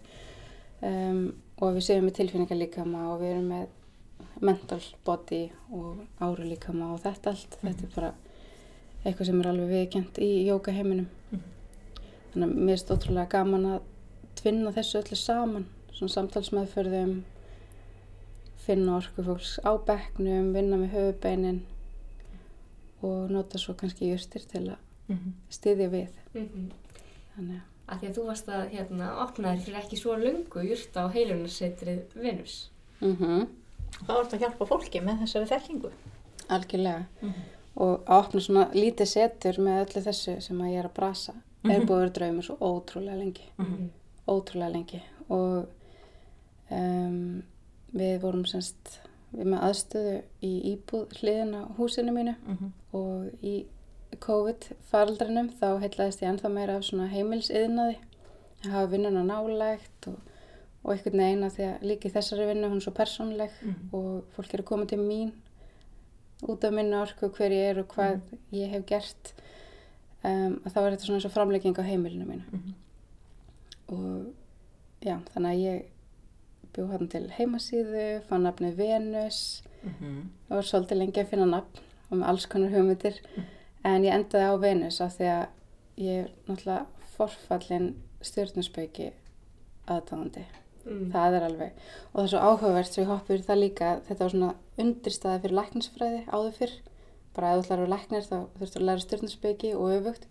um, 0.84 1.24
og 1.60 1.76
við 1.76 1.86
séum 1.88 2.06
með 2.08 2.18
tilfinningar 2.20 2.60
líkama 2.60 3.08
og 3.12 3.22
við 3.22 3.34
erum 3.34 3.50
með 3.52 4.44
mental 4.44 4.80
body 5.06 5.42
og 5.74 6.04
áru 6.22 6.46
líkama 6.48 6.92
og 6.94 7.02
þetta 7.04 7.34
allt, 7.34 7.58
þetta 7.62 7.86
er 7.86 7.92
bara 7.94 8.12
eitthvað 9.04 9.28
sem 9.28 9.40
er 9.42 9.50
alveg 9.50 9.72
viðkjent 9.74 10.18
í 10.24 10.30
jókaheiminum. 10.48 11.08
Þannig 12.32 12.46
að 12.46 12.64
mér 12.68 12.78
er 12.78 12.94
ótrúlega 12.94 13.30
gaman 13.34 13.66
að 13.74 13.90
tvinna 14.40 14.72
þessu 14.74 15.00
öllu 15.00 15.18
saman, 15.20 15.66
svona 15.94 16.14
samtalsmaðurförðum, 16.16 17.14
finna 18.64 18.96
orku 18.96 19.24
fólks 19.26 19.58
á 19.60 19.76
bekknum, 19.86 20.50
vinna 20.56 20.80
með 20.80 20.96
höfubeinin 20.96 21.62
og 23.04 23.30
nota 23.30 23.60
svo 23.60 23.76
kannski 23.76 24.08
justir 24.08 24.46
til 24.48 24.64
að 24.72 24.83
Mm 25.08 25.16
-hmm. 25.16 25.32
styðja 25.50 25.88
við. 25.90 26.08
Mhm. 26.34 26.70
Þannig 27.36 27.56
að 27.56 27.60
Af 27.88 28.00
því 28.00 28.06
að 28.08 28.14
þú 28.16 28.24
varst 28.26 28.46
að 28.48 28.68
hérna, 28.70 29.06
opna 29.22 29.48
þér 29.54 29.60
fyrir 29.60 29.76
ekki 29.82 29.96
svo 29.96 30.14
lungu 30.16 30.60
júrt 30.64 30.96
á 30.96 31.04
heilunarsetrið 31.12 32.00
Venus. 32.14 32.70
mm 33.00 33.46
Þá 34.06 34.10
er 34.10 34.24
þetta 34.24 34.36
að 34.36 34.40
hjálpa 34.40 34.66
fólki 34.66 35.00
með 35.00 35.18
þessari 35.20 35.46
þekkingu. 35.46 35.90
algjörlega. 36.48 37.04
Mhm. 37.22 37.32
Og 37.76 38.04
að 38.06 38.24
opna 38.24 38.40
svona 38.40 38.70
lítið 38.72 39.06
setur 39.06 39.52
með 39.58 39.84
öllu 39.86 40.02
þessu 40.04 40.40
sem 40.40 40.58
að 40.60 40.70
ég 40.72 40.78
er 40.78 40.84
að 40.88 40.94
brasa 40.94 41.32
er 41.64 41.80
búið 41.80 41.90
að 41.90 42.00
vera 42.00 42.10
draumur 42.10 42.42
svo 42.42 42.56
ótrúlega 42.60 43.18
lengi. 43.18 43.42
Mhm. 43.58 43.88
Ótrúlega 44.28 44.72
lengi. 44.72 45.02
Og 45.30 45.66
um, 46.70 47.42
við 47.94 48.18
vorum 48.20 48.44
semst 48.46 49.00
við 49.34 49.44
með 49.50 49.60
aðstöðu 49.68 50.22
í 50.42 50.52
íbúð 50.74 51.08
hliðin 51.20 51.54
á 51.54 51.62
húsinu 51.78 52.12
mínu 52.12 52.34
Mhm. 52.46 52.72
og 52.92 53.30
í 53.42 53.66
COVID-faraldrinum 54.20 55.48
þá 55.60 55.66
heitlaðist 55.82 56.22
ég 56.22 56.28
ennþá 56.32 56.50
meira 56.52 56.76
af 56.78 56.84
svona 56.86 57.08
heimilsiðnaði 57.12 57.96
að 58.64 58.70
hafa 58.74 58.90
vinnuna 58.92 59.22
nálægt 59.28 60.08
og, 60.10 60.18
og 60.84 60.92
einhvern 60.94 61.20
veginn 61.22 61.44
að 61.48 61.56
því 61.56 61.64
að 61.70 61.86
líka 61.90 62.08
í 62.08 62.12
þessari 62.14 62.46
vinnu 62.50 62.68
hún 62.70 62.80
er 62.80 62.84
svo 62.86 62.92
persónleg 62.96 63.50
Mhm. 63.62 63.88
og 63.92 64.24
fólk 64.36 64.54
er 64.54 64.60
að 64.62 64.68
koma 64.70 64.86
til 64.86 64.98
mín 64.98 65.32
út 66.48 66.64
af 66.64 66.72
minna 66.72 67.02
orku 67.02 67.28
hver 67.30 67.50
ég 67.52 67.70
er 67.70 67.78
og 67.80 67.88
hvað 67.94 68.20
ég 68.52 68.68
hef 68.70 68.84
gert. 68.86 69.32
Um, 70.24 70.60
að 70.64 70.72
þá 70.72 70.78
er 70.80 70.90
þetta 70.96 71.04
svona 71.04 71.16
eins 71.18 71.24
og 71.28 71.32
framlegging 71.34 71.76
á 71.78 71.82
heimilinu 71.84 72.24
mínu. 72.24 72.44
Mhm. 72.52 72.74
og 73.88 74.32
já, 75.04 75.18
þannig 75.34 75.50
að 75.50 75.64
ég 75.64 75.82
bjóð 76.74 76.90
hann 76.90 77.08
til 77.08 77.28
heimasíðu, 77.36 78.22
fann 78.28 78.42
nafnið 78.42 78.74
Venus. 78.76 79.62
Mhm. 79.84 80.30
það 80.48 80.54
var 80.56 80.62
svolítið 80.62 80.96
lengi 80.98 81.20
að 81.20 81.28
finna 81.28 81.44
nafn 81.46 81.78
og 82.10 82.18
með 82.18 82.26
alls 82.28 82.46
konar 82.46 82.70
hugmyndir 82.70 83.18
en 83.84 84.04
ég 84.04 84.14
endaði 84.16 84.50
á 84.50 84.54
Venus 84.60 85.00
af 85.04 85.16
því 85.18 85.30
að 85.34 85.46
ég 86.04 86.24
er 86.24 86.30
náttúrulega 86.48 87.08
forfallin 87.14 87.94
stjórnusbauki 88.24 89.12
aðtáðandi 89.86 90.44
Mm. 90.84 91.10
það 91.14 91.34
er 91.38 91.44
alveg. 91.46 91.76
Og 92.12 92.18
það 92.18 92.24
er 92.24 92.30
svo 92.32 92.40
áhugavert 92.44 92.92
svo 92.92 93.02
ég 93.02 93.08
hoppi 93.08 93.32
yfir 93.34 93.46
það 93.46 93.60
líka 93.62 93.90
þetta 94.04 94.24
var 94.24 94.32
svona 94.34 94.50
undirstaði 94.84 95.40
fyrir 95.44 95.56
læknisfræði 95.58 96.18
áður 96.28 96.58
fyrr. 96.58 96.74
Bara 97.34 97.52
ef 97.52 97.54
þú 97.54 97.62
ætlar 97.64 97.78
að 97.78 97.84
vera 97.84 97.94
læknir 97.94 98.26
þá 98.26 98.36
þurftur 98.58 98.82
að 98.82 98.88
læra 98.90 99.04
stjórnusbauki 99.04 99.70
og 99.78 99.94
öfugt. 99.94 100.26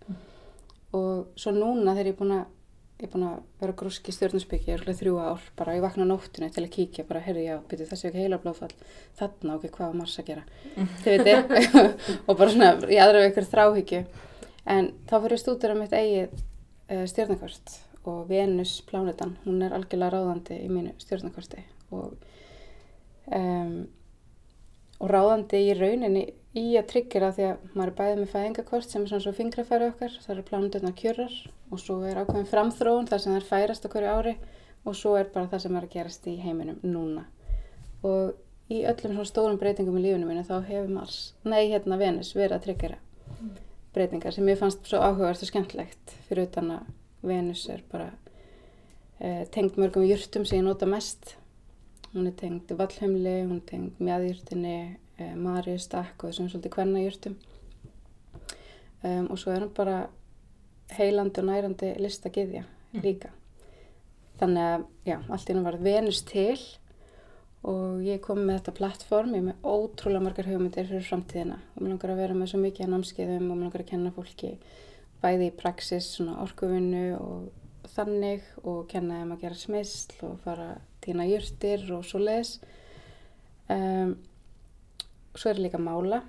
Og 0.94 1.26
svo 1.34 1.54
núna 1.56 1.96
þegar 1.96 2.06
ég 2.06 2.14
er 2.14 2.20
búin 2.20 2.36
að 2.36 2.44
ég 3.00 3.06
er 3.08 3.10
búin 3.10 3.26
að 3.26 3.38
vera 3.60 3.74
grúski 3.78 4.12
stjórnusbyggi 4.14 4.70
ég 4.70 4.76
er 4.76 4.84
alveg 4.84 4.98
þrjú 5.00 5.14
ár, 5.18 5.46
bara 5.58 5.74
ég 5.74 5.82
vakna 5.84 6.06
á 6.06 6.12
nóttunni 6.12 6.50
til 6.54 6.62
að 6.62 6.74
kíkja, 6.76 7.06
bara 7.08 7.22
heyrðu 7.24 7.46
já, 7.46 7.56
byrju 7.70 7.88
þessi 7.90 8.08
ekki 8.08 8.22
heila 8.22 8.38
blóðfall 8.42 8.70
þarna 9.18 9.56
ok, 9.58 9.66
hvað 9.74 9.88
var 9.88 9.98
Mars 9.98 10.18
að 10.22 10.28
gera? 10.30 10.44
Þið 11.02 11.24
veitir, 11.26 11.88
og 12.28 12.38
bara 12.38 12.52
svona 12.54 12.70
í 12.86 13.00
aðra 13.02 13.24
ykkur 13.30 13.48
þráhyggju. 13.50 14.04
En 14.74 14.92
þá 15.10 15.16
fyrir 15.16 15.42
stúdur 15.42 15.74
um 15.74 15.82
mitt 15.82 15.96
eigið 15.96 16.38
uh, 16.38 17.02
stjórnarkvart 17.10 17.74
og 18.04 18.22
Venus 18.30 18.78
plánetan, 18.86 19.34
hún 19.44 19.64
er 19.64 19.74
algjörlega 19.74 20.14
ráðandi 20.14 20.60
í 20.62 20.70
mínu 20.70 20.94
stjórnarkvarti 21.02 21.66
og 21.90 22.14
um, 23.34 23.76
og 25.02 25.10
ráðandi 25.10 25.60
í 25.66 25.74
rauninni 25.76 26.24
í 26.54 26.64
að 26.78 26.88
tryggjara 26.92 27.32
því 27.34 27.46
að 27.48 27.64
maður 27.74 27.90
er 27.90 27.96
bæðið 27.98 28.20
með 28.20 28.32
fæðingakvort 28.34 28.90
sem 28.90 29.02
er 29.02 29.10
svona 29.10 29.24
svo 29.24 29.32
fingrafæri 29.34 29.88
okkar, 29.90 30.18
það 30.22 30.34
eru 30.34 30.46
plánuturnar 30.50 30.96
kjörrar 30.98 31.36
og 31.70 31.82
svo 31.82 31.98
er 32.06 32.20
ákveðin 32.22 32.50
framþróun 32.50 33.10
þar 33.10 33.22
sem 33.24 33.34
það 33.34 33.40
er 33.40 33.48
færast 33.48 33.86
á 33.86 33.92
hverju 33.94 34.14
ári 34.14 34.34
og 34.84 34.98
svo 34.98 35.16
er 35.18 35.30
bara 35.34 35.50
það 35.50 35.64
sem 35.64 35.76
er 35.78 35.86
að 35.86 35.94
gerast 35.96 36.28
í 36.30 36.36
heiminum 36.44 36.78
núna. 36.86 37.24
Og 38.06 38.34
í 38.72 38.84
öllum 38.86 39.16
svona 39.16 39.28
stórum 39.28 39.60
breytingum 39.60 39.98
í 39.98 40.04
lífinu 40.06 40.28
mínu 40.28 40.44
þá 40.46 40.56
hefur 40.68 40.92
Mars, 40.92 41.18
nei 41.42 41.72
hérna 41.72 41.98
Venus 42.00 42.34
verið 42.36 42.58
að 42.58 42.66
tryggjara 42.68 43.00
breytingar 43.94 44.34
sem 44.34 44.48
ég 44.50 44.58
fannst 44.58 44.86
svo 44.88 45.00
áhugavert 45.02 45.42
og 45.44 45.50
skemmtlegt 45.50 46.14
fyrir 46.28 46.48
utan 46.48 46.72
að 46.78 46.92
Venus 47.24 47.62
er 47.72 47.82
bara 47.90 48.10
eh, 49.20 49.44
tengd 49.54 49.78
mörgum 49.80 50.04
jurtum 50.04 50.44
sem 50.44 50.58
ég 50.58 50.66
nota 50.66 50.88
mest. 50.88 51.36
Hún 52.12 52.28
er 52.28 52.34
tengd 52.38 52.70
vallhumli, 52.78 53.36
hún 53.46 53.60
er 53.60 53.68
tengd 53.70 54.02
mjadjurtinni, 54.02 54.74
eh, 54.74 55.03
Mari, 55.18 55.76
Stakk 55.78 56.24
og 56.24 56.32
þessum 56.32 56.50
svolítið 56.50 56.74
kvennajurtum 56.74 57.36
um, 59.04 59.28
og 59.30 59.38
svo 59.38 59.52
er 59.54 59.62
hann 59.62 59.74
bara 59.76 59.98
heilandi 60.94 61.42
og 61.42 61.48
nærandi 61.48 61.92
listagiðja 62.02 62.64
líka. 63.02 63.30
Þannig 64.40 64.64
að 64.70 64.86
já, 65.06 65.18
allt 65.30 65.50
í 65.50 65.54
nú 65.56 65.62
var 65.64 65.78
Venus 65.82 66.22
til 66.26 66.58
og 67.64 68.02
ég 68.04 68.20
kom 68.24 68.42
með 68.44 68.58
þetta 68.58 68.74
plattform, 68.76 69.32
ég 69.36 69.40
er 69.40 69.46
með 69.48 69.68
ótrúlega 69.70 70.24
margar 70.26 70.48
hugmyndir 70.50 70.88
fyrir 70.90 71.06
framtíðina. 71.06 71.60
Og 71.74 71.82
mér 71.82 71.94
langar 71.94 72.12
að 72.12 72.20
vera 72.20 72.36
með 72.36 72.50
svo 72.52 72.60
mikið 72.60 72.90
námskeiðum 72.92 73.46
og 73.46 73.54
mér 73.54 73.68
langar 73.68 73.84
að 73.84 73.90
kenna 73.92 74.12
fólki 74.14 74.50
bæði 75.22 75.48
í 75.48 75.54
praxis, 75.56 76.10
svona 76.16 76.36
orkuvinnu 76.44 77.06
og 77.16 77.88
þannig 77.94 78.44
og 78.64 78.84
kenna 78.90 79.22
þeim 79.22 79.32
að 79.32 79.46
gera 79.46 79.60
smisl 79.60 80.26
og 80.26 80.36
fara 80.44 80.68
að 80.74 80.84
týna 81.04 81.26
jurtir 81.28 81.84
og 81.94 82.04
svo 82.08 82.20
leis 82.20 82.58
um, 83.72 84.14
svo 85.34 85.50
er 85.50 85.60
líka 85.60 85.78
að 85.80 85.86
mála. 85.88 86.22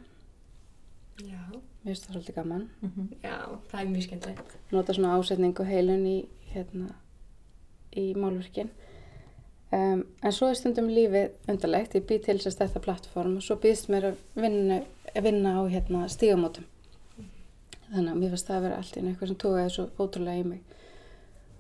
Já, 1.24 1.42
mér 1.48 1.94
finnst 1.94 2.08
það 2.08 2.16
svolítið 2.16 2.36
gaman. 2.36 2.70
Mhm. 2.82 3.08
já, 3.24 3.38
það 3.72 3.82
er 3.82 3.92
mjög 3.92 4.04
skemmtilegt. 4.04 4.58
nota 4.72 4.94
svona 4.94 5.16
ásetningu 5.16 5.64
heilun 5.64 6.06
í 6.06 6.18
hérna 6.54 6.94
í 7.96 8.14
málverkin. 8.16 8.70
Um, 9.72 10.06
en 10.22 10.32
svo 10.32 10.50
er 10.50 10.56
stundum 10.56 10.88
lífið 10.88 11.32
undarlegt, 11.52 11.96
ég 11.96 12.06
bý 12.08 12.20
til 12.24 12.38
sérst 12.40 12.62
þetta 12.62 12.80
plattform 12.80 13.38
og 13.38 13.44
svo 13.44 13.58
býðst 13.60 13.90
mér 13.90 14.12
að 14.12 14.18
vinna, 14.36 14.84
að 15.16 15.24
vinna 15.24 15.56
á 15.58 15.62
hérna 15.72 16.06
stígamótum. 16.12 16.68
Þannig 17.90 18.12
að 18.12 18.20
mér 18.20 18.30
finnst 18.34 18.48
það 18.48 18.58
að 18.58 18.66
vera 18.68 18.78
allt 18.78 18.98
í 18.98 19.02
eitthvað 19.02 19.32
sem 19.32 19.40
tókaði 19.42 19.74
svo 19.74 19.88
ótrúlega 20.00 20.44
í 20.44 20.46
mig. 20.52 20.62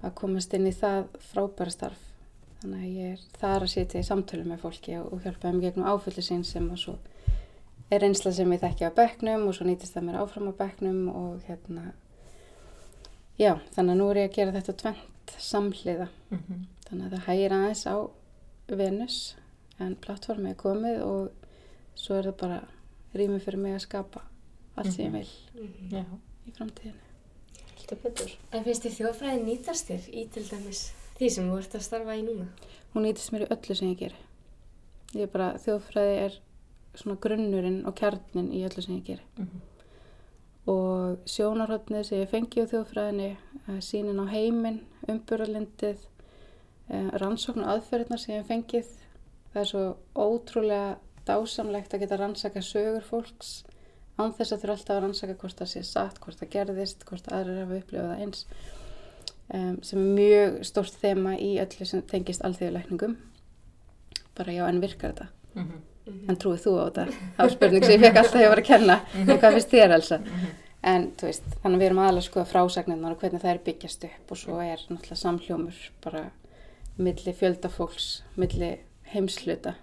Að 0.04 0.16
komast 0.22 0.54
inn 0.54 0.68
í 0.68 0.76
það 0.76 1.08
frábæra 1.32 1.74
starf. 1.74 2.06
Þannig 2.62 2.86
að 2.86 2.96
ég 3.00 3.12
er 3.16 3.26
þar 3.39 3.66
að 3.66 3.74
sitja 3.74 4.02
í 4.02 4.08
samtölu 4.08 4.46
með 4.48 4.64
fólki 4.64 4.96
og, 5.00 5.20
hjálpa 5.24 5.50
þeim 5.50 5.62
gegnum 5.64 5.89
áfylli 5.89 6.24
sín 6.26 6.46
sem 6.48 6.70
að 6.72 6.82
svo 6.82 6.96
er 7.92 8.02
reynsla 8.02 8.32
sem 8.34 8.52
ég 8.56 8.60
þekki 8.64 8.88
á 8.90 8.98
bekknum 8.98 9.48
og 9.48 9.54
svo 9.56 9.66
nýtist 9.68 9.94
það 9.96 10.08
mér 10.10 10.20
áfram 10.24 10.50
á 10.50 10.54
bekknum 10.58 11.02
og 11.14 11.44
hérna 11.48 11.92
já, 13.40 13.54
þannig 13.76 13.92
að 13.94 14.00
nú 14.00 14.10
er 14.12 14.20
ég 14.24 14.30
að 14.32 14.36
gera 14.40 14.56
þetta 14.60 14.78
tvent 14.82 15.36
samhliða 15.42 16.08
Mhm. 16.32 16.66
þannig 16.90 17.06
að 17.06 17.14
það 17.18 17.26
hægir 17.30 17.52
aðeins 17.58 17.86
á 17.90 17.96
Venus 18.68 19.18
en 19.80 19.96
plattformi 19.96 20.50
er 20.50 20.56
komið 20.56 21.02
og 21.04 21.32
svo 21.96 22.16
er 22.20 22.24
það 22.32 22.38
bara 22.42 22.60
rými 23.16 23.40
fyrir 23.40 23.58
mig 23.60 23.76
að 23.76 23.82
skapa 23.86 24.22
allt 24.78 24.94
sem 24.94 25.06
ég 25.06 25.12
vil 25.12 25.30
Já, 25.92 26.04
í 26.48 26.52
framtíðinu 26.52 27.02
alltaf 27.78 28.02
betur. 28.04 28.32
En 28.52 28.64
finnst 28.64 28.84
þið 28.86 28.96
þjóðfræði 28.98 29.44
nýtast 29.46 29.88
þér 29.92 30.08
í 30.14 30.24
til 30.34 30.44
dæmis 30.50 30.80
því 31.20 31.30
sem 31.32 31.50
þú 31.52 31.58
ert 31.60 31.76
að 31.76 31.82
starfa 31.86 32.16
í 32.18 32.24
núna? 32.26 32.48
hún 32.96 33.04
nýtist 33.06 33.32
mér 33.32 33.46
í 33.46 33.52
öllu 33.54 33.76
sem 33.76 33.92
ég 33.94 33.98
geri 34.00 34.16
ég 35.16 35.22
er 35.24 35.28
bara, 35.28 35.54
þjóðfræði 35.58 36.16
er 36.26 36.40
svona 36.96 37.20
grunnurinn 37.22 37.86
og 37.86 37.96
kjarnin 38.00 38.52
í 38.56 38.64
öllu 38.68 38.82
sem 38.82 39.00
ég 39.00 39.08
geri. 39.14 39.26
Mhm. 39.38 39.64
og 40.66 41.18
sjónarhóttnið 41.30 42.04
sem 42.04 42.20
ég 42.24 42.30
fengi 42.30 42.64
á 42.66 42.70
þjóðfræðinni 42.72 43.28
eh, 43.70 43.82
sínin 43.86 44.18
á 44.18 44.26
heiminn, 44.26 44.80
umburðarlindið 45.06 46.00
rannsókn 46.89 47.64
og 47.66 47.72
aðferðirnar 47.76 48.22
sem 48.22 48.36
ég 48.36 48.48
fengið. 48.50 48.89
Það 49.54 49.62
er 49.62 49.70
svo 49.70 49.84
ótrúlega 50.16 50.98
dásamlegt 51.26 51.93
að 51.93 52.04
geta 52.04 52.20
rannsaka 52.20 52.62
sögur 52.62 53.06
fólks 53.06 53.64
án 54.20 54.34
þess 54.36 54.54
að 54.54 54.62
þurfa 54.62 54.76
alltaf 54.76 54.96
að 54.96 55.02
rannsaka 55.04 55.38
hvort 55.41 55.62
það 55.62 55.72
sé 55.72 55.84
satt, 55.84 56.20
hvort 56.24 56.39
það 56.39 56.52
gerðist 56.54 57.06
hvort 57.10 57.32
aðrir 57.34 57.64
hafa 57.64 57.80
upplifað 57.82 58.22
eins. 58.22 58.46
Um, 59.46 59.82
sem 59.86 60.02
er 60.02 60.14
mjög 60.18 60.60
stórt 60.66 60.96
þema 61.02 61.36
í 61.38 61.56
öllu 61.62 61.86
sem 61.86 62.02
tengist 62.10 62.46
alþjóðleikningum 62.46 63.18
bara 64.36 64.52
já, 64.52 64.64
en 64.68 64.82
virkar 64.84 65.14
þetta? 65.14 65.28
Mhm. 65.56 65.84
En 66.06 66.38
trúið 66.41 66.66
þú 66.66 66.76
á 66.78 66.84
þetta? 66.86 67.49
Spurning 67.56 67.86
sem 67.86 67.95
ég 67.95 68.03
fekk 68.06 68.22
alltaf 68.22 68.38
að 68.38 68.45
ég 68.45 68.53
var 68.53 68.62
að 68.62 68.70
kenna. 68.70 68.97
En 69.24 69.32
hvað 69.34 69.58
finnst 69.58 69.74
þér 69.74 69.95
Elsa? 69.97 70.20
En 70.86 71.08
þú 71.18 71.30
veist, 71.30 71.45
þannig 71.64 71.78
að 71.78 71.82
við 71.82 71.88
erum 71.88 72.01
aðalega 72.03 72.22
að 72.22 72.28
skoða 72.28 72.49
frásagnirnar 72.51 73.16
og 73.16 73.24
hvernig 73.24 73.41
það 73.41 73.51
er 73.51 73.62
byggjast 73.66 74.06
upp 74.06 74.34
og 74.36 74.41
svo 74.41 74.60
er 74.62 74.84
náttúrulega 74.86 75.18
samhljómur 75.24 75.80
bara 76.03 76.22
milli 76.95 77.34
fjöldafólks 77.36 78.10
milli 78.39 78.70
heimsluta 79.12 79.74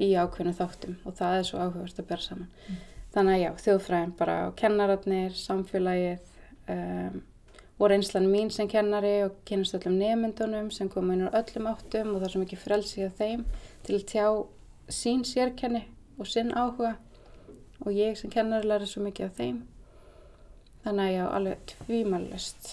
í 0.00 0.14
ákveðinu 0.16 0.56
þáttum 0.56 0.96
og 1.04 1.18
það 1.18 1.36
er 1.38 1.46
svo 1.50 1.60
áhugavert 1.60 2.00
að 2.00 2.08
bera 2.08 2.24
saman. 2.24 2.80
Þannig 3.14 3.36
að 3.36 3.42
já, 3.44 3.50
þjóðfræðin 3.66 4.16
bara 4.18 4.38
og 4.48 4.56
kennararnir, 4.58 5.36
samfélagið 5.38 6.24
um, 6.72 7.20
og 7.78 7.90
reynslan 7.90 8.26
mín 8.30 8.50
sem 8.54 8.70
kennari 8.70 9.14
og 9.26 9.36
kynast 9.46 9.76
öllum 9.78 10.00
nefndunum 10.00 10.72
sem 10.74 10.88
koma 10.90 11.14
inn 11.14 11.28
úr 11.28 11.36
öllum 11.36 11.68
áttum 11.70 12.14
og 12.14 12.20
það 12.20 12.26
er 12.28 12.34
svo 12.34 12.42
mikið 12.42 12.64
frelsi 12.64 13.06
á 13.06 13.10
þeim 13.18 13.44
til 13.86 13.98
að 13.98 14.06
tjá 14.10 14.26
sín 14.88 15.24
sérkenni 15.24 15.84
og 16.18 16.26
sinn 16.26 16.52
áhuga 16.52 16.96
og 17.84 17.92
ég 17.92 18.16
sem 18.16 18.30
kennari 18.30 18.66
læri 18.68 18.86
svo 18.86 19.02
mikið 19.04 19.26
af 19.30 19.38
þeim 19.38 19.62
Þannig 20.84 21.04
að 21.06 21.14
já, 21.14 21.24
alveg 21.32 21.60
tvímælust. 21.70 22.66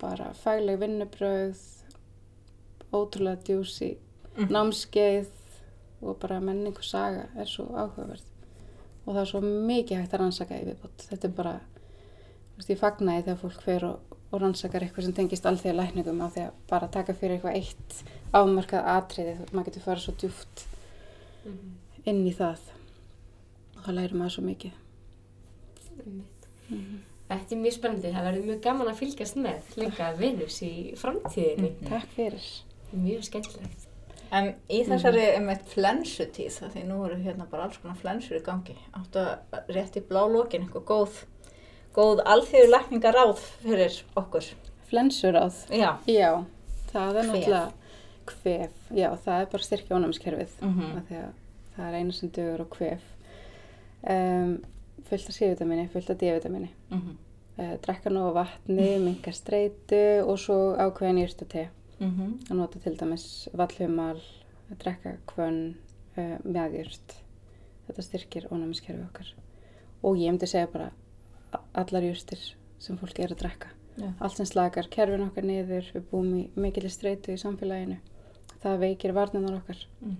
Bara 0.00 0.30
fagleg 0.32 0.78
vinnubröð, 0.80 1.58
ótrúlega 2.92 3.42
djúsi, 3.44 3.96
Mhm. 4.36 4.48
námskeið 4.54 5.26
og 6.02 6.16
bara 6.20 6.40
menning 6.40 6.76
og 6.76 6.84
saga 6.84 7.26
er 7.36 7.44
svo 7.44 7.64
áhugaverð. 7.66 8.22
Og 9.06 9.14
það 9.14 9.20
er 9.20 9.24
svo 9.26 9.40
mikið 9.42 9.96
hægt 10.00 10.12
að 10.14 10.20
rannsaka 10.20 10.54
í 10.54 10.64
viðbót. 10.64 11.04
Þetta 11.10 11.24
er 11.24 11.30
bara, 11.36 11.60
veist, 12.56 12.70
ég 12.70 12.78
fagnaði 12.78 13.22
þegar 13.24 13.36
fólk 13.42 13.60
fer 13.62 13.84
og, 13.84 14.00
og 14.32 14.40
rannsakar 14.40 14.80
eitthvað 14.82 15.04
sem 15.04 15.12
tengist 15.12 15.44
alþjóða 15.44 15.76
lækningum 15.76 16.20
á 16.24 16.28
því 16.32 16.40
að 16.46 16.52
bara 16.70 16.88
taka 16.88 17.12
fyrir 17.12 17.36
eitthvað 17.40 17.56
eitt 17.56 18.02
afmarkað 18.32 18.84
atriði. 18.96 19.36
Maður 19.52 19.64
getur 19.64 19.82
farið 19.82 20.00
svo 20.06 20.14
djúft. 20.16 20.66
Inn 22.08 22.22
í 22.26 22.34
það. 22.36 22.62
Og 23.76 23.82
það 23.86 23.98
læri 23.98 24.18
maður 24.20 24.36
svo 24.36 24.46
mikið. 24.46 24.78
Einmitt. 25.98 26.48
Þetta 27.28 27.54
er 27.54 27.60
mjög 27.60 27.74
spennandi, 27.76 28.12
það 28.14 28.26
verður 28.28 28.48
mjög 28.48 28.60
gaman 28.64 28.88
að 28.88 29.00
fylgjast 29.02 29.36
með 29.40 29.74
líka 29.80 30.08
Venus 30.16 30.62
í 30.64 30.72
framtíðinni. 30.96 31.70
Takk 31.88 32.14
fyrir. 32.16 32.48
Mjög 32.96 33.26
skemmtilegt. 33.28 33.84
En 34.28 34.50
í 34.68 34.82
þessari 34.84 35.24
um 35.38 35.48
eitt 35.52 35.68
flensutíð, 35.72 36.52
það 36.58 36.74
því 36.74 36.84
nú 36.88 37.00
eru 37.06 37.18
hérna 37.22 37.46
bara 37.48 37.66
alls 37.68 37.80
konar 37.80 37.96
flensur 38.00 38.36
í 38.36 38.44
gangi, 38.44 38.76
áttu 38.96 39.22
að 39.24 39.72
rétt 39.72 39.96
í 39.96 40.02
blá 40.08 40.20
lokin 40.28 40.66
eitthvað 40.66 40.84
góð, 40.90 41.20
góð 41.96 42.20
alþjóðu 42.34 42.72
lækningar 42.74 43.16
ráð 43.16 43.44
fyrir 43.62 44.00
okkur. 44.20 44.50
Flensuráð. 44.88 45.62
Já. 45.72 45.90
Já, 46.08 46.32
það 46.92 47.20
er 47.22 47.30
náttúrulega 47.30 47.87
kvef. 48.28 48.74
Já, 48.94 49.08
það 49.24 49.42
er 49.42 49.52
bara 49.52 49.66
styrkja 49.66 49.96
ónæmiskerfið. 49.98 50.58
Af 50.98 51.06
því 51.08 51.20
að 51.22 51.30
það 51.76 51.86
er 51.88 51.96
eina 51.98 52.16
sem 52.16 52.32
dugur 52.34 52.64
á 52.64 52.66
kvef. 52.74 53.06
Um, 54.02 54.52
fullt 55.08 55.30
af 55.30 55.38
C-vitamini, 55.38 55.88
fullt 55.92 56.10
af 56.10 56.20
D-vitamini. 56.20 56.70
Mm 56.90 57.00
-hmm. 57.00 57.16
Uh, 57.58 57.74
drekka 57.82 58.10
nóg 58.10 58.28
af 58.28 58.34
vatni, 58.34 58.98
minka 58.98 59.32
streitu 59.32 60.22
og 60.22 60.38
svo 60.38 60.76
ákveðin 60.76 61.24
írstu 61.24 61.44
te. 61.44 61.68
Mm 62.00 62.38
Að 62.50 62.54
nota 62.54 62.78
til 62.78 62.96
dæmis 62.96 63.48
vallhumal, 63.52 64.20
drekka 64.78 65.16
kvönn, 65.26 65.74
uh, 66.16 66.38
meðjurt. 66.44 67.22
Þetta 67.86 68.02
styrkir 68.02 68.46
ónæmiskerfið 68.50 69.04
okkar. 69.04 69.34
Og 70.02 70.16
ég 70.16 70.30
myndi 70.30 70.46
segja 70.46 70.66
bara 70.66 70.90
allar 71.74 72.02
júrstir 72.02 72.54
sem 72.78 72.98
fólk 72.98 73.18
er 73.18 73.32
að 73.32 73.40
drekka. 73.42 73.68
Já. 73.98 74.12
Allt 74.20 74.36
sem 74.36 74.46
slakar 74.46 74.86
kerfin 74.90 75.26
okkar 75.26 75.46
niður, 75.46 75.90
við 75.94 76.04
búum 76.10 76.34
í 76.38 76.44
mikilvæg 76.54 76.92
streitu 76.94 77.34
í 77.34 77.40
samfélaginu. 77.40 77.98
Það 78.62 78.78
veikir 78.82 79.14
varninar 79.14 79.60
okkar. 79.60 79.80
Mm. 80.02 80.16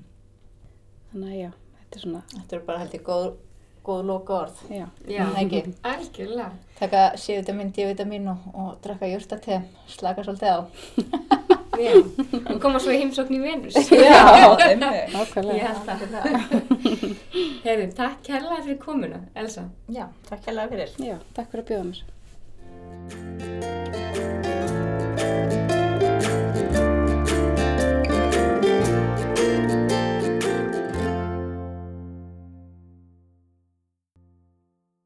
Þannig 1.11 1.29
að 1.33 1.39
já, 1.41 1.51
þetta 1.81 1.99
er 1.99 2.03
svona, 2.05 2.23
Þetta 2.35 2.57
eru 2.59 2.65
bara 2.69 2.83
held 2.83 2.95
ég 2.99 3.05
góð, 3.07 3.29
góð 3.89 4.03
loka 4.11 4.33
orð. 4.43 4.59
já. 4.71 4.87
Já, 5.09 5.25
algjörlega. 5.35 6.51
Taka 6.79 7.01
C-vitamin, 7.17 7.73
D-vitamin 7.75 8.29
og, 8.31 8.39
og 8.55 8.69
drekka 8.85 9.09
júrtate, 9.11 9.63
slaka 9.91 10.23
svolítið 10.27 10.51
á. 10.55 10.61
Já, 11.79 11.93
og 12.51 12.61
koma 12.63 12.79
svo 12.83 12.91
í 12.95 12.99
heimsókn 13.01 13.39
í 13.39 13.41
Venus. 13.43 13.75
einmitt. 13.79 14.83
Nákvæmlega. 15.15 15.57
Ég 15.57 15.65
held 15.67 15.83
það. 15.89 15.99
Heyrðu, 17.65 17.89
takk 17.99 18.23
kærlega 18.27 18.63
fyrir 18.67 18.81
komuna, 18.83 19.19
Elsa. 19.39 19.63
Já, 19.89 20.07
takk 20.31 20.43
hérlega 20.51 20.75
fyrir. 20.75 20.95
Já, 21.11 21.17
takk 21.39 21.51
fyrir 21.55 21.65
að 21.65 21.69
bjóða 21.73 21.85
mér. 21.91 23.78